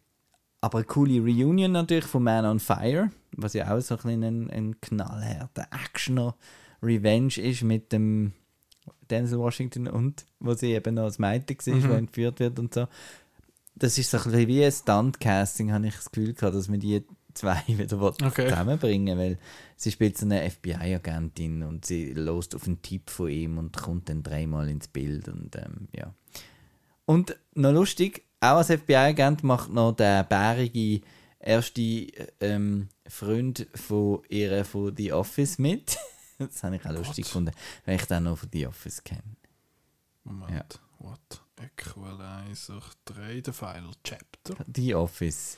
aber 0.61 0.79
eine 0.79 0.85
coole 0.87 1.19
Reunion 1.19 1.73
natürlich 1.73 2.05
von 2.05 2.23
Man 2.23 2.45
on 2.45 2.59
Fire, 2.59 3.11
was 3.35 3.53
ja 3.53 3.69
auch 3.75 3.81
so 3.81 3.95
ein, 3.95 4.01
bisschen 4.03 4.23
ein, 4.23 4.49
ein 4.49 4.81
knallharter 4.81 5.67
Actioner 5.71 6.35
Revenge 6.81 7.37
ist 7.37 7.61
mit 7.63 7.91
dem 7.91 8.31
Denzel 9.11 9.37
Washington 9.39 9.87
und 9.87 10.25
wo 10.39 10.53
sie 10.53 10.71
eben 10.71 10.95
noch 10.95 11.03
als 11.03 11.19
Mädchen 11.19 11.57
war, 11.57 11.75
Mhm. 11.75 11.89
wo 11.89 11.93
entführt 11.93 12.39
wird 12.39 12.57
und 12.57 12.73
so. 12.73 12.87
Das 13.75 13.97
ist 13.97 14.11
so 14.11 14.17
ein 14.17 14.23
bisschen 14.23 14.47
wie 14.47 14.65
ein 14.65 14.71
Stunt-Casting, 14.71 15.71
habe 15.71 15.87
ich 15.87 15.95
das 15.95 16.11
Gefühl 16.11 16.33
gehabt, 16.33 16.55
dass 16.55 16.67
man 16.67 16.79
die 16.79 17.03
zwei 17.33 17.61
wieder 17.67 18.01
Okay. 18.01 18.49
zusammenbringen 18.49 19.17
weil 19.17 19.39
sie 19.75 19.91
spielt 19.91 20.17
so 20.17 20.25
eine 20.25 20.49
FBI-Agentin 20.49 21.63
und 21.63 21.85
sie 21.85 22.13
lost 22.13 22.55
auf 22.55 22.67
einen 22.67 22.81
Tipp 22.81 23.09
von 23.09 23.29
ihm 23.29 23.57
und 23.57 23.75
kommt 23.75 24.09
dann 24.09 24.23
dreimal 24.23 24.69
ins 24.69 24.87
Bild 24.87 25.27
und 25.27 25.55
ähm, 25.55 25.87
ja. 25.95 26.13
Und 27.05 27.35
noch 27.53 27.73
lustig, 27.73 28.23
auch 28.39 28.57
als 28.57 28.67
FBI-Agent 28.71 29.43
macht 29.43 29.71
noch 29.71 29.93
der 29.93 30.23
bärige 30.23 31.01
erste 31.39 32.07
ähm, 32.39 32.89
Freund 33.07 33.67
von 33.75 34.21
ihr 34.29 34.63
von 34.63 34.95
The 34.95 35.13
Office 35.13 35.57
mit. 35.57 35.97
das 36.37 36.63
habe 36.63 36.77
ich 36.77 36.85
auch 36.85 36.91
lustig 36.91 37.25
gefunden, 37.25 37.51
weil 37.85 37.95
ich 37.95 38.05
den 38.05 38.23
noch 38.23 38.37
von 38.37 38.49
The 38.51 38.67
Office 38.67 39.03
kenne. 39.03 39.35
Moment. 40.23 40.79
What? 40.99 41.42
Equalizer 41.63 42.81
3, 43.05 43.41
der 43.41 43.53
Final 43.53 43.91
Chapter. 44.03 44.55
The 44.73 44.95
Office. 44.95 45.57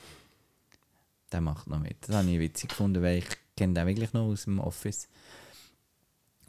Der 1.32 1.40
macht 1.40 1.66
noch 1.66 1.78
mit. 1.80 1.96
Das 2.08 2.16
habe 2.16 2.30
ich 2.30 2.38
witzig 2.38 2.70
gefunden, 2.70 3.02
weil 3.02 3.18
ich 3.18 3.26
kenne 3.56 3.74
den 3.74 3.86
wirklich 3.86 4.12
noch 4.12 4.26
aus 4.26 4.44
dem 4.44 4.58
Office. 4.60 5.08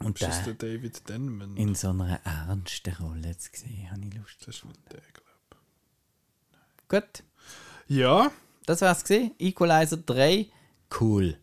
Und 0.00 0.20
Ist 0.20 0.46
der 0.46 0.54
David 0.54 1.08
Denman? 1.08 1.56
in 1.56 1.74
so 1.74 1.88
einer 1.90 2.20
ernsten 2.24 2.94
Rolle 2.94 3.36
zu 3.36 3.50
sehen, 3.52 3.90
habe 3.90 4.00
ich 4.06 4.14
Lust. 4.14 4.36
das 4.46 4.56
ist 4.56 4.64
mit 4.64 4.76
der, 4.92 5.00
glaube 5.00 5.26
Gut, 6.88 7.24
ich. 7.88 7.96
Ja, 7.96 8.30
das 8.66 8.80
war's 8.82 9.02
gesehen. 9.02 9.32
Equalizer 9.40 9.96
3, 9.96 10.46
cool. 11.00 11.36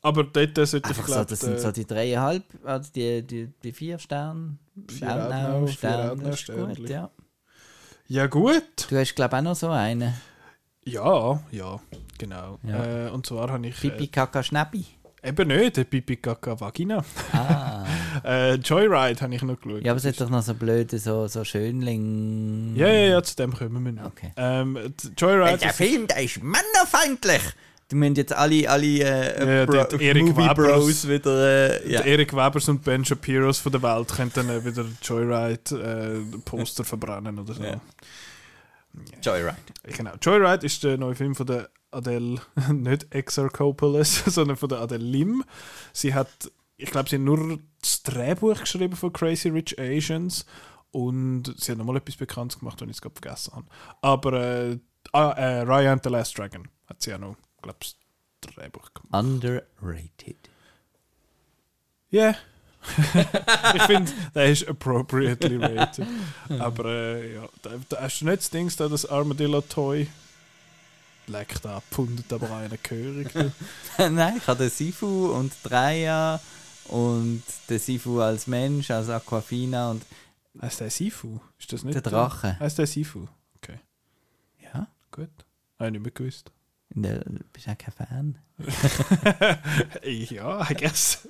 aber 0.00 0.24
dort 0.24 0.56
sollte 0.56 0.78
ich 0.78 0.84
Einfach 0.86 1.06
so, 1.06 1.12
glaube 1.12 1.26
das 1.28 1.40
sind 1.40 1.60
so 1.60 1.70
die 1.72 1.86
dreieinhalb, 1.86 2.44
also 2.64 2.90
die, 2.92 3.22
die, 3.22 3.48
die 3.62 3.72
vier 3.72 3.98
Sterne. 3.98 4.56
Vier 4.88 5.12
Outnow 5.14 5.34
Outnow, 5.34 5.66
vier 5.68 5.76
Sterne, 5.76 6.10
Outnow 6.12 6.24
das 6.30 6.40
ist 6.40 6.46
gut, 6.46 6.54
Sternchen. 6.56 6.86
ja. 6.86 7.10
Ja, 8.12 8.26
gut. 8.26 8.64
Du 8.90 8.96
hast, 8.98 9.14
glaube 9.14 9.36
ich, 9.36 9.38
auch 9.38 9.44
noch 9.44 9.54
so 9.54 9.68
einen. 9.70 10.12
Ja, 10.84 11.40
ja, 11.52 11.78
genau. 12.18 12.58
Ja. 12.64 13.06
Äh, 13.06 13.10
und 13.10 13.24
zwar 13.24 13.48
habe 13.52 13.68
ich. 13.68 13.80
Pipi, 13.80 14.08
Kaka, 14.08 14.42
Schnäppi. 14.42 14.84
Äh, 15.22 15.28
eben 15.28 15.46
nicht, 15.46 15.76
der 15.76 15.84
Pipi 15.84 16.16
Kaka 16.16 16.58
Vagina. 16.60 17.04
Ah. 17.32 17.84
Äh, 18.24 18.54
Joyride 18.56 19.20
habe 19.20 19.34
ich 19.34 19.42
noch 19.42 19.58
geschaut. 19.60 19.84
ja, 19.84 19.92
aber 19.92 19.98
es 19.98 20.04
hat 20.04 20.20
doch 20.20 20.28
noch 20.28 20.42
so 20.42 20.52
blöde, 20.54 20.98
so, 20.98 21.28
so 21.28 21.44
Schönling. 21.44 22.74
Ja, 22.74 22.88
ja, 22.88 23.06
ja, 23.12 23.22
zu 23.22 23.36
dem 23.36 23.54
kommen 23.54 23.84
wir 23.84 23.92
noch. 23.92 24.06
Okay. 24.06 24.32
Ähm, 24.36 24.76
Joyride. 25.16 25.58
Der 25.58 25.70
ist- 25.70 25.76
Film, 25.76 26.06
der 26.08 26.24
ist 26.24 26.42
männerfeindlich. 26.42 27.40
Die 27.90 27.96
müssen 27.96 28.14
jetzt 28.14 28.32
alle, 28.32 28.70
alle 28.70 28.86
äh, 28.86 29.58
Ja, 29.58 29.66
Bro, 29.66 29.96
Movie 29.98 30.36
Webers. 30.36 30.54
Bros 30.54 31.08
wieder. 31.08 31.80
Äh, 31.82 31.92
ja. 31.92 32.00
Erik 32.02 32.32
Webers 32.34 32.68
und 32.68 32.84
Ben 32.84 33.04
Shapiros 33.04 33.58
von 33.58 33.72
der 33.72 33.82
Welt 33.82 34.08
können 34.08 34.30
dann 34.34 34.48
äh, 34.48 34.64
wieder 34.64 34.84
Joyride-Poster 35.02 36.84
verbrennen 36.84 37.38
oder 37.38 37.54
so. 37.54 37.62
Ja. 37.62 37.80
Joyride. 39.22 39.56
Genau. 39.82 40.12
Joyride 40.20 40.66
ist 40.66 40.82
der 40.84 40.98
neue 40.98 41.14
Film 41.14 41.34
von 41.34 41.46
der 41.46 41.68
Adele, 41.90 42.40
nicht 42.72 43.12
Exarchopoulos, 43.14 44.24
sondern 44.26 44.56
von 44.56 44.68
der 44.68 44.80
Adele 44.80 45.04
Lim. 45.04 45.44
Sie 45.92 46.14
hat, 46.14 46.28
ich 46.76 46.90
glaube, 46.90 47.08
sie 47.08 47.16
hat 47.16 47.22
nur 47.22 47.58
das 47.80 48.02
Drehbuch 48.02 48.60
geschrieben 48.60 48.96
von 48.96 49.12
Crazy 49.12 49.48
Rich 49.48 49.78
Asians 49.78 50.46
und 50.90 51.54
sie 51.56 51.72
hat 51.72 51.78
nochmal 51.78 51.96
etwas 51.96 52.16
Bekanntes 52.16 52.58
gemacht, 52.58 52.80
was 52.80 52.88
ich 52.88 52.96
es 52.96 53.02
gerade 53.02 53.14
vergessen 53.20 53.54
habe. 53.54 53.66
Aber 54.00 54.32
äh, 54.32 54.78
ah, 55.12 55.30
äh, 55.32 55.60
Raya 55.62 55.92
and 55.92 56.02
the 56.04 56.10
Last 56.10 56.36
Dragon 56.36 56.68
hat 56.86 57.02
sie 57.02 57.10
ja 57.10 57.18
noch, 57.18 57.36
glaube 57.62 57.78
ich, 57.82 57.96
das 58.40 58.54
Drehbuch 58.54 58.90
gemacht. 58.94 59.12
Underrated. 59.12 60.36
Ja. 62.10 62.34
ich 63.74 63.82
finde, 63.82 64.10
der 64.34 64.46
ist 64.50 64.66
appropriately 64.66 65.56
rated. 65.56 66.06
Aber 66.58 66.86
äh, 66.86 67.34
ja, 67.34 67.48
da, 67.62 67.70
da 67.88 68.00
hast 68.00 68.20
du 68.20 68.24
nicht 68.24 68.38
das 68.38 68.50
Ding, 68.50 68.72
da 68.76 68.88
das 68.88 69.04
Armadillo-Toy 69.06 70.08
leckt 71.26 71.66
ab, 71.66 71.84
pundet 71.90 72.32
aber 72.32 72.50
einen 72.56 72.78
gehörig. 72.82 73.28
Nein, 73.98 74.38
ich 74.38 74.46
habe 74.46 74.64
den 74.64 74.70
Sifu 74.70 75.26
und 75.26 75.52
Raya 75.64 76.40
und 76.88 77.42
den 77.68 77.78
Sifu 77.78 78.20
als 78.20 78.46
Mensch, 78.46 78.90
als 78.90 79.08
Aquafina 79.08 79.90
und 79.90 80.04
Heißt 80.60 80.80
der 80.80 80.90
Sifu? 80.90 81.40
Ist 81.58 81.72
das 81.72 81.84
nicht 81.84 81.94
der 81.94 82.02
Drache. 82.02 82.58
Heißt 82.58 82.78
der 82.78 82.86
Sifu? 82.86 83.28
Ja, 84.58 84.88
Gut. 85.10 85.28
Habe 85.78 85.88
ich 85.88 85.92
nicht 85.92 86.02
mehr 86.02 86.10
gewusst. 86.10 86.50
Und 86.94 87.02
der, 87.02 87.24
bist 87.52 87.66
du 87.66 87.70
auch 87.70 87.78
kein 87.78 87.92
Fan? 87.94 88.38
ja, 90.04 90.70
I 90.70 90.74
guess. 90.74 91.28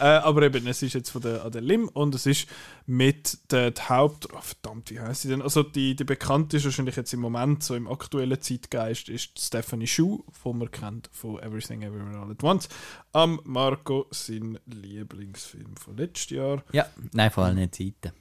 äh, 0.00 0.04
aber 0.04 0.42
eben, 0.42 0.66
es 0.66 0.82
ist 0.82 0.94
jetzt 0.94 1.10
von 1.10 1.22
der 1.22 1.44
Adele 1.44 1.66
Lim 1.66 1.88
und 1.88 2.14
es 2.14 2.26
ist 2.26 2.46
mit 2.86 3.38
der 3.50 3.72
die 3.72 3.82
Haupt... 3.82 4.32
Oh, 4.32 4.40
verdammt, 4.40 4.90
wie 4.90 5.00
heißt 5.00 5.22
sie 5.22 5.28
denn? 5.28 5.42
Also 5.42 5.62
die, 5.62 5.96
die 5.96 6.04
bekannt 6.04 6.54
ist 6.54 6.64
wahrscheinlich 6.64 6.96
jetzt 6.96 7.12
im 7.12 7.20
Moment, 7.20 7.62
so 7.62 7.74
im 7.74 7.88
aktuellen 7.88 8.40
Zeitgeist, 8.40 9.08
ist 9.08 9.38
Stephanie 9.38 9.86
Shu, 9.86 10.24
die 10.44 10.52
man 10.52 10.70
kennt 10.70 11.10
von 11.12 11.38
Everything 11.40 11.82
Everywhere 11.82 12.18
All 12.18 12.30
at 12.30 12.42
Once. 12.42 12.68
Am 13.12 13.40
Marco, 13.44 14.06
sein 14.10 14.58
Lieblingsfilm 14.66 15.76
von 15.76 15.96
letztes 15.96 16.30
Jahr. 16.30 16.62
Ja, 16.72 16.86
nein, 17.12 17.30
vor 17.30 17.44
allem 17.44 17.56
nicht 17.56 17.74
Zeiten. 17.74 18.12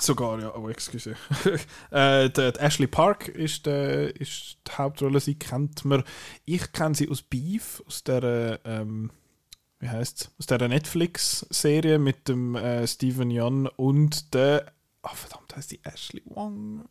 Sogar, 0.00 0.40
ja, 0.40 0.54
oh, 0.54 0.68
excuse. 0.68 1.16
äh, 1.90 2.30
der, 2.30 2.52
die 2.52 2.60
Ashley 2.60 2.86
Park 2.86 3.28
ist, 3.28 3.66
der, 3.66 4.14
ist 4.20 4.58
die 4.66 4.72
Hauptrolle, 4.72 5.20
sie 5.20 5.34
kennt 5.34 5.84
man. 5.84 6.04
Ich 6.44 6.72
kenne 6.72 6.94
sie 6.94 7.08
aus 7.08 7.22
Beef, 7.22 7.82
aus 7.86 8.04
der, 8.04 8.60
ähm, 8.64 9.10
wie 9.80 9.88
heißt 9.88 10.30
aus 10.38 10.46
der 10.46 10.68
Netflix-Serie 10.68 11.98
mit 11.98 12.28
dem 12.28 12.54
äh, 12.54 12.86
Steven 12.86 13.30
Yeun 13.30 13.66
und 13.66 14.34
der, 14.34 14.72
ah 15.02 15.14
verdammt, 15.14 15.56
heißt 15.56 15.72
die 15.72 15.80
Ashley 15.84 16.22
Wong? 16.26 16.88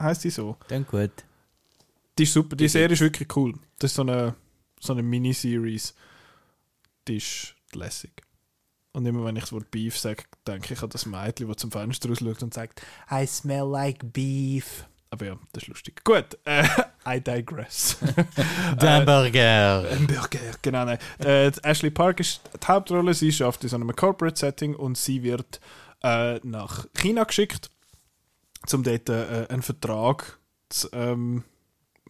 Heißt 0.00 0.22
sie 0.22 0.30
so? 0.30 0.56
Dann 0.68 0.86
gut. 0.86 1.12
Die 2.18 2.24
ist 2.24 2.32
super, 2.32 2.56
die 2.56 2.68
Serie 2.68 2.94
ist 2.94 3.00
wirklich 3.00 3.36
cool. 3.36 3.54
Das 3.78 3.92
ist 3.92 3.96
so 3.96 4.02
eine, 4.02 4.34
so 4.80 4.92
eine 4.92 5.02
Miniseries. 5.02 5.94
Die 7.06 7.16
ist 7.16 7.54
lässig. 7.72 8.22
Und 8.94 9.04
immer 9.06 9.24
wenn 9.24 9.34
ich 9.34 9.42
das 9.42 9.52
Wort 9.52 9.70
Beef 9.72 9.98
sage, 9.98 10.22
denke 10.46 10.72
ich 10.72 10.82
an 10.82 10.88
das 10.88 11.04
Mädchen, 11.04 11.48
das 11.48 11.56
zum 11.56 11.72
Fenster 11.72 12.08
rausschaut 12.08 12.42
und 12.44 12.54
sagt, 12.54 12.80
I 13.10 13.26
smell 13.26 13.64
like 13.64 14.12
beef. 14.12 14.86
Aber 15.10 15.26
ja, 15.26 15.38
das 15.52 15.64
ist 15.64 15.68
lustig. 15.68 16.04
Gut, 16.04 16.38
äh, 16.44 16.64
I 17.06 17.20
digress. 17.20 17.98
Der 18.80 19.00
Burger. 19.00 19.88
Ein 19.90 20.06
Burger, 20.06 20.38
genau. 20.62 20.84
Nein. 20.84 20.98
Äh, 21.18 21.50
Ashley 21.62 21.90
Park 21.90 22.20
ist 22.20 22.40
die 22.62 22.66
Hauptrolle. 22.66 23.14
Sie 23.14 23.32
schafft 23.32 23.64
in 23.64 23.68
so 23.68 23.76
einem 23.76 23.94
Corporate-Setting 23.94 24.76
und 24.76 24.96
sie 24.96 25.24
wird 25.24 25.60
äh, 26.04 26.38
nach 26.44 26.86
China 26.94 27.24
geschickt, 27.24 27.70
um 28.72 28.84
dort 28.84 29.08
äh, 29.08 29.46
einen 29.48 29.62
Vertrag 29.62 30.38
zu, 30.68 30.88
ähm, 30.92 31.42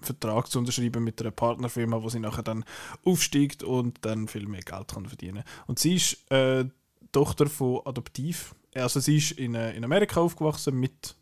Vertrag 0.05 0.50
zu 0.50 0.59
unterschreiben 0.59 1.02
mit 1.02 1.20
einer 1.20 1.30
Partnerfirma, 1.30 2.02
wo 2.02 2.09
sie 2.09 2.20
nachher 2.20 2.42
dann 2.42 2.64
aufsteigt 3.05 3.62
und 3.62 3.98
dann 4.02 4.28
viel 4.28 4.46
mehr 4.46 4.62
Geld 4.62 4.88
kann 4.88 5.07
verdienen. 5.07 5.44
Und 5.66 5.78
sie 5.78 5.96
ist 5.96 6.30
äh, 6.30 6.64
Tochter 7.12 7.46
von 7.46 7.80
Adoptiv. 7.84 8.55
Also 8.74 9.00
sie 9.00 9.18
ist 9.18 9.32
in, 9.32 9.55
äh, 9.55 9.72
in 9.74 9.84
Amerika 9.84 10.20
aufgewachsen 10.20 10.78
mit 10.78 11.16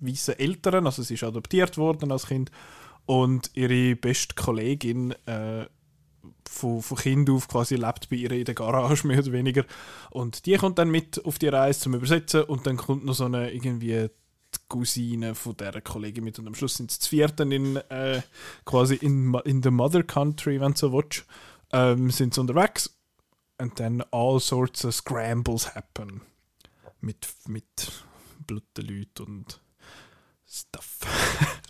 weißen 0.00 0.38
Eltern, 0.38 0.86
also 0.86 1.02
sie 1.02 1.14
ist 1.14 1.24
adoptiert 1.24 1.78
worden 1.78 2.12
als 2.12 2.26
Kind 2.26 2.50
und 3.06 3.50
ihre 3.54 3.96
beste 3.96 4.34
Kollegin 4.34 5.12
äh, 5.26 5.66
von, 6.48 6.82
von 6.82 6.98
Kind 6.98 7.30
auf 7.30 7.48
quasi 7.48 7.76
lebt 7.76 8.08
bei 8.08 8.16
ihr 8.16 8.32
in 8.32 8.44
der 8.44 8.54
Garage 8.54 9.06
mehr 9.06 9.18
oder 9.18 9.32
weniger 9.32 9.64
und 10.10 10.46
die 10.46 10.56
kommt 10.56 10.78
dann 10.78 10.90
mit 10.90 11.24
auf 11.24 11.38
die 11.38 11.48
Reise 11.48 11.80
zum 11.80 11.94
Übersetzen 11.94 12.44
und 12.44 12.66
dann 12.66 12.76
kommt 12.76 13.04
noch 13.04 13.14
so 13.14 13.24
eine 13.24 13.50
irgendwie 13.52 14.08
Cousine 14.68 15.34
von 15.34 15.56
der 15.56 15.80
Kollegin 15.80 16.24
mit 16.24 16.38
und 16.38 16.46
am 16.46 16.54
Schluss 16.54 16.76
sind 16.76 16.90
sie 16.90 16.98
zu 16.98 17.08
vierten 17.10 17.52
in 17.52 17.76
äh, 17.76 18.22
quasi 18.64 18.96
in, 18.96 19.34
in 19.44 19.62
the 19.62 19.70
Mother 19.70 20.02
Country, 20.02 20.60
wenn 20.60 20.72
du 20.72 20.78
so 20.78 20.92
willst, 20.92 21.24
ähm, 21.72 22.10
sind 22.10 22.34
sie 22.34 22.40
unterwegs 22.40 22.90
and 23.58 23.76
then 23.76 24.02
all 24.10 24.40
sorts 24.40 24.84
of 24.84 24.94
scrambles 24.94 25.74
happen 25.74 26.22
mit, 27.00 27.28
mit 27.46 27.92
Leuten 28.48 29.24
und 29.26 29.60
Stuff. 30.46 31.00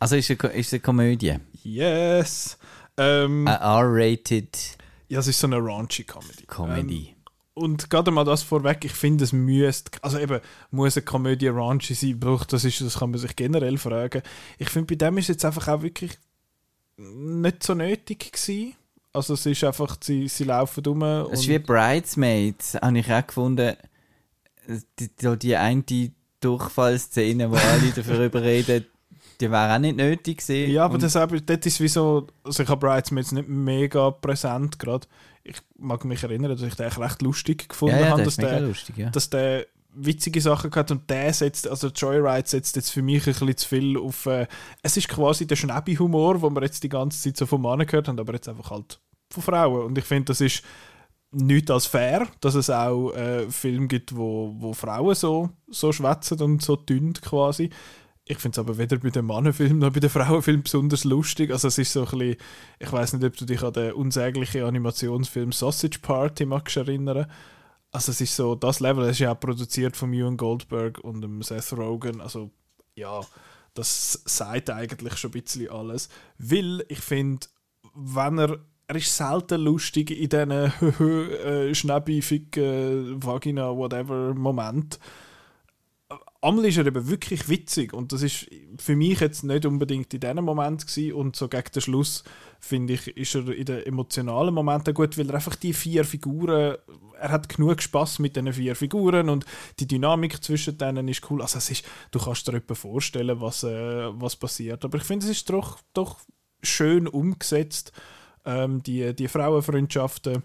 Also 0.00 0.16
ist 0.16 0.28
es 0.28 0.38
eine, 0.38 0.52
ist 0.52 0.66
es 0.66 0.72
eine 0.74 0.80
Komödie. 0.80 1.36
Yes! 1.62 2.58
Ähm, 2.98 3.46
R-rated 3.46 4.76
Ja, 5.08 5.20
es 5.20 5.28
ist 5.28 5.40
so 5.40 5.46
eine 5.46 5.56
raunchy 5.56 6.04
Comedy. 6.04 6.44
Comedy. 6.46 7.08
Ähm, 7.08 7.13
und 7.54 7.88
gerade 7.88 8.10
mal 8.10 8.24
das 8.24 8.42
vorweg, 8.42 8.84
ich 8.84 8.92
finde, 8.92 9.24
es 9.24 9.32
müsste, 9.32 9.92
also 10.02 10.18
eben, 10.18 10.40
muss 10.70 10.96
eine 10.96 11.04
Komödie 11.04 11.48
raunchy 11.48 11.94
sein, 11.94 12.18
braucht 12.18 12.52
das 12.52 12.64
ist, 12.64 12.80
das 12.80 12.98
kann 12.98 13.10
man 13.10 13.20
sich 13.20 13.36
generell 13.36 13.78
fragen. 13.78 14.22
Ich 14.58 14.68
finde, 14.70 14.94
bei 14.94 15.06
dem 15.06 15.18
ist 15.18 15.28
jetzt 15.28 15.44
einfach 15.44 15.68
auch 15.68 15.82
wirklich 15.82 16.18
nicht 16.96 17.62
so 17.62 17.74
nötig 17.74 18.32
gewesen. 18.32 18.74
Also 19.12 19.34
es 19.34 19.46
ist 19.46 19.62
einfach, 19.62 19.96
sie, 20.00 20.26
sie 20.26 20.44
laufen 20.44 20.84
rum 20.84 21.02
Es 21.02 21.40
ist 21.40 21.48
wie 21.48 21.58
Bridesmaids, 21.60 22.74
habe 22.74 22.98
ich 22.98 23.12
auch 23.12 23.26
gefunden. 23.26 23.76
Die, 24.98 25.08
die, 25.08 25.38
die 25.38 25.56
eine 25.56 25.84
Durchfallszene, 26.40 27.50
wo 27.50 27.54
alle 27.54 27.90
dafür 27.94 28.34
reden, 28.42 28.86
die 29.40 29.50
wäre 29.50 29.74
auch 29.74 29.78
nicht 29.78 29.96
nötig 29.96 30.38
gewesen. 30.38 30.72
Ja, 30.72 30.86
aber 30.86 30.96
eben, 30.96 31.46
das 31.46 31.66
ist 31.66 31.80
wie 31.80 31.88
so, 31.88 32.26
also 32.42 32.62
ich 32.64 32.68
habe 32.68 32.86
Bridesmaids 32.86 33.30
nicht 33.30 33.48
mega 33.48 34.10
präsent 34.10 34.78
gerade. 34.78 35.06
Ich 35.44 35.56
mag 35.76 36.04
mich 36.04 36.22
erinnern, 36.22 36.50
dass 36.50 36.62
ich 36.62 36.74
den 36.74 36.86
echt 36.86 36.98
recht 36.98 37.22
lustig 37.22 37.68
gefunden 37.68 37.96
ja, 37.96 38.02
ja, 38.02 38.10
habe, 38.12 38.24
das 38.24 38.36
dass 38.36 38.48
der, 38.48 38.60
lustig, 38.60 38.96
ja. 38.96 39.10
dass 39.10 39.30
der 39.30 39.66
witzige 39.94 40.40
Sachen 40.40 40.74
hat 40.74 40.90
und 40.90 41.08
der 41.08 41.32
setzt, 41.32 41.68
also 41.68 41.88
Joyride 41.88 42.48
setzt 42.48 42.76
jetzt 42.76 42.90
für 42.90 43.02
mich 43.02 43.26
ein 43.26 43.34
bisschen 43.34 43.56
zu 43.56 43.68
viel 43.68 43.98
auf, 43.98 44.26
äh, 44.26 44.46
es 44.82 44.96
ist 44.96 45.08
quasi 45.08 45.46
der 45.46 45.56
Schnäbi-Humor, 45.56 46.38
den 46.40 46.54
wir 46.54 46.62
jetzt 46.62 46.82
die 46.82 46.88
ganze 46.88 47.22
Zeit 47.22 47.36
so 47.36 47.46
von 47.46 47.62
Männern 47.62 47.86
gehört 47.86 48.08
haben, 48.08 48.18
aber 48.18 48.32
jetzt 48.32 48.48
einfach 48.48 48.70
halt 48.70 48.98
von 49.30 49.42
Frauen 49.42 49.86
und 49.86 49.98
ich 49.98 50.04
finde, 50.04 50.26
das 50.26 50.40
ist 50.40 50.64
nicht 51.30 51.70
als 51.70 51.86
fair, 51.86 52.26
dass 52.40 52.54
es 52.54 52.70
auch 52.70 53.12
äh, 53.12 53.50
Filme 53.50 53.88
gibt, 53.88 54.16
wo, 54.16 54.54
wo 54.56 54.72
Frauen 54.72 55.14
so, 55.14 55.50
so 55.68 55.92
schwätzen 55.92 56.40
und 56.40 56.62
so 56.62 56.76
dünn 56.76 57.12
quasi. 57.14 57.70
Ich 58.26 58.38
finde 58.38 58.54
es 58.54 58.58
aber 58.58 58.78
weder 58.78 58.96
bei 58.96 59.10
den 59.10 59.26
Mannenfilmen 59.26 59.78
noch 59.78 59.92
bei 59.92 60.00
den 60.00 60.08
Frauenfilmen 60.08 60.62
besonders 60.62 61.04
lustig. 61.04 61.50
Also 61.50 61.68
es 61.68 61.76
ist 61.76 61.92
so 61.92 62.04
ein 62.04 62.18
bisschen, 62.18 62.36
ich 62.78 62.90
weiß 62.90 63.12
nicht, 63.12 63.24
ob 63.24 63.36
du 63.36 63.44
dich 63.44 63.62
an 63.62 63.72
den 63.74 63.92
unsäglichen 63.92 64.64
Animationsfilm 64.64 65.52
Sausage 65.52 65.98
Party 66.00 66.46
magst 66.46 66.76
erinnern. 66.78 67.26
Also 67.92 68.12
es 68.12 68.20
ist 68.22 68.34
so 68.34 68.54
das 68.54 68.80
Level, 68.80 69.04
das 69.04 69.12
ist 69.12 69.18
ja 69.20 69.32
auch 69.32 69.40
produziert 69.40 69.96
von 69.96 70.12
Ewan 70.12 70.38
Goldberg 70.38 70.98
und 71.00 71.20
dem 71.20 71.42
Seth 71.42 71.74
Rogen. 71.74 72.22
Also 72.22 72.50
ja, 72.94 73.20
das 73.74 74.22
sagt 74.24 74.70
eigentlich 74.70 75.18
schon 75.18 75.30
ein 75.30 75.42
bisschen 75.42 75.70
alles. 75.70 76.08
Weil 76.38 76.84
ich 76.88 77.00
finde, 77.00 77.46
wenn 77.94 78.38
er 78.38 78.58
er 78.86 78.96
ist 78.96 79.16
selten 79.16 79.62
lustig 79.62 80.10
in 80.10 80.28
diesen 80.28 80.50
äh, 82.10 82.22
fick, 82.22 82.56
äh, 82.56 83.22
Vagina, 83.22 83.74
whatever 83.74 84.34
Moment. 84.34 84.98
Einmal 86.44 86.66
ist 86.66 86.76
er 86.76 86.84
eben 86.84 87.08
wirklich 87.08 87.48
witzig 87.48 87.94
und 87.94 88.12
das 88.12 88.20
ist 88.20 88.50
für 88.78 88.94
mich 88.96 89.20
jetzt 89.20 89.44
nicht 89.44 89.64
unbedingt 89.64 90.12
in 90.12 90.20
diesem 90.20 90.44
Moment 90.44 90.86
gewesen. 90.86 91.14
und 91.14 91.36
so 91.36 91.48
gegen 91.48 91.72
den 91.74 91.80
Schluss 91.80 92.22
finde 92.60 92.92
ich, 92.92 93.08
ist 93.16 93.34
er 93.34 93.48
in 93.48 93.64
den 93.64 93.82
emotionalen 93.86 94.52
Momenten 94.52 94.92
gut, 94.92 95.16
weil 95.16 95.28
er 95.30 95.36
einfach 95.36 95.56
die 95.56 95.72
vier 95.72 96.04
Figuren, 96.04 96.76
er 97.18 97.30
hat 97.30 97.48
genug 97.48 97.80
Spaß 97.80 98.18
mit 98.18 98.36
diesen 98.36 98.52
vier 98.52 98.76
Figuren 98.76 99.30
und 99.30 99.46
die 99.80 99.86
Dynamik 99.86 100.44
zwischen 100.44 100.76
denen 100.76 101.08
ist 101.08 101.30
cool. 101.30 101.40
Also 101.40 101.56
es 101.56 101.70
ist, 101.70 101.86
du 102.10 102.18
kannst 102.18 102.46
dir 102.46 102.52
etwa 102.52 102.74
vorstellen, 102.74 103.40
was, 103.40 103.64
äh, 103.64 104.10
was 104.20 104.36
passiert, 104.36 104.84
aber 104.84 104.98
ich 104.98 105.04
finde, 105.04 105.24
es 105.24 105.32
ist 105.32 105.48
doch, 105.48 105.78
doch 105.94 106.20
schön 106.62 107.08
umgesetzt, 107.08 107.92
ähm, 108.44 108.82
die, 108.82 109.16
die 109.16 109.28
Frauenfreundschaften, 109.28 110.42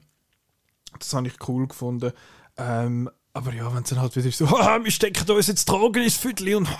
das 0.98 1.14
habe 1.14 1.28
ich 1.28 1.50
cool 1.50 1.68
gefunden. 1.68 2.14
Ähm, 2.56 3.10
aber 3.34 3.54
ja, 3.54 3.74
wenn 3.74 3.84
es 3.84 3.90
dann 3.90 4.02
halt 4.02 4.16
wieder 4.16 4.32
so, 4.32 4.46
ah, 4.58 4.84
wir 4.84 4.92
stecken 4.92 5.26
da 5.26 5.34
uns 5.34 5.48
jetzt 5.48 5.66
Drogen 5.66 6.04
ins 6.04 6.18
Viertel 6.18 6.56
und, 6.56 6.68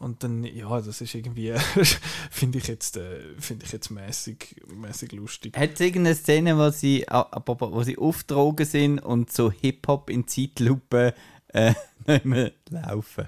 Und 0.00 0.22
dann, 0.22 0.44
ja, 0.44 0.80
das 0.80 1.00
ist 1.00 1.14
irgendwie, 1.14 1.52
finde 2.30 2.58
ich 2.58 2.68
jetzt, 2.68 2.96
äh, 2.96 3.20
finde 3.38 3.66
ich 3.66 3.72
jetzt 3.72 3.90
mäßig, 3.90 4.62
mäßig 4.72 5.12
lustig. 5.12 5.56
Hat 5.56 5.74
es 5.74 5.80
irgendeine 5.80 6.14
Szene, 6.14 6.56
wo 6.56 6.70
sie, 6.70 7.04
wo 7.08 7.82
sie 7.82 7.98
auf 7.98 8.22
Drogen 8.22 8.64
sind 8.64 9.00
und 9.00 9.32
so 9.32 9.50
Hip-Hop 9.50 10.08
in 10.08 10.28
Zeitlupe 10.28 11.14
äh, 11.48 11.72
nicht 12.06 12.24
mehr 12.24 12.52
laufen? 12.70 13.26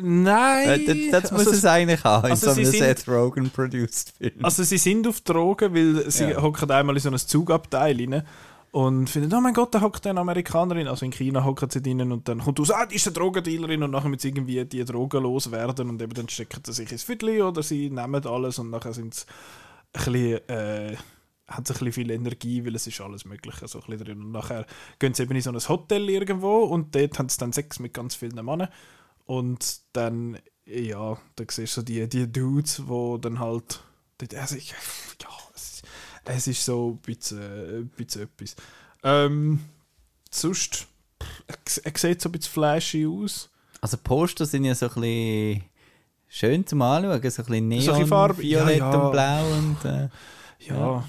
Nein! 0.00 0.68
Äh, 0.68 1.10
das, 1.10 1.22
das 1.22 1.32
muss 1.32 1.40
also, 1.40 1.52
es 1.52 1.64
eigentlich 1.64 2.04
haben, 2.04 2.26
in 2.26 2.30
also 2.32 2.52
so 2.52 2.60
einem 2.60 2.70
Seth 2.70 3.08
Rogen-produced 3.08 4.12
Film. 4.18 4.44
Also 4.44 4.62
sie 4.62 4.78
sind 4.78 5.06
auf 5.06 5.20
Drogen, 5.22 5.74
weil 5.74 6.10
sie 6.10 6.30
Ja. 6.30 6.42
hocken 6.42 6.70
einmal 6.70 6.94
in 6.94 7.02
so 7.02 7.10
ein 7.10 7.18
Zugabteil 7.18 7.96
rein 7.96 8.22
und 8.70 9.08
finden, 9.08 9.32
oh 9.34 9.40
mein 9.40 9.54
Gott, 9.54 9.74
da 9.74 9.80
hockt 9.80 10.06
eine 10.06 10.20
Amerikanerin. 10.20 10.88
Also 10.88 11.04
in 11.06 11.12
China 11.12 11.44
hocken 11.44 11.70
sie 11.70 11.80
drinnen 11.82 12.12
und 12.12 12.28
dann 12.28 12.40
kommt 12.40 12.60
aus, 12.60 12.70
ah, 12.70 12.86
die 12.86 12.96
ist 12.96 13.06
eine 13.06 13.14
Drogendealerin 13.14 13.82
und 13.82 13.90
nachher 13.92 14.12
sie 14.18 14.28
irgendwie 14.28 14.64
die 14.64 14.84
Drogen 14.84 15.22
loswerden 15.22 15.88
und 15.90 16.02
eben 16.02 16.12
dann 16.14 16.28
stecken 16.28 16.62
sie 16.64 16.72
sich 16.72 16.92
ins 16.92 17.02
Viertel 17.02 17.40
oder 17.42 17.62
sie 17.62 17.90
nehmen 17.90 18.26
alles 18.26 18.58
und 18.58 18.70
nachher 18.70 18.92
sind 18.92 19.14
sie 19.14 19.24
ein 19.94 20.04
bisschen, 20.04 20.48
äh, 20.48 20.96
haben 21.48 21.64
sie 21.64 21.72
ein 21.72 21.78
bisschen 21.78 21.92
viel 21.92 22.10
Energie, 22.10 22.64
weil 22.66 22.74
es 22.74 22.86
ist 22.86 23.00
alles 23.00 23.24
Mögliche 23.24 23.66
so 23.68 23.80
ein 23.80 23.98
drin. 23.98 24.22
Und 24.22 24.32
nachher 24.32 24.66
gehen 24.98 25.14
sie 25.14 25.22
eben 25.22 25.34
in 25.34 25.40
so 25.42 25.50
ein 25.50 25.58
Hotel 25.68 26.08
irgendwo 26.10 26.58
und 26.64 26.94
dort 26.94 27.18
haben 27.18 27.28
sie 27.30 27.38
dann 27.38 27.52
Sex 27.54 27.78
mit 27.78 27.94
ganz 27.94 28.14
vielen 28.14 28.34
Männern. 28.44 28.68
Und 29.24 29.80
dann, 29.94 30.38
ja, 30.66 31.16
da 31.36 31.44
siehst 31.50 31.76
du 31.76 31.80
so 31.80 31.82
die, 31.82 32.06
die 32.08 32.30
Dudes, 32.30 32.86
wo 32.86 33.16
dann 33.18 33.38
halt. 33.40 33.82
dort- 34.18 34.34
Also 34.34 34.56
ja, 34.56 34.74
es 36.28 36.46
ist, 36.46 36.64
so 36.64 36.90
ein 36.90 36.98
bisschen, 36.98 37.40
ein 37.40 37.88
bisschen 37.96 38.22
etwas. 38.22 38.56
Ähm, 39.02 39.60
sonst, 40.30 40.86
er, 41.84 41.92
sieht 41.96 42.20
so 42.20 42.28
ein 42.28 42.32
bisschen 42.32 42.52
flashy 42.52 43.06
aus. 43.06 43.50
Also 43.80 43.96
Poster 43.96 44.46
sind 44.46 44.64
ja 44.64 44.74
so 44.74 44.86
ein 44.86 45.00
bisschen 45.00 45.64
schön 46.28 46.66
zum 46.66 46.82
Anschauen, 46.82 47.10
so 47.10 47.16
ein 47.16 47.20
bisschen 47.20 47.44
So 47.44 47.52
ein 47.52 47.68
Neon, 47.68 47.86
bisschen 47.86 48.06
Farbe, 48.06 48.42
Violett 48.42 48.78
ja, 48.78 48.90
ja. 48.92 48.98
und 48.98 49.12
Blau 49.12 49.52
und 49.56 49.84
äh, 49.84 50.08
Ja, 50.60 51.04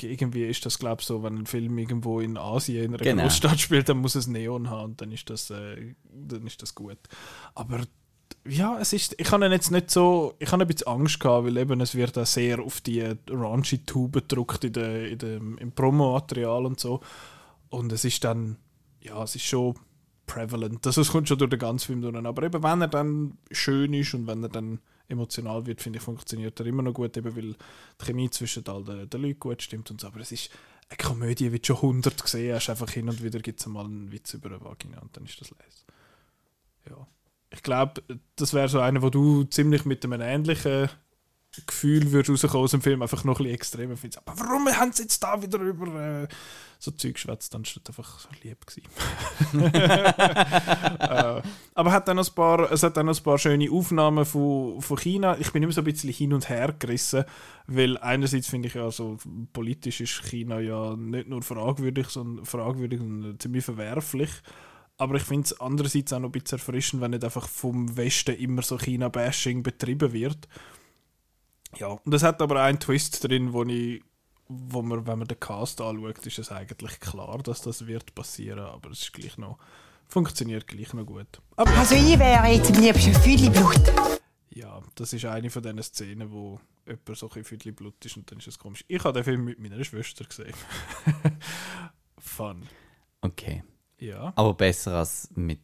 irgendwie 0.00 0.44
ist 0.44 0.64
das, 0.66 0.78
glaube 0.78 1.00
ich, 1.00 1.06
so, 1.06 1.22
wenn 1.22 1.38
ein 1.38 1.46
Film 1.46 1.78
irgendwo 1.78 2.20
in 2.20 2.36
Asien 2.36 2.84
in 2.84 2.94
einer 2.94 3.04
Genau. 3.04 3.22
Großstadt 3.22 3.60
spielt, 3.60 3.88
dann 3.88 3.98
muss 3.98 4.14
es 4.14 4.26
Neon 4.26 4.68
haben 4.68 4.92
und 4.92 5.00
dann 5.00 5.12
ist 5.12 5.30
das, 5.30 5.50
äh, 5.50 5.94
dann 6.12 6.46
ist 6.46 6.60
das 6.62 6.74
gut. 6.74 6.98
Aber 7.54 7.80
ja, 8.48 8.78
es 8.78 8.92
ist, 8.92 9.14
ich 9.18 9.30
habe 9.30 9.46
jetzt 9.46 9.70
nicht 9.70 9.90
so, 9.90 10.34
ich 10.38 10.50
habe 10.52 10.62
ein 10.62 10.68
bisschen 10.68 10.88
Angst 10.88 11.20
gehabt, 11.20 11.46
weil 11.46 11.56
eben 11.56 11.80
es 11.80 11.94
wird 11.94 12.16
auch 12.18 12.26
sehr 12.26 12.60
auf 12.60 12.80
die 12.80 13.02
raunchy 13.30 13.84
Tube 13.84 14.14
gedruckt 14.14 14.64
in 14.64 14.72
der, 14.72 15.08
in 15.08 15.18
dem, 15.18 15.58
im 15.58 15.72
Promomaterial 15.72 16.66
und 16.66 16.80
so. 16.80 17.00
Und 17.68 17.92
es 17.92 18.04
ist 18.04 18.24
dann, 18.24 18.56
ja, 19.00 19.22
es 19.22 19.36
ist 19.36 19.44
schon 19.44 19.74
prevalent. 20.26 20.86
Also 20.86 21.00
es 21.00 21.10
kommt 21.10 21.28
schon 21.28 21.38
durch 21.38 21.50
den 21.50 21.58
ganzen 21.58 21.86
Film 21.86 22.02
durch. 22.02 22.14
Aber 22.14 22.42
eben, 22.42 22.62
wenn 22.62 22.80
er 22.80 22.88
dann 22.88 23.38
schön 23.50 23.94
ist 23.94 24.14
und 24.14 24.26
wenn 24.26 24.42
er 24.42 24.48
dann 24.48 24.80
emotional 25.08 25.66
wird, 25.66 25.80
finde 25.80 25.98
ich, 25.98 26.02
funktioniert 26.04 26.58
er 26.58 26.66
immer 26.66 26.82
noch 26.82 26.94
gut, 26.94 27.16
eben 27.16 27.36
weil 27.36 27.54
die 28.00 28.04
Chemie 28.04 28.30
zwischen 28.30 28.66
all 28.66 28.84
den, 28.84 29.08
den 29.08 29.22
Leuten 29.22 29.38
gut 29.38 29.62
stimmt 29.62 29.90
und 29.90 30.00
so. 30.00 30.08
Aber 30.08 30.20
es 30.20 30.32
ist 30.32 30.50
eine 30.88 30.96
Komödie, 30.96 31.52
wie 31.52 31.58
du 31.58 31.66
schon 31.66 31.76
100 31.76 32.22
gesehen 32.22 32.54
hast. 32.54 32.68
Einfach 32.68 32.90
hin 32.90 33.08
und 33.08 33.22
wieder 33.22 33.40
gibt 33.40 33.60
es 33.60 33.66
mal 33.66 33.84
einen 33.84 34.10
Witz 34.12 34.34
über 34.34 34.48
eine 34.48 34.60
Vagina 34.60 35.00
und 35.00 35.16
dann 35.16 35.24
ist 35.24 35.40
das 35.40 35.50
les. 35.50 35.84
Ja. 36.88 37.06
Ich 37.56 37.62
glaube, 37.62 38.02
das 38.36 38.52
wäre 38.52 38.68
so 38.68 38.80
einer, 38.80 39.00
wo 39.00 39.08
du 39.08 39.44
ziemlich 39.44 39.86
mit 39.86 40.04
einem 40.04 40.20
ähnlichen 40.20 40.90
Gefühl 41.66 42.12
würdest 42.12 42.44
rauskommen 42.44 42.64
aus 42.64 42.72
dem 42.72 42.82
Film, 42.82 43.00
einfach 43.00 43.24
noch 43.24 43.40
ein 43.40 43.44
bisschen 43.44 43.54
extremer 43.54 43.96
findest. 43.96 44.18
Aber 44.18 44.38
warum 44.38 44.68
haben 44.68 44.92
sie 44.92 45.04
jetzt 45.04 45.22
da 45.22 45.40
wieder 45.40 45.58
über 45.58 45.86
äh, 45.86 46.28
so 46.78 46.90
Zeug 46.90 47.14
geschwätzt? 47.14 47.54
Dann 47.54 47.62
ist 47.62 47.80
das 47.82 47.86
einfach 47.86 48.18
so 48.18 48.28
lieb 48.42 48.66
gewesen. 48.66 48.82
äh, 51.00 51.40
aber 51.74 51.92
hat 51.92 52.08
dann 52.08 52.18
ein 52.18 52.26
paar, 52.34 52.70
es 52.70 52.82
hat 52.82 52.98
dann 52.98 53.06
noch 53.06 53.16
ein 53.16 53.22
paar 53.22 53.38
schöne 53.38 53.70
Aufnahmen 53.70 54.26
von, 54.26 54.82
von 54.82 54.98
China. 54.98 55.38
Ich 55.40 55.50
bin 55.50 55.62
immer 55.62 55.72
so 55.72 55.80
ein 55.80 55.84
bisschen 55.84 56.12
hin 56.12 56.34
und 56.34 56.50
her 56.50 56.74
gerissen, 56.78 57.24
weil 57.66 57.96
einerseits 57.96 58.48
finde 58.48 58.68
ich 58.68 58.74
ja, 58.74 58.90
so 58.90 59.16
politisch 59.54 60.02
ist 60.02 60.22
China 60.24 60.60
ja 60.60 60.94
nicht 60.94 61.26
nur 61.26 61.40
fragwürdig, 61.40 62.08
sondern 62.08 62.44
fragwürdig 62.44 63.00
und 63.00 63.40
ziemlich 63.40 63.64
verwerflich. 63.64 64.30
Aber 64.98 65.16
ich 65.16 65.22
finde 65.24 65.44
es 65.44 65.60
andererseits 65.60 66.12
auch 66.12 66.20
noch 66.20 66.30
ein 66.30 66.32
bisschen 66.32 66.58
erfrischend, 66.58 67.02
wenn 67.02 67.10
nicht 67.10 67.24
einfach 67.24 67.48
vom 67.48 67.96
Westen 67.96 68.34
immer 68.36 68.62
so 68.62 68.78
China-Bashing 68.78 69.62
betrieben 69.62 70.12
wird. 70.12 70.48
Ja, 71.78 71.88
und 71.88 72.14
es 72.14 72.22
hat 72.22 72.40
aber 72.40 72.62
einen 72.62 72.80
Twist 72.80 73.22
drin, 73.24 73.52
wo 73.52 73.62
ich, 73.64 74.02
wo 74.48 74.80
man, 74.80 75.06
wenn 75.06 75.18
man 75.18 75.28
den 75.28 75.38
Cast 75.38 75.80
anschaut, 75.80 76.24
ist 76.24 76.38
es 76.38 76.50
eigentlich 76.50 76.98
klar, 77.00 77.38
dass 77.42 77.60
das 77.60 77.86
wird 77.86 78.14
passieren, 78.14 78.64
aber 78.64 78.90
es 78.90 79.02
ist 79.02 79.12
gleich 79.12 79.36
noch, 79.36 79.58
funktioniert 80.08 80.66
gleich 80.66 80.94
noch 80.94 81.04
gut. 81.04 81.42
Aber 81.56 81.70
Also 81.76 81.94
ich 81.94 82.18
wäre 82.18 82.46
jetzt 82.46 82.74
am 82.74 82.82
liebsten 82.82 83.12
Fülliblut. 83.14 83.92
ja, 84.50 84.80
das 84.94 85.12
ist 85.12 85.26
eine 85.26 85.50
von 85.50 85.62
diesen 85.62 85.82
Szenen, 85.82 86.32
wo 86.32 86.58
jemand 86.86 87.16
so 87.18 87.28
ein 87.28 87.42
bisschen 87.42 87.74
Blut 87.74 88.02
ist 88.06 88.16
und 88.16 88.30
dann 88.30 88.38
ist 88.38 88.48
es 88.48 88.58
komisch. 88.58 88.84
Ich 88.88 89.04
habe 89.04 89.12
den 89.12 89.24
Film 89.24 89.44
mit 89.44 89.58
meiner 89.58 89.84
Schwester 89.84 90.24
gesehen. 90.24 90.54
Fun. 92.18 92.62
okay. 93.20 93.62
Ja, 93.98 94.32
Aber 94.36 94.54
besser 94.54 94.96
als 94.98 95.28
mit, 95.34 95.60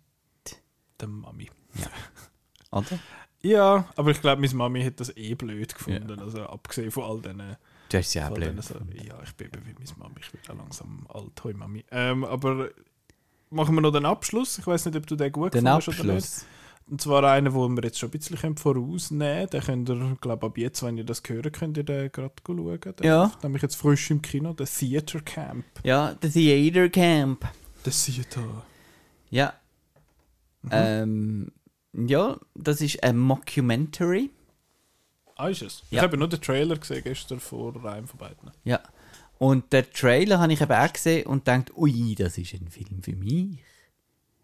der 1.00 1.08
Mami. 1.08 1.50
oder? 2.70 2.98
Ja, 3.42 3.88
aber 3.96 4.12
ich 4.12 4.20
glaube, 4.20 4.40
meine 4.40 4.54
Mami 4.54 4.84
hat 4.84 5.00
das 5.00 5.16
eh 5.16 5.34
blöd 5.34 5.74
gefunden. 5.74 6.18
Also 6.20 6.44
abgesehen 6.44 6.90
von 6.90 7.04
all 7.04 7.20
diesen. 7.20 7.56
Du 7.88 7.98
hast 7.98 8.10
sie 8.10 8.22
auch 8.22 8.30
blöd. 8.30 8.62
so, 8.62 8.74
ja, 8.94 9.20
ich 9.22 9.34
bin 9.34 9.50
wie 9.64 9.74
meine 9.74 9.98
Mami. 9.98 10.20
Ich 10.20 10.32
werde 10.32 10.52
auch 10.52 10.56
langsam 10.56 11.06
alt. 11.08 11.44
Hoi 11.44 11.52
Mami. 11.52 11.84
Ähm, 11.90 12.24
aber 12.24 12.70
machen 13.50 13.74
wir 13.74 13.80
noch 13.82 13.90
den 13.90 14.06
Abschluss. 14.06 14.58
Ich 14.58 14.66
weiß 14.66 14.86
nicht, 14.86 14.96
ob 14.96 15.06
du 15.06 15.16
den 15.16 15.32
gut 15.32 15.54
Den 15.54 15.64
gefunden 15.64 15.76
hast 15.76 16.00
oder 16.00 16.14
nicht. 16.14 16.46
Und 16.88 17.00
zwar 17.00 17.24
einen, 17.24 17.52
den 17.52 17.76
wir 17.76 17.84
jetzt 17.84 17.98
schon 17.98 18.08
ein 18.10 18.18
bisschen 18.18 18.56
vorausnehmen 18.56 19.48
können. 19.48 19.84
Den 19.84 19.86
könnt 19.86 19.88
ihr, 19.90 20.16
glaube 20.20 20.46
ab 20.46 20.58
jetzt, 20.58 20.82
wenn 20.82 20.96
ihr 20.98 21.04
das 21.04 21.22
hört, 21.26 21.52
könnt 21.52 21.76
ihr 21.76 21.84
den 21.84 22.10
gerade 22.12 22.34
schauen. 22.46 22.80
Der 22.80 23.06
Ja. 23.06 23.32
Nämlich 23.42 23.62
jetzt 23.62 23.76
frisch 23.76 24.10
im 24.10 24.20
Kino, 24.22 24.52
der 24.52 24.66
Theater 24.66 25.20
Camp. 25.20 25.64
Ja, 25.84 26.16
The 26.22 26.30
Theater 26.30 26.88
Camp. 26.88 27.46
Der 27.84 27.92
Theater. 27.92 28.64
Ja. 29.30 29.54
Mhm. 30.62 30.70
Ähm, 30.72 31.52
ja, 32.08 32.38
das 32.54 32.80
ist 32.80 33.02
ein 33.02 33.18
Mockumentary. 33.18 34.30
Ah, 35.36 35.48
ist 35.48 35.62
es? 35.62 35.82
Ich 35.90 35.92
Ja. 35.96 36.02
habe 36.02 36.16
nur 36.16 36.28
den 36.28 36.40
Trailer 36.40 36.76
gesehen 36.76 37.02
gestern 37.02 37.40
vor 37.40 37.74
einem 37.84 38.06
von 38.06 38.18
beiden. 38.18 38.50
Ja. 38.64 38.80
Und 39.38 39.72
den 39.72 39.84
Trailer 39.92 40.38
habe 40.38 40.52
ich 40.52 40.60
eben 40.60 40.72
auch 40.72 40.92
gesehen 40.92 41.26
und 41.26 41.44
gedacht, 41.44 41.76
ui, 41.76 42.14
das 42.14 42.38
ist 42.38 42.52
ein 42.54 42.68
Film 42.70 43.02
für 43.02 43.16
mich. 43.16 43.58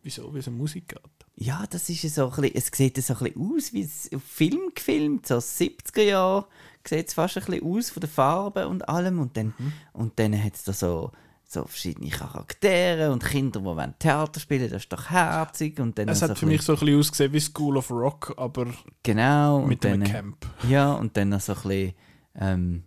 Wieso? 0.02 0.34
Wie 0.34 0.38
es 0.38 0.48
um 0.48 0.56
Musik 0.56 0.88
geht. 0.88 1.00
Ja, 1.36 1.64
das 1.70 1.88
ist 1.88 2.02
so 2.14 2.30
ein 2.30 2.40
bisschen, 2.40 2.56
es 2.56 2.66
sieht 2.76 2.96
so 3.04 3.14
ein 3.14 3.18
bisschen 3.32 3.40
aus 3.56 3.72
wie 3.72 3.82
es 3.82 4.10
auf 4.12 4.22
Film 4.24 4.72
gefilmt, 4.74 5.26
so 5.26 5.36
70er 5.36 6.02
Jahre 6.02 6.46
sieht 6.84 7.08
es 7.08 7.14
fast 7.14 7.36
ein 7.36 7.44
bisschen 7.44 7.64
aus 7.64 7.90
von 7.90 8.00
den 8.00 8.10
Farben 8.10 8.66
und 8.66 8.88
allem 8.88 9.20
und 9.20 9.36
dann, 9.36 9.54
Mhm. 9.58 9.72
und 9.92 10.18
dann 10.18 10.42
hat 10.42 10.54
es 10.54 10.64
da 10.64 10.72
so, 10.72 11.12
so 11.50 11.64
verschiedene 11.64 12.10
Charaktere 12.10 13.10
und 13.10 13.24
Kinder, 13.24 13.60
die 13.60 13.64
wollen 13.64 13.94
Theater 13.98 14.38
spielen, 14.38 14.68
das 14.70 14.82
ist 14.82 14.92
doch 14.92 15.08
herzig 15.08 15.80
und 15.80 15.98
dann 15.98 16.08
Es 16.10 16.20
hat 16.20 16.38
für 16.38 16.44
mich 16.44 16.60
so 16.60 16.74
ein 16.74 16.78
bisschen 16.78 16.98
ausgesehen 16.98 17.32
wie 17.32 17.40
School 17.40 17.78
of 17.78 17.90
Rock, 17.90 18.34
aber 18.36 18.66
genau 19.02 19.62
mit 19.62 19.82
und 19.84 19.90
einem 19.90 20.02
dann, 20.04 20.12
Camp. 20.12 20.46
Ja, 20.68 20.92
und 20.92 21.16
dann 21.16 21.30
noch 21.30 21.40
so 21.40 21.54
ein 21.54 21.62
bisschen, 21.62 21.92
ähm, 22.34 22.82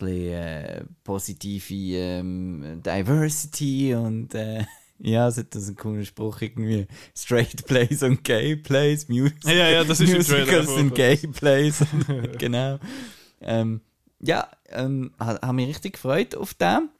ein 0.00 0.06
bisschen 0.06 0.32
äh, 0.32 0.84
positive 1.02 1.74
ähm, 1.96 2.82
Diversity 2.84 3.94
und 3.94 4.34
äh, 4.34 4.64
ja, 4.98 5.28
es 5.28 5.38
hat 5.38 5.54
so 5.54 5.60
einen 5.68 5.76
coolen 5.76 6.04
Spruch 6.04 6.42
irgendwie 6.42 6.86
Straight 7.16 7.64
Plays 7.64 8.02
und 8.02 8.22
Gay 8.22 8.54
Plays, 8.56 9.08
Music 9.08 9.42
Ja, 9.44 9.70
ja, 9.70 9.84
das 9.84 10.00
ist 10.00 10.12
Musicals 10.12 10.66
vorgekommen. 10.66 10.92
Gay 10.94 11.16
Plays, 11.16 11.82
genau. 12.38 12.78
Ähm, 13.40 13.80
ja, 14.20 14.46
ähm, 14.68 15.12
ha- 15.18 15.40
haben 15.40 15.56
mich 15.56 15.68
richtig 15.68 15.94
gefreut 15.94 16.34
auf 16.34 16.52
den. 16.52 16.90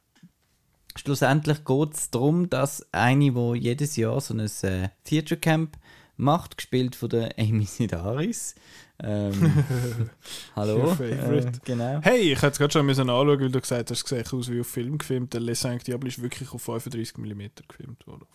Schlussendlich 0.99 1.63
geht 1.63 1.93
es 1.93 2.09
darum, 2.11 2.49
dass 2.49 2.85
eine, 2.91 3.33
wo 3.33 3.55
jedes 3.55 3.95
Jahr 3.95 4.19
so 4.19 4.33
ein 4.33 4.41
äh, 4.63 4.89
Theater 5.05 5.37
Camp 5.37 5.77
macht, 6.17 6.57
gespielt 6.57 6.93
von 6.97 7.07
der 7.07 7.33
Amy 7.39 7.63
Sidaris. 7.65 8.53
Ähm, 9.01 9.63
hallo. 10.57 10.91
Äh, 10.99 11.51
genau. 11.63 12.01
Hey, 12.01 12.33
ich 12.33 12.41
hätte 12.41 12.47
es 12.51 12.57
gerade 12.57 12.73
schon 12.73 12.85
müssen 12.85 13.09
anschauen, 13.09 13.39
weil 13.39 13.49
du 13.49 13.61
gesagt 13.61 13.91
hast, 13.91 14.03
es 14.03 14.09
sieht 14.09 14.33
aus 14.33 14.51
wie 14.51 14.59
auf 14.59 14.67
Film 14.67 14.97
gefilmt. 14.97 15.33
Der 15.33 15.39
Les 15.39 15.61
Cinq 15.61 15.85
Diable 15.85 16.09
ist 16.09 16.21
wirklich 16.21 16.51
auf 16.51 16.61
35 16.63 17.17
mm 17.17 17.41
gefilmt 17.69 18.05
worden. 18.05 18.25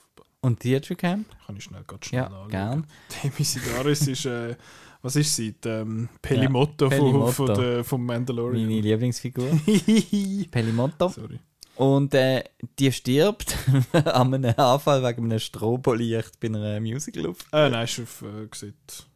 Und 0.40 0.60
Theater 0.60 0.94
Camp? 0.94 1.26
Kann 1.46 1.56
ich 1.58 1.64
schnell, 1.64 1.84
ganz 1.86 2.06
schnell 2.06 2.20
Ja, 2.22 2.26
anschauen. 2.28 2.48
gern. 2.50 2.86
Demi 3.22 3.44
Sidaris 3.44 4.06
ist, 4.08 4.24
äh, 4.24 4.56
was 5.02 5.16
ist 5.16 5.36
sie? 5.36 5.52
Die, 5.52 5.68
ähm, 5.68 6.08
Pelimotto, 6.22 6.86
Ja, 6.86 6.90
von, 6.96 6.98
Pelimotto. 6.98 7.32
von 7.32 7.54
der, 7.54 7.84
vom 7.84 8.06
Mandalorian. 8.06 8.66
Meine 8.66 8.80
Lieblingsfigur. 8.80 9.48
Pelimotto. 10.50 11.08
Sorry. 11.08 11.38
Und 11.76 12.14
äh, 12.14 12.44
die 12.78 12.92
stirbt 12.92 13.56
an 13.92 14.34
einem 14.34 14.54
Anfall 14.56 15.02
wegen 15.02 15.24
einem 15.24 15.38
Strobolicht 15.38 16.38
bei 16.40 16.48
einer 16.48 16.80
Musical-Luft. 16.80 17.46
Äh, 17.52 17.70
nein, 17.70 17.84
ist 17.84 18.00
auf, 18.00 18.22
äh, 18.22 18.46
gesagt, 18.46 19.06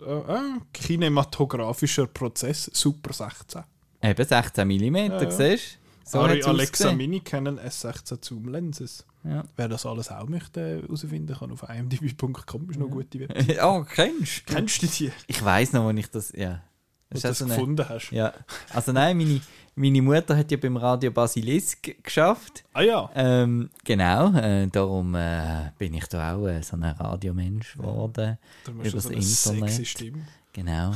äh, 0.00 0.04
äh, 0.04 0.60
kinematografischer 0.72 2.06
Prozess, 2.06 2.70
Super 2.72 3.12
16. 3.12 3.62
Eben 4.02 4.24
16 4.24 4.68
mm, 4.68 4.96
ja. 4.96 5.30
siehst 5.30 5.74
du? 5.74 5.88
So 6.08 6.20
Ari 6.20 6.42
Alexa 6.42 6.50
ausgesehen. 6.50 6.96
Mini 6.96 7.20
Canon 7.20 7.58
S16 7.58 8.24
Zoom 8.24 8.48
Lenses. 8.48 9.04
Ja. 9.24 9.44
Wer 9.56 9.68
das 9.68 9.84
alles 9.84 10.10
auch 10.10 10.26
möchte 10.26 10.80
herausfinden 10.82 11.36
kann, 11.36 11.52
auf 11.52 11.64
imdb.com 11.68 12.70
ist 12.70 12.78
noch 12.78 12.88
gute 12.88 13.20
Website. 13.20 13.58
oh, 13.62 13.84
kennst 13.94 14.48
du? 14.48 14.54
Kennst 14.54 14.82
du 14.82 14.86
die, 14.86 15.12
Ich 15.26 15.44
weiß 15.44 15.74
noch, 15.74 15.84
wo 15.84 15.90
ich 15.90 16.08
das. 16.08 16.32
Ja. 16.34 16.62
Ist 17.10 17.24
das 17.24 17.42
eine- 17.42 17.54
gefunden 17.54 17.88
hast? 17.88 18.10
Ja. 18.10 18.32
Also 18.74 18.92
nein, 18.92 19.16
meine, 19.16 19.40
meine 19.74 20.02
Mutter 20.02 20.36
hat 20.36 20.50
ja 20.50 20.56
beim 20.56 20.76
Radio 20.76 21.10
Basilisk 21.10 22.02
geschafft. 22.02 22.64
Ah 22.72 22.82
ja, 22.82 23.10
Ähm, 23.14 23.70
genau, 23.84 24.32
äh, 24.36 24.66
darum 24.68 25.14
äh, 25.14 25.70
bin 25.78 25.94
ich 25.94 26.06
da 26.06 26.34
auch 26.36 26.46
äh, 26.46 26.62
so 26.62 26.76
ein 26.76 26.82
Radiomensch 26.84 27.74
geworden. 27.76 28.38
da 28.64 28.72
musst 28.72 28.86
du 28.86 28.90
Übers 28.90 29.04
so 29.04 29.52
Internet. 29.52 29.70
sexy 29.74 29.84
Stimme. 29.86 30.26
Genau. 30.52 30.94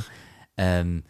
Ähm, 0.57 1.03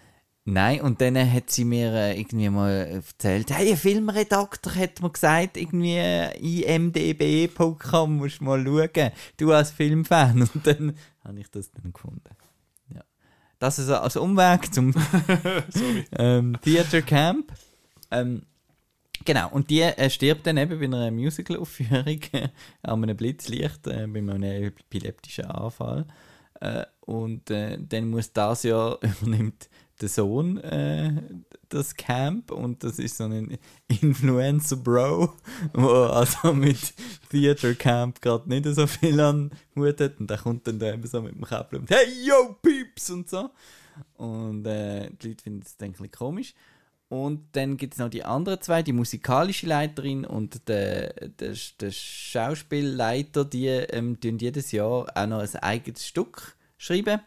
nein, 0.45 0.81
und 0.81 1.01
dann 1.01 1.17
hat 1.31 1.49
sie 1.49 1.65
mir 1.65 1.91
äh, 1.93 2.19
irgendwie 2.19 2.49
mal 2.49 2.69
erzählt, 2.71 3.51
hey, 3.51 3.71
ein 3.71 3.77
Filmredakteur 3.77 4.75
hat 4.75 5.01
mir 5.01 5.09
gesagt, 5.09 5.57
irgendwie 5.57 5.95
äh, 5.97 6.75
imdb.com 6.75 8.17
musst 8.17 8.39
du 8.39 8.43
mal 8.45 8.63
schauen, 8.63 9.11
du 9.37 9.51
als 9.51 9.71
Filmfan. 9.71 10.41
Und 10.53 10.67
dann 10.67 10.95
habe 11.23 11.39
ich 11.39 11.49
das 11.49 11.71
dann 11.71 11.91
gefunden. 11.91 12.21
Ja. 13.63 13.67
Das 13.67 13.79
ist 13.79 13.89
als 13.89 14.17
Umweg 14.17 14.73
zum 14.73 14.93
ähm, 16.17 16.57
Theater 16.61 17.01
Camp. 17.01 17.49
Ähm, 18.11 18.41
genau, 19.23 19.49
und 19.51 19.69
die 19.69 19.81
äh, 19.81 20.09
stirbt 20.09 20.45
dann 20.45 20.57
eben 20.57 20.77
bei 20.77 20.85
einer 20.85 21.11
Musical-Aufführung 21.11 22.19
an 22.83 23.03
einem 23.03 23.15
Blitzlicht, 23.15 23.87
äh, 23.87 24.05
bei 24.07 24.19
einem 24.19 24.43
epileptischen 24.43 25.45
Anfall. 25.45 26.05
Äh, 26.59 26.83
und 27.01 27.49
äh, 27.51 27.77
dann 27.79 28.09
muss 28.09 28.33
das 28.33 28.63
Jahr 28.63 28.99
übernimmt 29.21 29.69
der 30.03 30.09
Sohn 30.09 30.57
äh, 30.57 31.23
das 31.69 31.95
Camp 31.95 32.51
und 32.51 32.83
das 32.83 32.99
ist 32.99 33.17
so 33.17 33.23
ein 33.23 33.57
Influencer-Bro, 33.87 35.33
wo 35.73 35.87
also 35.87 36.53
mit 36.53 36.93
Theater 37.29 37.73
Camp 37.73 38.21
gerade 38.21 38.47
nicht 38.49 38.65
so 38.65 38.85
viel 38.85 39.19
an 39.19 39.51
Hut 39.75 39.99
hat 39.99 40.19
und 40.19 40.29
der 40.29 40.37
kommt 40.37 40.67
dann 40.67 40.77
da 40.77 40.93
eben 40.93 41.07
so 41.07 41.21
mit 41.21 41.35
dem 41.35 41.45
Käppchen 41.45 41.79
und 41.79 41.89
«Hey, 41.89 42.05
yo, 42.23 42.55
Peeps!» 42.61 43.09
und 43.09 43.29
so. 43.29 43.49
Und 44.15 44.65
äh, 44.65 45.09
die 45.21 45.29
Leute 45.29 45.43
finden 45.43 45.61
das 45.61 45.77
dann 45.77 45.89
ein 45.89 45.91
bisschen 45.93 46.11
komisch. 46.11 46.53
Und 47.09 47.55
dann 47.55 47.77
gibt 47.77 47.93
es 47.93 47.99
noch 47.99 48.09
die 48.09 48.23
anderen 48.23 48.59
zwei, 48.61 48.81
die 48.81 48.91
musikalische 48.91 49.67
Leiterin 49.67 50.25
und 50.25 50.67
der, 50.67 51.13
der, 51.13 51.55
der 51.79 51.91
Schauspielleiter, 51.91 53.45
die 53.45 53.67
ähm, 53.67 54.17
jedes 54.21 54.71
Jahr 54.71 55.05
auch 55.15 55.27
noch 55.27 55.39
ein 55.39 55.55
eigenes 55.57 56.07
Stück 56.07 56.55
schreiben. 56.77 57.21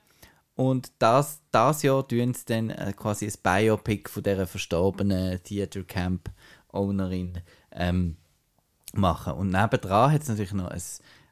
Und 0.57 0.91
das, 0.99 1.43
das 1.53 1.83
Jahr 1.83 2.09
tun 2.09 2.33
sie 2.33 2.45
dann 2.47 2.71
äh, 2.71 2.95
quasi 2.97 3.27
ein 3.27 3.35
Biopic 3.43 4.09
von 4.09 4.23
dieser 4.23 4.47
verstorbenen 4.47 5.43
Theater 5.43 5.83
Camp 5.85 6.31
Ownerin 6.73 7.41
ähm, 7.73 8.17
machen. 8.95 9.35
Und 9.35 9.51
nebendran 9.51 10.13
hat 10.13 10.23
es 10.23 10.29
natürlich 10.29 10.55
noch 10.55 10.69
ein 10.69 10.83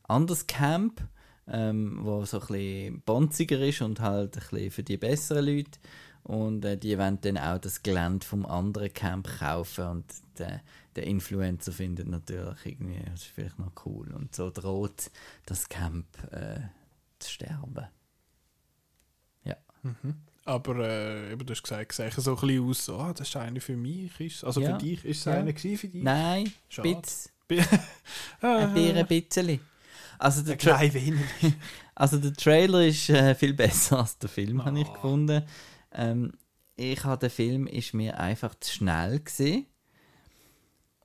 anderes 0.05 0.47
Camp, 0.47 1.01
ähm, 1.49 2.01
wo 2.03 2.25
so 2.27 2.39
ein 2.39 2.47
bisschen 2.47 3.03
bonziger 3.07 3.59
ist 3.61 3.81
und 3.81 4.01
halt 4.01 4.37
ein 4.37 4.43
bisschen 4.51 4.71
für 4.71 4.83
die 4.83 4.99
besseren 4.99 5.47
Leute. 5.47 5.79
Und 6.23 6.65
äh, 6.67 6.77
die 6.77 6.99
wollen 6.99 7.19
dann 7.23 7.39
auch 7.39 7.59
das 7.59 7.83
Gelände 7.83 8.27
vom 8.27 8.45
anderen 8.45 8.93
Camp 8.93 9.29
kaufen 9.39 9.87
und 9.87 10.05
der, 10.39 10.61
der 10.97 11.07
Influencer 11.07 11.73
findet 11.73 12.09
natürlich 12.09 12.65
irgendwie, 12.65 12.99
das 13.11 13.23
ist 13.23 13.31
vielleicht 13.31 13.59
noch 13.59 13.73
cool. 13.87 14.13
Und 14.13 14.35
so 14.35 14.51
droht 14.51 15.11
das 15.47 15.69
Camp 15.69 16.07
äh, 16.31 16.61
zu 17.19 17.31
sterben. 17.31 17.87
Ja. 19.85 19.93
Aber 20.47 20.77
äh, 20.87 21.33
eben, 21.33 21.47
du 21.47 21.53
hast 21.53 21.63
gesagt, 21.63 21.91
es 21.93 21.97
sah 21.97 22.11
so 22.21 22.35
ein 22.37 22.47
bisschen 22.47 22.69
aus, 22.69 22.85
so, 22.85 22.99
ah, 22.99 23.13
das 23.15 23.29
ist 23.29 23.37
einer 23.37 23.61
für 23.61 23.77
mich. 23.77 24.19
Ist, 24.21 24.45
also 24.45 24.61
Ja. 24.61 24.73
für 24.73 24.79
dich, 24.85 25.05
ist 25.05 25.19
es 25.21 25.25
Ja. 25.25 25.33
einer 25.35 25.53
gewesen 25.53 25.79
für 25.79 25.89
dich? 25.89 26.03
Nein, 26.03 26.53
Schade. 26.69 26.89
Bitz. 26.89 27.31
Ah, 28.41 28.57
Ein 28.59 28.75
Bier 28.75 28.97
ein 28.97 29.07
bisschen. 29.07 29.61
Also 30.19 30.43
der, 30.43 30.57
Tra 30.59 30.81
also 31.95 32.19
der 32.19 32.33
Trailer 32.35 32.87
ist 32.87 33.09
äh, 33.11 33.35
viel 33.35 33.53
besser 33.55 33.99
als 34.01 34.19
der 34.19 34.29
Film, 34.31 34.65
habe 34.65 34.81
ich 34.81 34.89
Oh. 34.89 34.93
gefunden. 34.93 35.43
Ähm, 35.93 36.33
ich 36.77 37.05
habe 37.05 37.19
den 37.21 37.31
Film 37.31 37.67
ist 37.67 37.95
mir 37.95 38.19
einfach 38.19 38.55
zu 38.61 38.73
schnell 38.73 39.21
gesehen. 39.21 39.67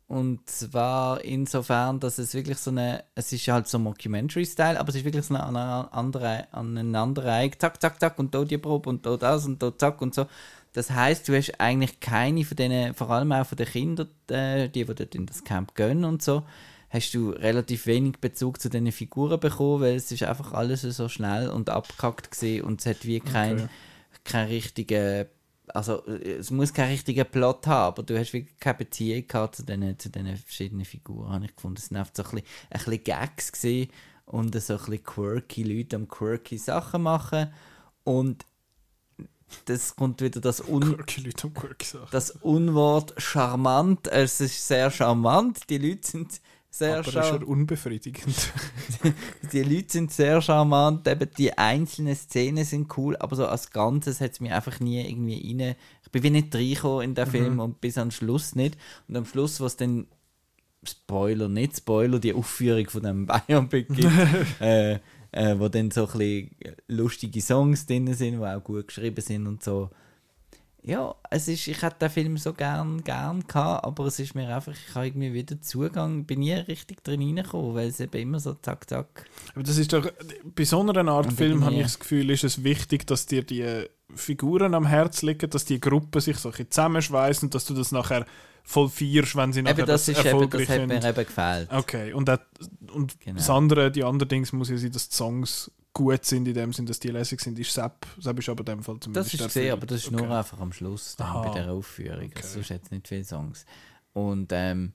Und 0.10 0.50
zwar 0.50 1.24
insofern, 1.24 2.00
dass 2.00 2.18
es 2.18 2.34
wirklich 2.34 2.58
so 2.58 2.72
eine, 2.72 3.04
es 3.14 3.32
ist 3.32 3.48
halt 3.48 3.68
so 3.68 3.78
Mockumentary-Style, 3.78 4.80
aber 4.80 4.90
es 4.90 4.96
ist 4.96 5.06
wirklich 5.06 5.24
so 5.24 5.36
eine 5.36 5.94
andere, 5.94 6.48
aneinanderreihung, 6.52 7.54
zack, 7.60 7.80
zack, 7.80 8.00
zack, 8.00 8.18
und 8.18 8.34
da 8.34 8.44
die 8.44 8.58
Probe 8.58 8.90
und 8.90 9.06
da 9.06 9.18
das 9.18 9.46
und 9.46 9.62
da 9.62 9.72
zack 9.78 10.02
und 10.02 10.16
so. 10.16 10.26
Das 10.74 10.90
heißt, 10.90 11.28
du 11.28 11.38
hast 11.38 11.60
eigentlich 11.60 12.00
keine 12.00 12.44
von 12.44 12.58
denen, 12.58 12.96
vor 12.96 13.12
allem 13.12 13.32
auch 13.32 13.46
von 13.46 13.56
den 13.56 13.68
Kindern, 13.68 14.08
äh, 14.32 14.68
die, 14.68 14.84
die 14.84 14.96
dort 14.96 15.14
in 15.14 15.28
das 15.28 15.44
Camp 15.44 15.76
gehen 15.76 16.04
und 16.04 16.24
so, 16.24 16.42
hast 16.90 17.12
du 17.14 17.30
relativ 17.30 17.86
wenig 17.86 18.18
Bezug 18.20 18.60
zu 18.60 18.70
diesen 18.70 18.92
Figuren 18.92 19.40
bekommen, 19.40 19.82
weil 19.82 19.96
es 19.96 20.12
ist 20.12 20.24
einfach 20.24 20.54
alles 20.54 20.82
so 20.82 21.08
schnell 21.08 21.50
und 21.50 21.70
abgekackt 21.70 22.32
gesehen 22.32 22.64
und 22.64 22.80
es 22.80 22.88
hat 22.88 23.06
wie 23.06 23.20
kein, 23.20 23.60
Okay. 23.60 23.70
kein 24.24 24.48
richtigen 24.48 25.28
also 25.74 26.06
äh, 26.08 26.34
es 26.34 26.52
muss 26.52 26.74
keinen 26.74 26.92
richtigen 26.92 27.26
Plot 27.26 27.68
haben, 27.68 27.88
aber 27.88 28.04
du 28.04 28.18
hast 28.18 28.34
wirklich 28.34 28.60
keine 28.60 28.78
Beziehung 28.78 29.28
gehabt 29.28 29.56
zu 29.56 29.64
diesen, 29.64 30.00
zu 30.00 30.10
diesen 30.10 30.38
verschiedenen 30.38 30.86
Figuren, 30.86 31.32
habe 31.32 31.46
ich 31.46 31.56
gefunden. 31.56 31.78
Es 31.78 31.86
sind 31.86 31.98
einfach 31.98 32.14
so 32.16 32.24
ein 32.24 32.30
bisschen, 32.32 32.48
ein 32.70 32.80
bisschen 32.80 33.04
Gags 33.04 33.52
gewesen 33.52 33.92
und 34.26 34.62
so 34.62 34.74
ein 34.74 34.80
bisschen 34.80 35.04
quirky 35.04 35.64
Leute 35.64 35.96
am 35.96 36.08
quirky 36.08 36.58
Sachen 36.58 37.04
machen 37.04 37.52
und 38.04 38.46
das 39.66 39.96
kommt 39.96 40.22
wieder 40.22 40.42
das 40.42 40.62
Un 40.68 40.82
Quirky 40.82 41.22
Leute 41.22 41.48
am 41.48 41.54
Quirky 41.54 41.86
Sachen. 41.86 42.10
das 42.12 42.32
Unwort 42.32 43.14
charmant. 43.18 44.08
Es 44.08 44.40
ist 44.42 44.68
sehr 44.68 44.92
charmant. 44.92 45.70
Die 45.70 45.80
Leute 45.80 46.08
sind 46.08 46.42
sehr 46.72 47.00
Aber 47.00 47.08
ist 47.08 47.16
er 47.16 47.48
unbefriedigend. 47.48 48.52
Die 49.52 49.64
Leute 49.64 49.92
sind 49.92 50.12
sehr 50.12 50.42
charmant. 50.42 51.08
Eben 51.08 51.30
die 51.38 51.58
einzelnen 51.58 52.16
Szenen 52.16 52.64
sind 52.64 52.96
cool, 52.98 53.18
aber 53.18 53.36
so 53.36 53.48
als 53.48 53.72
Ganzes 53.72 54.22
hat 54.22 54.34
es 54.34 54.40
mir 54.40 54.56
einfach 54.56 54.80
nie 54.80 55.02
irgendwie 55.02 55.58
rein. 55.58 55.76
Ich 56.04 56.12
bin 56.12 56.24
wie 56.24 56.30
nicht 56.30 56.54
reingekommen 56.54 57.04
in 57.04 57.16
den 57.16 57.28
Film 57.28 57.60
und 57.60 57.82
bis 57.82 57.98
am 57.98 58.12
Schluss 58.12 58.56
nicht. 58.56 58.78
Und 59.08 59.18
am 59.18 59.26
Schluss, 59.26 59.60
was 59.60 59.78
dann 59.78 60.08
Spoiler, 60.84 61.50
nicht 61.50 61.78
Spoiler, 61.78 62.20
die 62.20 62.34
Aufführung 62.34 62.90
von 62.90 63.04
dem 63.04 63.26
Biopic 63.48 63.94
gibt, 63.94 64.12
äh, 64.62 65.00
äh, 65.32 65.60
wo 65.60 65.68
dann 65.68 65.92
so 65.92 66.08
ein 66.08 66.18
bisschen 66.18 66.76
lustige 66.88 67.42
Songs 67.42 67.86
drin 67.86 68.14
sind, 68.14 68.40
die 68.40 68.46
auch 68.46 68.64
gut 68.64 68.88
geschrieben 68.88 69.22
sind 69.22 69.48
und 69.48 69.64
so. 69.64 69.90
Ja, 70.82 71.14
es 71.30 71.48
ist, 71.48 71.68
ich 71.68 71.82
hätte 71.82 71.98
den 72.00 72.10
Film 72.10 72.38
so 72.38 72.54
gern, 72.54 73.04
gern 73.04 73.46
gehabt, 73.46 73.84
aber 73.84 74.06
es 74.06 74.20
ist 74.20 74.34
mir 74.34 74.54
einfach, 74.54 74.72
ich 74.72 74.96
habe 74.96 75.08
irgendwie 75.08 75.34
wieder 75.34 75.62
Zugang, 75.62 76.24
bin 76.26 76.40
nie 76.40 76.54
richtig 76.54 77.04
drin 77.04 77.22
reingekommen, 77.22 77.76
weil 77.76 77.90
es 77.90 78.00
eben 78.00 78.18
immer 78.22 78.40
so 78.40 78.54
zack, 78.54 78.90
zack. 78.90 79.26
Aber 79.54 79.64
das 79.64 79.78
ist 79.78 79.92
doch, 79.92 80.10
bei 80.56 80.64
so 80.64 80.80
einer 80.80 81.12
Art 81.12 81.28
Und 81.28 81.36
Film 81.36 81.66
habe 81.66 81.76
ich 81.76 81.84
das 81.84 82.00
Gefühl, 82.00 82.30
ist 82.30 82.46
es 82.46 82.64
wichtig, 82.64 83.06
dass 83.08 83.26
dir 83.26 83.44
die 83.44 83.86
Figuren 84.16 84.74
am 84.74 84.86
Herz 84.88 85.22
liegen, 85.22 85.50
dass 85.50 85.66
die 85.66 85.80
Gruppe 85.80 86.22
sich 86.22 86.38
so 86.38 86.50
ein 86.50 86.52
bisschen 86.52 86.72
zusammenschweißt 86.72 87.44
und 87.44 87.54
dass 87.54 87.66
du 87.66 87.74
das 87.74 87.92
nachher 87.92 88.26
voll 88.64 88.90
feierst, 88.90 89.36
wenn 89.36 89.52
sie 89.52 89.62
nachher 89.62 89.80
Eben, 89.80 89.88
das, 89.88 90.08
ist 90.08 90.20
eben, 90.20 90.28
erfolgreich 90.28 90.68
das 90.68 90.80
hat 90.80 90.88
mir 90.88 91.04
eben 91.04 91.26
gefällt. 91.26 91.72
Okay, 91.72 92.14
und, 92.14 92.28
das, 92.28 92.40
und 92.94 93.20
Genau. 93.20 93.38
das 93.38 93.50
andere, 93.50 93.92
die 93.92 94.04
anderen 94.04 94.30
Dings 94.30 94.54
muss 94.54 94.70
ja 94.70 94.78
sein, 94.78 94.92
dass 94.92 95.10
die 95.10 95.16
Songs 95.16 95.72
gut 96.00 96.24
sind, 96.24 96.48
in 96.48 96.54
dem 96.54 96.72
Sinn, 96.72 96.86
dass 96.86 96.98
die 97.00 97.10
lässig 97.10 97.42
sind, 97.42 97.60
ist 97.60 97.74
Sepp. 97.74 98.08
Sepp 98.20 98.40
ist 98.40 98.48
aber 98.48 98.62
in 98.62 98.66
dem 98.78 98.84
Fall 98.84 98.96
Das 98.96 99.04
zumindest 99.04 99.34
ist 99.34 99.40
der 99.42 99.48
gesehen, 99.48 99.72
aber 99.74 99.86
das 99.86 99.98
ist 100.02 100.08
okay. 100.08 100.16
nur 100.16 100.38
einfach 100.38 100.60
am 100.62 100.72
Schluss 100.72 101.18
dann 101.18 101.28
Aha. 101.28 101.42
bei 101.42 101.54
der 101.60 101.72
Aufführung. 101.74 102.26
Okay. 102.28 102.42
Also 102.42 102.62
sonst 102.62 102.72
es 102.72 102.92
nicht 102.92 103.08
viele 103.10 103.26
Songs. 103.26 103.66
Und 104.14 104.50
ähm, 104.54 104.94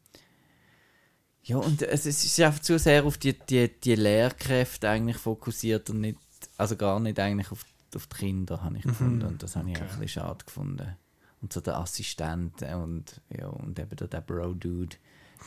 ja, 1.42 1.58
und 1.58 1.82
es, 1.82 2.06
ist 2.06 2.40
einfach 2.40 2.60
zu 2.60 2.78
sehr 2.78 3.04
auf 3.04 3.18
die, 3.18 3.34
die, 3.38 3.68
die 3.68 3.96
Lehrkräfte 3.96 4.88
eigentlich 4.88 5.18
fokussiert 5.18 5.90
und 5.90 6.00
nicht, 6.00 6.18
also 6.56 6.74
gar 6.74 6.98
nicht 7.00 7.18
eigentlich 7.20 7.52
auf, 7.52 7.66
auf 7.94 8.06
die 8.06 8.16
Kinder, 8.16 8.62
habe 8.62 8.78
ich 8.78 8.84
gefunden. 8.84 9.26
Und 9.26 9.42
das 9.42 9.56
habe 9.56 9.70
ich 9.70 9.76
Mhm. 9.76 9.82
Okay. 9.82 9.90
auch 9.90 9.94
ein 9.94 10.00
bisschen 10.00 10.22
schade 10.22 10.44
gefunden. 10.46 10.96
Und 11.42 11.52
so 11.52 11.60
der 11.60 11.76
Assistent 11.76 12.62
und, 12.62 13.20
ja, 13.28 13.48
und 13.48 13.78
eben 13.78 13.94
der, 13.96 14.08
der 14.08 14.22
Bro-Dude. 14.22 14.96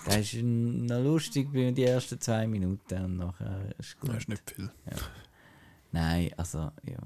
Der 0.05 0.19
ist 0.19 0.35
noch 0.35 1.01
lustig 1.01 1.51
bei 1.51 1.71
die 1.71 1.83
ersten 1.83 2.21
zwei 2.21 2.45
Minuten 2.45 3.03
und 3.03 3.17
nachher 3.17 3.73
ist 3.79 3.99
gut. 3.99 4.11
Das 4.11 4.17
ist 4.17 4.29
nicht 4.29 4.51
viel. 4.51 4.69
Nein, 5.97 6.31
also 6.37 6.71
ja. 6.83 6.97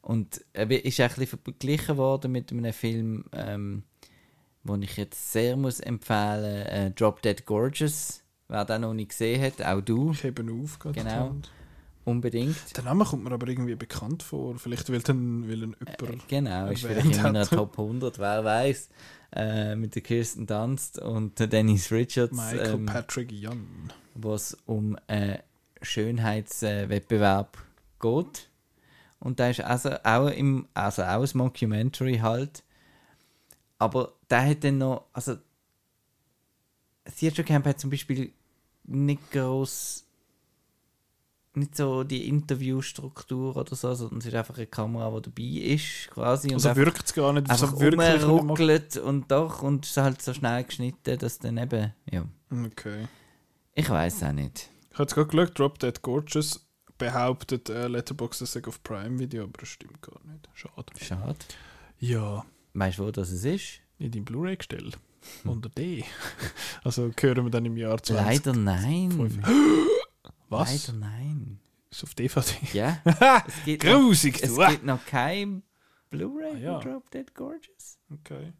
Und 0.00 0.42
er 0.54 0.70
ist 0.84 1.00
auch 1.00 1.04
ein 1.10 1.14
bisschen 1.16 1.38
verglichen 1.44 1.96
worden 1.98 2.32
mit 2.32 2.50
einem 2.50 2.72
Film, 2.72 3.24
ähm, 3.32 3.82
den 4.64 4.82
ich 4.82 4.96
jetzt 4.96 5.32
sehr 5.32 5.56
muss 5.56 5.80
empfehlen 5.80 6.66
äh, 6.66 6.90
Drop 6.92 7.20
Dead 7.20 7.44
Gorgeous. 7.44 8.22
Wer 8.48 8.64
den 8.64 8.80
noch 8.82 8.94
nicht 8.94 9.10
gesehen 9.10 9.42
hat, 9.42 9.60
auch 9.62 9.82
du, 9.82 10.12
Ich 10.12 10.22
hebe 10.22 10.42
ihn 10.42 10.62
auf. 10.62 10.78
gerade 10.78 10.98
Genau. 11.00 11.36
unbedingt. 12.04 12.56
Der 12.74 12.84
Name 12.84 13.04
kommt 13.04 13.24
mir 13.24 13.32
aber 13.32 13.48
irgendwie 13.48 13.74
bekannt 13.74 14.22
vor. 14.22 14.58
Vielleicht 14.58 14.88
will 14.88 15.00
dann 15.02 15.46
will 15.46 15.62
ihn 15.64 15.76
Äh, 15.84 15.96
jemand... 16.00 16.28
genau, 16.28 16.68
ist 16.68 16.86
vielleicht 16.86 17.16
in 17.16 17.22
meiner. 17.22 17.46
Top 17.46 17.78
100, 17.78 18.18
wer 18.18 18.44
weiß. 18.44 18.88
Äh, 19.36 19.76
mit 19.76 19.94
der 19.94 20.00
Kirsten 20.02 20.46
Dunst 20.46 20.98
und 20.98 21.38
der 21.38 21.48
Dennis 21.48 21.92
Richards. 21.92 22.32
Michael 22.34 22.74
ähm, 22.76 22.86
Patrick 22.86 23.30
Young. 23.30 23.66
wo 24.14 24.32
es 24.32 24.56
um 24.64 24.96
einen 25.06 25.38
Schönheitswettbewerb 25.82 27.58
geht. 28.00 28.48
Und 29.20 29.40
da 29.40 29.50
ist 29.50 29.60
also 29.60 29.90
auch, 30.04 30.28
im, 30.28 30.68
also 30.74 31.02
auch 31.02 31.22
ein 31.22 31.30
Mockumentary 31.34 32.18
halt. 32.18 32.62
Aber 33.78 34.12
der 34.30 34.48
hat 34.48 34.64
dann 34.64 34.78
noch, 34.78 35.06
also 35.12 35.36
Theatre 37.18 37.44
Camp 37.44 37.66
hat 37.66 37.80
zum 37.80 37.90
Beispiel 37.90 38.32
nicht 38.84 39.30
groß 39.32 40.04
nicht 41.54 41.76
so 41.76 42.04
die 42.04 42.28
Interviewstruktur 42.28 43.56
oder 43.56 43.74
so, 43.74 43.92
sondern 43.94 44.18
es 44.18 44.26
ist 44.26 44.34
einfach 44.34 44.56
eine 44.56 44.66
Kamera, 44.66 45.20
die 45.20 45.22
dabei 45.30 45.74
ist, 45.74 46.08
quasi. 46.10 46.48
Und 46.48 46.54
Also 46.54 46.76
wirkt 46.76 47.04
es 47.04 47.12
gar 47.14 47.32
nicht 47.32 47.50
einfach 47.50 47.76
so 47.76 48.36
rumruckelt 48.36 48.96
und 48.98 49.30
doch 49.30 49.62
und 49.62 49.84
es 49.84 49.90
ist 49.92 49.96
halt 49.96 50.22
so 50.22 50.32
schnell 50.32 50.64
geschnitten, 50.64 51.18
dass 51.18 51.38
dann 51.38 51.58
eben, 51.58 51.92
ja, 52.10 52.24
Okay. 52.50 53.08
ich 53.74 53.90
weiß 53.90 54.22
auch 54.24 54.32
nicht. 54.32 54.70
Ich 54.90 54.94
habe 54.94 55.02
jetzt 55.02 55.14
gerade 55.14 55.28
geschaut, 55.28 55.58
Drop 55.58 55.78
Dead 55.78 56.00
Gorgeous 56.02 56.67
behauptet, 56.98 57.68
äh, 57.70 57.88
Letterboxd 57.88 58.46
sei 58.46 58.62
auf 58.66 58.82
Prime 58.82 59.18
Video, 59.18 59.44
aber 59.44 59.58
das 59.60 59.68
stimmt 59.68 60.00
gar 60.02 60.20
nicht. 60.24 60.48
Schade. 60.54 60.84
Schade. 61.00 61.36
Ja, 61.98 62.44
Weißt 62.74 62.98
du, 62.98 63.06
wo 63.06 63.10
das 63.10 63.30
es 63.30 63.44
ist? 63.44 63.80
in 63.98 64.12
deinem 64.12 64.24
Blu-ray-Gestell. 64.24 64.92
Unter 65.44 65.68
D. 65.70 66.04
Also 66.84 67.10
hören 67.18 67.44
wir 67.44 67.50
dann 67.50 67.64
im 67.64 67.76
Jahr 67.76 68.00
20. 68.02 68.14
Leider 68.24 68.52
nein. 68.52 69.42
Was? 70.48 70.86
Leider 70.86 70.98
nein. 70.98 71.60
Ist 71.90 72.04
auf 72.04 72.14
DVD. 72.14 72.54
Ja, 72.72 73.02
es 73.46 73.78
Grusig, 73.78 74.42
es 74.42 74.54
du. 74.54 74.66
gibt 74.66 74.84
noch 74.84 75.04
kein 75.06 75.62
Blu-ray 76.10 76.52
Ah, 76.54 76.58
ja. 76.58 76.78
Drop 76.80 77.10
Dead 77.10 77.34
Gorgeous. 77.34 77.98
Okay. 78.12 78.52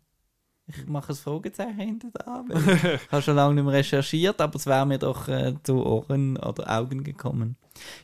Ich 0.69 0.87
mache 0.87 1.13
ein 1.13 1.17
Fragezeichen 1.17 1.79
hinter 1.79 2.09
da. 2.13 2.45
Ich 3.05 3.11
habe 3.13 3.23
schon 3.23 3.37
lange 3.37 3.55
nicht 3.55 3.65
mehr 3.65 3.73
recherchiert, 3.75 4.41
aber 4.41 4.57
es 4.57 4.67
wäre 4.67 4.85
mir 4.87 4.99
doch 4.99 5.27
äh, 5.29 5.55
zu 5.63 5.85
Ohren 5.85 6.37
oder 6.37 6.71
Augen 6.79 7.03
gekommen. 7.05 7.57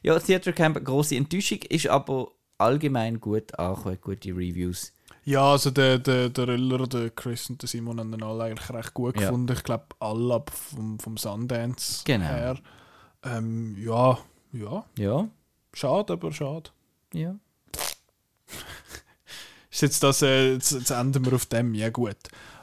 Ja, 0.03 0.19
Theatre 0.19 0.53
Camp, 0.53 0.83
große 0.83 1.15
Enttäuschung, 1.17 1.59
ist 1.69 1.89
aber 1.89 2.29
allgemein 2.59 3.21
gut 3.21 3.59
angekommen, 3.59 3.99
gute 4.01 4.31
Reviews. 4.31 4.93
Ja, 5.27 5.53
also 5.53 5.71
der, 5.71 5.99
der, 5.99 6.29
der 6.31 6.49
Riller, 6.49 6.87
der 6.87 7.11
Chris 7.11 7.49
und 7.51 7.61
der 7.63 7.69
Simon 7.69 7.99
haben 8.01 8.13
den 8.13 8.23
alle 8.23 8.45
eigentlich 8.45 8.71
recht 8.71 8.95
gut 8.95 9.15
Ja. 9.17 9.23
gefunden. 9.27 9.53
Ich 9.53 9.63
glaube, 9.63 9.87
alle 10.01 10.35
ab 10.35 10.51
vom, 10.51 10.99
vom 10.99 11.17
Sundance 11.17 12.03
Genau. 12.05 12.25
her. 12.27 12.59
Ähm, 13.25 13.77
ja, 13.79 14.19
ja. 14.53 14.85
Ja, 14.99 15.29
Schade, 15.73 16.13
aber 16.15 16.31
schade. 16.33 16.71
ja. 17.13 17.35
Ist 19.71 19.83
jetzt 19.83 20.03
das, 20.03 20.23
äh, 20.23 20.53
jetzt, 20.53 20.71
jetzt 20.73 20.91
enden 20.91 21.25
wir 21.25 21.33
auf 21.35 21.47
dem, 21.47 21.75
ja 21.75 21.91
gut. 21.91 22.17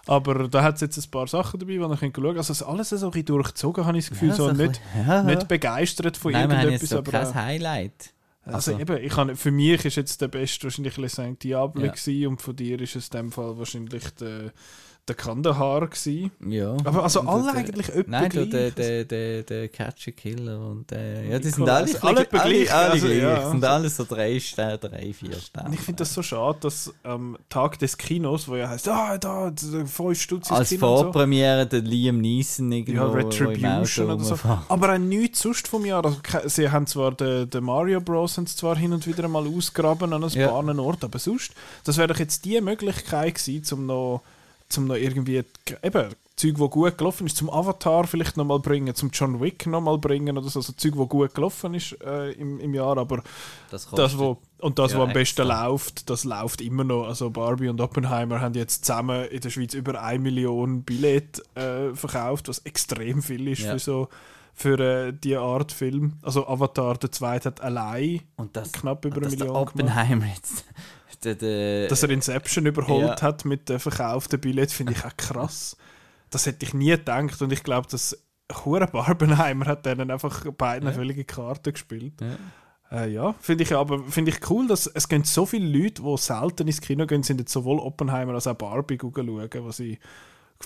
Aber 0.08 0.48
da 0.48 0.64
hat 0.64 0.76
es 0.76 0.82
jetzt 0.82 0.98
ein 0.98 1.12
paar 1.12 1.28
Sachen 1.28 1.60
dabei, 1.60 1.74
die 1.74 1.80
ich 1.80 2.00
schauen 2.00 2.14
kann. 2.14 2.38
Also 2.38 2.54
ist 2.54 2.64
alles 2.64 2.90
so 2.90 2.96
ein 3.06 3.12
bisschen 3.12 3.26
durchgezogen, 3.26 3.86
habe 3.86 3.98
ich 3.98 4.06
das 4.06 4.10
Gefühl. 4.12 4.30
ja, 4.30 4.36
so 4.36 4.48
ein 4.48 4.58
nicht, 4.58 4.82
bisschen- 4.82 5.08
ja. 5.08 5.24
nicht 5.24 5.48
begeistert 5.48 6.18
von 6.18 6.32
Nein, 6.32 6.50
irgendetwas. 6.52 6.90
so 6.90 6.98
aber, 6.98 7.12
kein 7.12 7.28
äh, 7.28 7.34
Highlight. 7.34 8.14
Also, 8.44 8.72
Also- 8.72 8.80
eben, 8.82 8.98
ich 9.04 9.14
kann, 9.14 9.36
für 9.36 9.52
mich 9.52 9.86
ist 9.86 9.96
jetzt 9.98 10.20
der 10.22 10.28
beste 10.28 10.64
wahrscheinlich 10.64 10.98
Saint 11.14 11.44
Diable 11.44 11.86
Ja. 11.86 11.92
gewesen, 11.92 12.28
und 12.28 12.42
von 12.42 12.56
dir 12.56 12.82
ist 12.82 12.96
es 12.96 13.10
in 13.10 13.18
dem 13.18 13.32
Fall 13.32 13.58
wahrscheinlich 13.60 14.10
der, 14.20 14.52
der 15.08 15.16
Kandahar 15.16 15.88
gewesen. 15.88 16.32
Ja. 16.48 16.78
Aber 16.84 17.04
also 17.04 17.22
alle 17.22 17.44
der- 17.52 17.54
eigentlich 17.56 17.90
etwa 17.90 18.12
Nein, 18.12 18.30
du, 18.30 18.46
der, 18.48 18.72
der, 18.72 19.04
der, 19.06 19.44
der 19.44 19.68
Catcher 19.70 20.12
Killer 20.12 20.60
und 20.60 20.92
äh, 20.92 21.30
ja, 21.32 21.40
die 21.40 21.50
sind 21.50 21.68
alle, 21.68 21.90
alle 22.04 22.28
alle, 22.32 22.72
alle 22.72 22.72
also, 22.74 23.08
gleich. 23.08 23.46
sind 23.48 23.66
alles 23.66 23.98
so 23.98 24.06
drei 24.08 24.40
Sterne, 24.40 24.78
drei, 24.78 25.12
vier 25.14 25.34
Sterne. 25.40 25.74
Ich 25.74 25.82
finde 25.82 26.00
das 26.00 26.14
so 26.14 26.22
schade, 26.22 26.60
dass 26.62 26.94
am 27.04 27.38
Tag 27.50 27.80
des 27.80 27.98
Kinos, 27.98 28.48
wo 28.48 28.56
ja 28.56 28.70
heißt, 28.70 28.88
ah, 28.90 29.18
da, 29.18 29.50
da, 29.52 29.86
fünf 29.86 30.22
Stutz 30.22 30.52
Als. 30.52 30.74
Vorpremiere 30.76 31.66
der 31.66 31.82
Liam 31.82 32.20
Neeson 32.22 32.72
irgendwo, 32.72 33.02
Ja, 33.04 33.10
Retribution 33.10 34.12
oder 34.12 34.24
so. 34.24 34.38
Aber 34.70 34.94
auch 34.94 34.98
nichts 34.98 35.42
sonst 35.42 35.68
vom 35.68 35.86
Jahr. 35.86 36.06
Also, 36.06 36.18
sie 36.46 36.70
haben 36.70 36.88
zwar 36.88 37.12
den, 37.12 37.50
den 37.50 37.64
Mario 37.64 38.00
Bros. 38.02 38.36
zwar 38.46 38.78
hin 38.78 38.94
und 38.94 39.06
wieder 39.08 39.28
mal 39.28 39.46
ausgraben 39.48 40.14
an 40.14 40.24
ein 40.24 40.30
Ja. 40.30 40.48
paar 40.48 40.80
Orten, 40.80 41.06
aber 41.06 41.20
sonst, 41.20 41.54
das 41.84 41.98
wäre 41.98 42.08
doch 42.08 42.20
jetzt 42.20 42.46
die 42.46 42.60
Möglichkeit 42.62 43.36
gewesen, 43.36 43.74
um 43.74 43.86
noch, 43.88 44.22
zum 44.72 44.86
noch 44.88 44.96
irgendwie, 44.96 45.44
eben, 45.84 46.10
Zeug, 46.38 46.54
wo 46.58 46.70
gut 46.70 46.98
gelaufen 46.98 47.28
ist, 47.28 47.38
zum 47.38 47.52
Avatar 47.52 48.08
vielleicht 48.08 48.36
nochmal 48.36 48.60
bringen, 48.60 48.96
zum 48.96 49.12
John 49.12 49.40
Wick 49.42 49.68
nochmal 49.68 50.00
bringen 50.00 50.38
oder 50.38 50.50
so, 50.50 50.60
also 50.60 50.74
Zeug, 50.74 50.94
wo 50.96 51.06
gut 51.06 51.36
gelaufen 51.36 51.76
ist 51.76 51.96
äh, 52.04 52.32
im, 52.32 52.60
im 52.60 52.74
Jahr, 52.74 52.98
aber 52.98 53.22
Das, 53.70 53.88
das, 53.92 54.18
wo, 54.18 54.40
und 54.60 54.80
das, 54.80 54.94
Ja, 54.94 55.00
was 55.00 55.08
am 55.10 55.14
besten 55.14 55.42
extra. 55.42 55.68
läuft, 55.68 56.10
das 56.10 56.24
läuft 56.24 56.62
immer 56.62 56.84
noch. 56.84 57.06
Also 57.06 57.30
Barbie 57.30 57.68
und 57.70 57.80
Oppenheimer 57.80 58.42
haben 58.42 58.56
jetzt 58.56 58.86
zusammen 58.86 59.26
in 59.26 59.40
der 59.42 59.50
Schweiz 59.52 59.76
über 59.76 60.02
1 60.02 60.24
Million 60.24 60.82
Billett 60.84 61.44
äh, 61.56 61.94
verkauft, 61.94 62.48
was 62.48 62.60
extrem 62.60 63.22
viel 63.22 63.48
ist 63.48 63.62
Ja. 63.62 63.74
für 63.74 63.80
so 63.80 64.08
für 64.54 64.80
äh, 64.80 65.14
die 65.14 65.36
Art 65.38 65.72
Film. 65.72 66.14
Also 66.24 66.48
Avatar, 66.48 66.98
der 66.98 67.12
zweite 67.12 67.50
hat 67.50 67.62
allein 67.62 68.22
und 68.36 68.56
das, 68.56 68.72
knapp 68.72 69.06
über 69.06 69.18
eine 69.18 69.30
Million 69.30 69.48
gemacht. 69.50 69.76
Oppenheimer 69.76 70.26
jetzt, 70.26 70.66
der, 71.24 71.36
der, 71.36 71.88
Dass 71.88 72.04
er 72.04 72.10
Inception 72.10 72.66
überholt 72.66 73.20
Ja. 73.20 73.22
hat 73.22 73.46
mit 73.46 73.70
den 73.70 73.80
verkauften 73.80 74.40
Billett, 74.40 74.72
finde 74.72 74.94
ich 74.94 75.04
auch 75.06 75.16
krass. 75.18 75.78
Das 76.30 76.46
hätte 76.46 76.66
ich 76.66 76.74
nie 76.74 76.92
gedacht 76.92 77.42
und 77.42 77.52
ich 77.52 77.64
glaube, 77.64 77.88
dass 77.90 78.18
Hure 78.66 78.88
Barbenheimer 78.88 79.66
hat 79.66 79.86
denen 79.86 80.12
einfach 80.12 80.46
beiden 80.58 80.88
Ja. 80.90 80.94
völlige 80.94 81.24
Karten 81.26 81.74
gespielt. 81.74 82.14
Ja. 82.22 83.04
Äh, 83.04 83.10
ja, 83.14 83.34
finde 83.40 83.64
ich 83.64 83.74
aber 83.74 84.04
finde 84.04 84.32
ich 84.32 84.50
cool, 84.50 84.68
dass 84.68 84.86
es 84.88 85.08
gehen 85.08 85.24
so 85.24 85.46
viele 85.46 85.66
Leute, 85.66 86.02
die 86.04 86.18
selten 86.18 86.68
ins 86.68 86.82
Kino 86.82 87.06
gehen, 87.06 87.24
sind 87.24 87.40
jetzt 87.40 87.54
sowohl 87.54 87.80
Oppenheimer 87.80 88.34
als 88.34 88.48
auch 88.48 88.56
Barbie 88.56 88.98
schauen, 89.02 89.50
was 89.66 89.80
ich, 89.80 89.98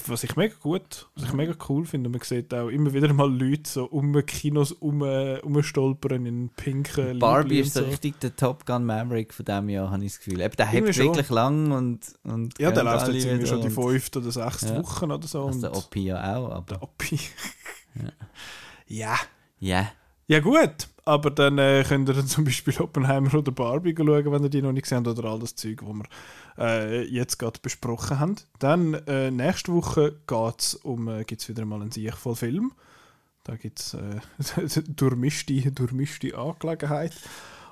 was 0.07 0.23
ich 0.23 0.35
mega 0.35 0.55
gut, 0.61 1.07
was 1.15 1.25
ich 1.25 1.33
mega 1.33 1.53
cool 1.69 1.85
finde. 1.85 2.07
Und 2.07 2.13
man 2.13 2.21
sieht 2.21 2.53
auch 2.53 2.69
immer 2.69 2.93
wieder 2.93 3.11
mal 3.13 3.31
Leute 3.31 3.69
so 3.69 3.85
um 3.85 4.13
Kinos 4.25 4.71
um, 4.71 5.01
umstolpern 5.01 6.25
in 6.25 6.49
pinken 6.49 7.19
Barbie 7.19 7.59
ist 7.59 7.73
so 7.73 7.83
richtig 7.83 8.19
der 8.19 8.35
Top 8.35 8.65
Gun 8.65 8.85
Maverick 8.85 9.33
von 9.33 9.45
diesem 9.45 9.69
Jahr, 9.69 9.91
habe 9.91 10.03
ich 10.03 10.13
das 10.13 10.19
Gefühl. 10.19 10.41
Eben, 10.41 10.55
der 10.55 10.93
schon. 10.93 11.05
wirklich 11.05 11.29
lang 11.29 11.71
und, 11.71 11.99
und 12.23 12.59
Ja, 12.59 12.71
der 12.71 12.83
läuft 12.83 13.07
jetzt 13.07 13.25
irgendwie 13.25 13.47
schon 13.47 13.61
die 13.61 13.69
fünfte 13.69 14.19
oder 14.19 14.31
sechste 14.31 14.73
Ja. 14.73 14.83
Wochen 14.83 15.11
oder 15.11 15.27
so. 15.27 15.45
Also 15.45 15.61
der 15.61 15.75
Oppi 15.75 16.05
ja 16.05 16.35
auch, 16.35 16.51
aber 16.51 16.75
der 16.75 16.83
Oppi. 16.83 17.19
ja. 18.87 19.15
ja. 19.59 19.91
Ja 20.27 20.39
gut, 20.39 20.87
aber 21.05 21.29
dann 21.29 21.57
äh, 21.59 21.83
könnt 21.87 22.09
ihr 22.09 22.15
dann 22.15 22.27
zum 22.27 22.45
Beispiel 22.45 22.75
Oppenheimer 22.79 23.33
oder 23.35 23.51
Barbie 23.51 23.95
schauen, 23.95 24.31
wenn 24.31 24.43
ihr 24.43 24.49
die 24.49 24.61
noch 24.61 24.71
nicht 24.71 24.83
gesehen 24.83 25.05
habt, 25.05 25.19
oder 25.19 25.29
all 25.29 25.39
das 25.39 25.55
Zeug, 25.55 25.81
was 25.83 25.95
wir 25.95 26.05
äh, 26.57 27.03
jetzt 27.03 27.37
gerade 27.37 27.59
besprochen 27.61 28.19
haben. 28.19 28.35
Dann 28.59 28.95
äh, 29.07 29.31
nächste 29.31 29.73
Woche 29.73 30.19
geht's 30.27 30.75
um, 30.75 31.07
äh, 31.07 31.23
gibt 31.23 31.41
es 31.41 31.49
wieder 31.49 31.65
mal 31.65 31.81
einen 31.81 31.91
Sieg 31.91 32.15
voll 32.15 32.35
Film. 32.35 32.73
Da 33.43 33.55
gibt 33.55 33.79
es 33.79 33.93
äh, 33.93 34.81
durchmischte, 34.87 35.71
durchmischte 35.71 36.37
Angelegenheit. 36.37 37.13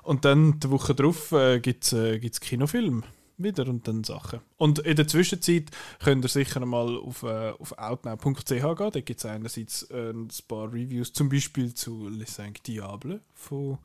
Und 0.04 0.26
dann 0.26 0.60
die 0.60 0.70
Woche 0.70 0.94
drauf 0.94 1.32
äh, 1.32 1.60
gibt 1.60 1.86
es 1.86 1.94
äh, 1.94 2.20
gibt's 2.20 2.40
Kinofilm 2.40 3.04
wieder 3.38 3.68
und 3.68 3.88
dann 3.88 4.04
Sachen. 4.04 4.40
Und 4.58 4.80
in 4.80 4.96
der 4.96 5.08
Zwischenzeit 5.08 5.72
könnt 6.04 6.24
ihr 6.26 6.30
sicher 6.30 6.66
mal 6.66 6.98
auf, 6.98 7.24
äh, 7.24 7.52
auf 7.58 7.78
outnow.ch 7.78 8.46
gehen. 8.46 8.66
Da 8.92 9.02
gibt 9.02 9.20
es 9.20 9.26
einerseits 9.26 9.84
äh, 9.92 10.12
ein 10.12 10.30
paar 10.48 10.72
Reviews, 10.72 11.14
zum 11.14 11.30
Beispiel 11.30 11.74
zu 11.74 12.08
Le 12.10 12.26
Cinq 12.26 12.64
Diable 12.64 13.22
von 13.34 13.78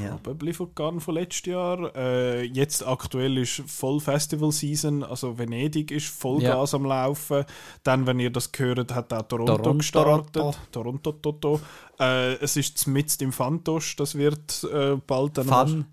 Ja. 0.00 0.16
probably 0.22 0.52
von, 0.52 1.00
von 1.00 1.14
letztes 1.14 1.46
Jahr. 1.46 1.94
Äh, 1.96 2.44
jetzt 2.44 2.86
aktuell 2.86 3.38
ist 3.38 3.62
voll 3.66 3.98
Festival 4.00 4.52
Season, 4.52 5.02
also 5.02 5.36
Venedig 5.36 5.90
ist 5.90 6.06
Vollgas 6.06 6.74
am 6.74 6.84
Laufen. 6.84 7.44
Dann, 7.82 8.06
wenn 8.06 8.20
ihr 8.20 8.30
das 8.30 8.52
gehört, 8.52 8.94
hat 8.94 9.12
auch 9.12 9.22
Toronto, 9.22 9.56
Toronto, 9.56 9.74
gestartet. 9.78 10.32
Toronto. 10.32 10.58
Toronto, 10.70 11.12
Toto. 11.12 11.60
Äh, 11.98 12.34
es 12.34 12.56
ist 12.56 12.86
mitten 12.86 13.24
im 13.24 13.32
Fantosch, 13.32 13.96
das 13.96 14.14
wird 14.14 14.64
äh, 14.72 14.96
bald 15.06 15.38
dann 15.38 15.46
Fun. 15.48 15.86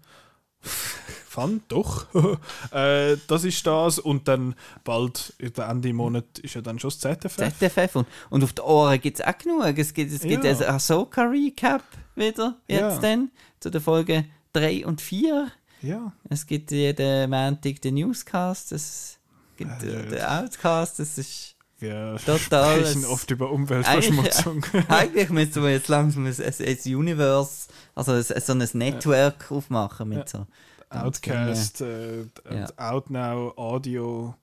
Fun, 1.38 1.62
doch. 1.68 2.08
äh, 2.72 3.16
das 3.28 3.44
ist 3.44 3.66
das. 3.68 4.00
Und 4.00 4.28
dann 4.28 4.56
bald, 4.84 5.34
Ende 5.40 5.94
Monat, 5.94 6.40
ist 6.40 6.56
ja 6.56 6.62
dann 6.62 6.80
schon 6.80 6.90
das 6.90 7.00
ZFF. 7.00 7.36
ZFF 7.60 7.96
und, 7.96 8.08
und 8.32 8.44
auf 8.44 8.54
den 8.54 8.66
Ohren 8.66 9.00
gibt 9.00 9.20
es 9.20 9.26
auch 9.26 9.38
genug. 9.38 9.78
Es 9.78 9.94
gibt, 9.94 10.12
es 10.12 10.22
gibt 10.22 10.44
Ja. 10.44 10.50
ein 10.50 10.64
Ahsoka-Recap 10.64 11.84
wieder, 12.16 12.56
jetzt 12.68 12.80
Ja. 12.80 12.98
dann, 13.00 13.30
zu 13.60 13.70
der 13.70 13.82
Folge 13.82 14.26
3 14.54 14.84
und 14.88 15.00
4. 15.00 15.52
ja. 15.84 16.12
Es 16.28 16.48
gibt 16.48 16.72
jeden 16.72 17.30
Montag 17.30 17.82
den 17.84 17.94
Newscast, 17.96 18.72
es 18.72 19.20
gibt 19.58 19.84
Ja, 19.84 19.90
äh, 19.90 20.10
den 20.10 20.22
Outcast, 20.24 21.00
es 21.00 21.20
ist 21.20 21.56
Wir 21.80 22.18
Total, 22.26 22.80
sprechen 22.80 23.06
oft 23.06 23.30
über 23.30 23.52
Umweltverschmutzung. 23.52 24.66
Eigentlich 24.88 25.30
müssen 25.30 25.62
wir 25.62 25.70
jetzt 25.70 25.88
langsam 25.90 26.26
ein, 26.26 26.34
ein, 26.36 26.54
ein 26.68 26.96
Universe, 26.96 27.68
also 27.94 28.14
ein, 28.14 28.24
so 28.24 28.54
ein 28.54 28.68
Network 28.74 29.52
aufmachen 29.52 30.10
mit 30.10 30.28
so. 30.28 30.48
Outcast, 30.90 31.82
äh, 31.82 32.22
Ja. 32.50 32.68
Outnow, 32.78 33.54
Audio, 33.58 34.36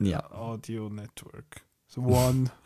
äh, 0.00 0.08
Ja. 0.08 0.28
Audio 0.32 0.88
Network. 0.88 1.60
So 1.88 2.00
One. 2.02 2.50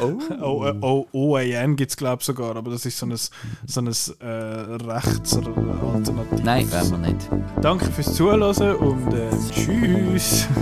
Oh. 0.00 0.18
O, 0.42 0.66
äh, 0.66 0.74
OAN 1.12 1.76
gibt 1.76 1.90
es, 1.90 1.96
glaube 1.96 2.20
ich, 2.20 2.26
sogar, 2.26 2.54
aber 2.54 2.70
das 2.70 2.84
ist 2.84 2.98
so 2.98 3.06
ein, 3.06 3.16
so 3.16 3.80
ein 3.80 3.86
äh, 3.86 4.26
Rechtsalternativ. 4.26 6.44
Nein, 6.44 6.70
werden 6.70 6.90
wir 6.90 6.98
nicht. 7.12 7.30
Danke 7.62 7.86
fürs 7.86 8.12
Zuhören 8.14 8.42
und 8.76 9.12
äh, 9.14 9.30
tschüss. 9.50 10.46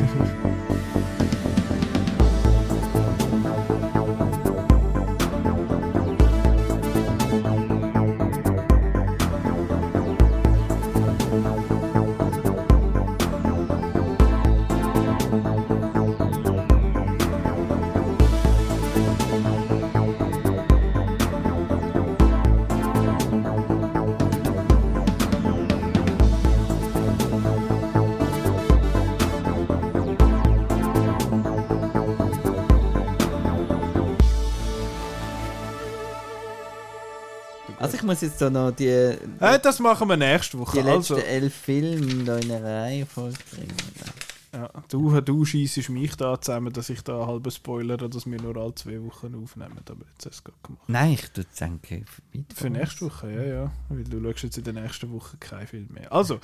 jetzt 38.35 38.41
so 38.41 38.51
noch 38.51 38.73
die, 38.73 38.87
Äh, 38.89 39.59
das 39.63 39.79
machen 39.79 40.09
wir 40.09 40.17
nächste 40.17 40.59
Woche. 40.59 40.79
die 40.79 40.83
letzten 40.83 41.15
also, 41.15 41.27
elf 41.27 41.55
Filme 41.55 42.25
da 42.25 42.37
in 42.39 42.51
einer 42.51 42.65
Reihe 42.65 43.07
vollbringen. 43.07 43.75
ja, 44.53 44.69
du, 44.89 45.21
du 45.21 45.45
schießt 45.45 45.89
mich 45.91 46.17
da 46.17 46.41
zusammen, 46.41 46.73
dass 46.73 46.91
ich 46.91 47.03
da 47.03 47.27
halb 47.27 47.51
spoilere, 47.53 48.09
dass 48.09 48.27
wir 48.27 48.41
nur 48.41 48.57
alle 48.57 48.75
zwei 48.75 49.03
Wochen 49.03 49.35
aufnehmen. 49.35 49.79
Aber 49.89 50.05
jetzt 50.13 50.27
hast 50.27 50.45
du 50.47 50.53
es 50.53 50.63
gemacht. 50.63 50.85
Nein, 50.89 51.13
ich 51.13 51.37
würde 51.37 51.49
denken, 51.59 52.05
weit 52.33 52.53
Für 52.55 52.71
nächste 52.71 53.07
Woche, 53.07 53.33
ja, 53.33 53.43
ja. 53.43 53.73
Weil 53.89 54.05
du 54.05 54.23
schaust 54.23 54.45
jetzt 54.45 54.59
in 54.59 54.65
der 54.65 54.75
nächsten 54.75 55.13
Woche 55.13 55.37
keinen 55.39 55.67
Film 55.67 55.89
mehr. 55.93 56.13
Also, 56.13 56.41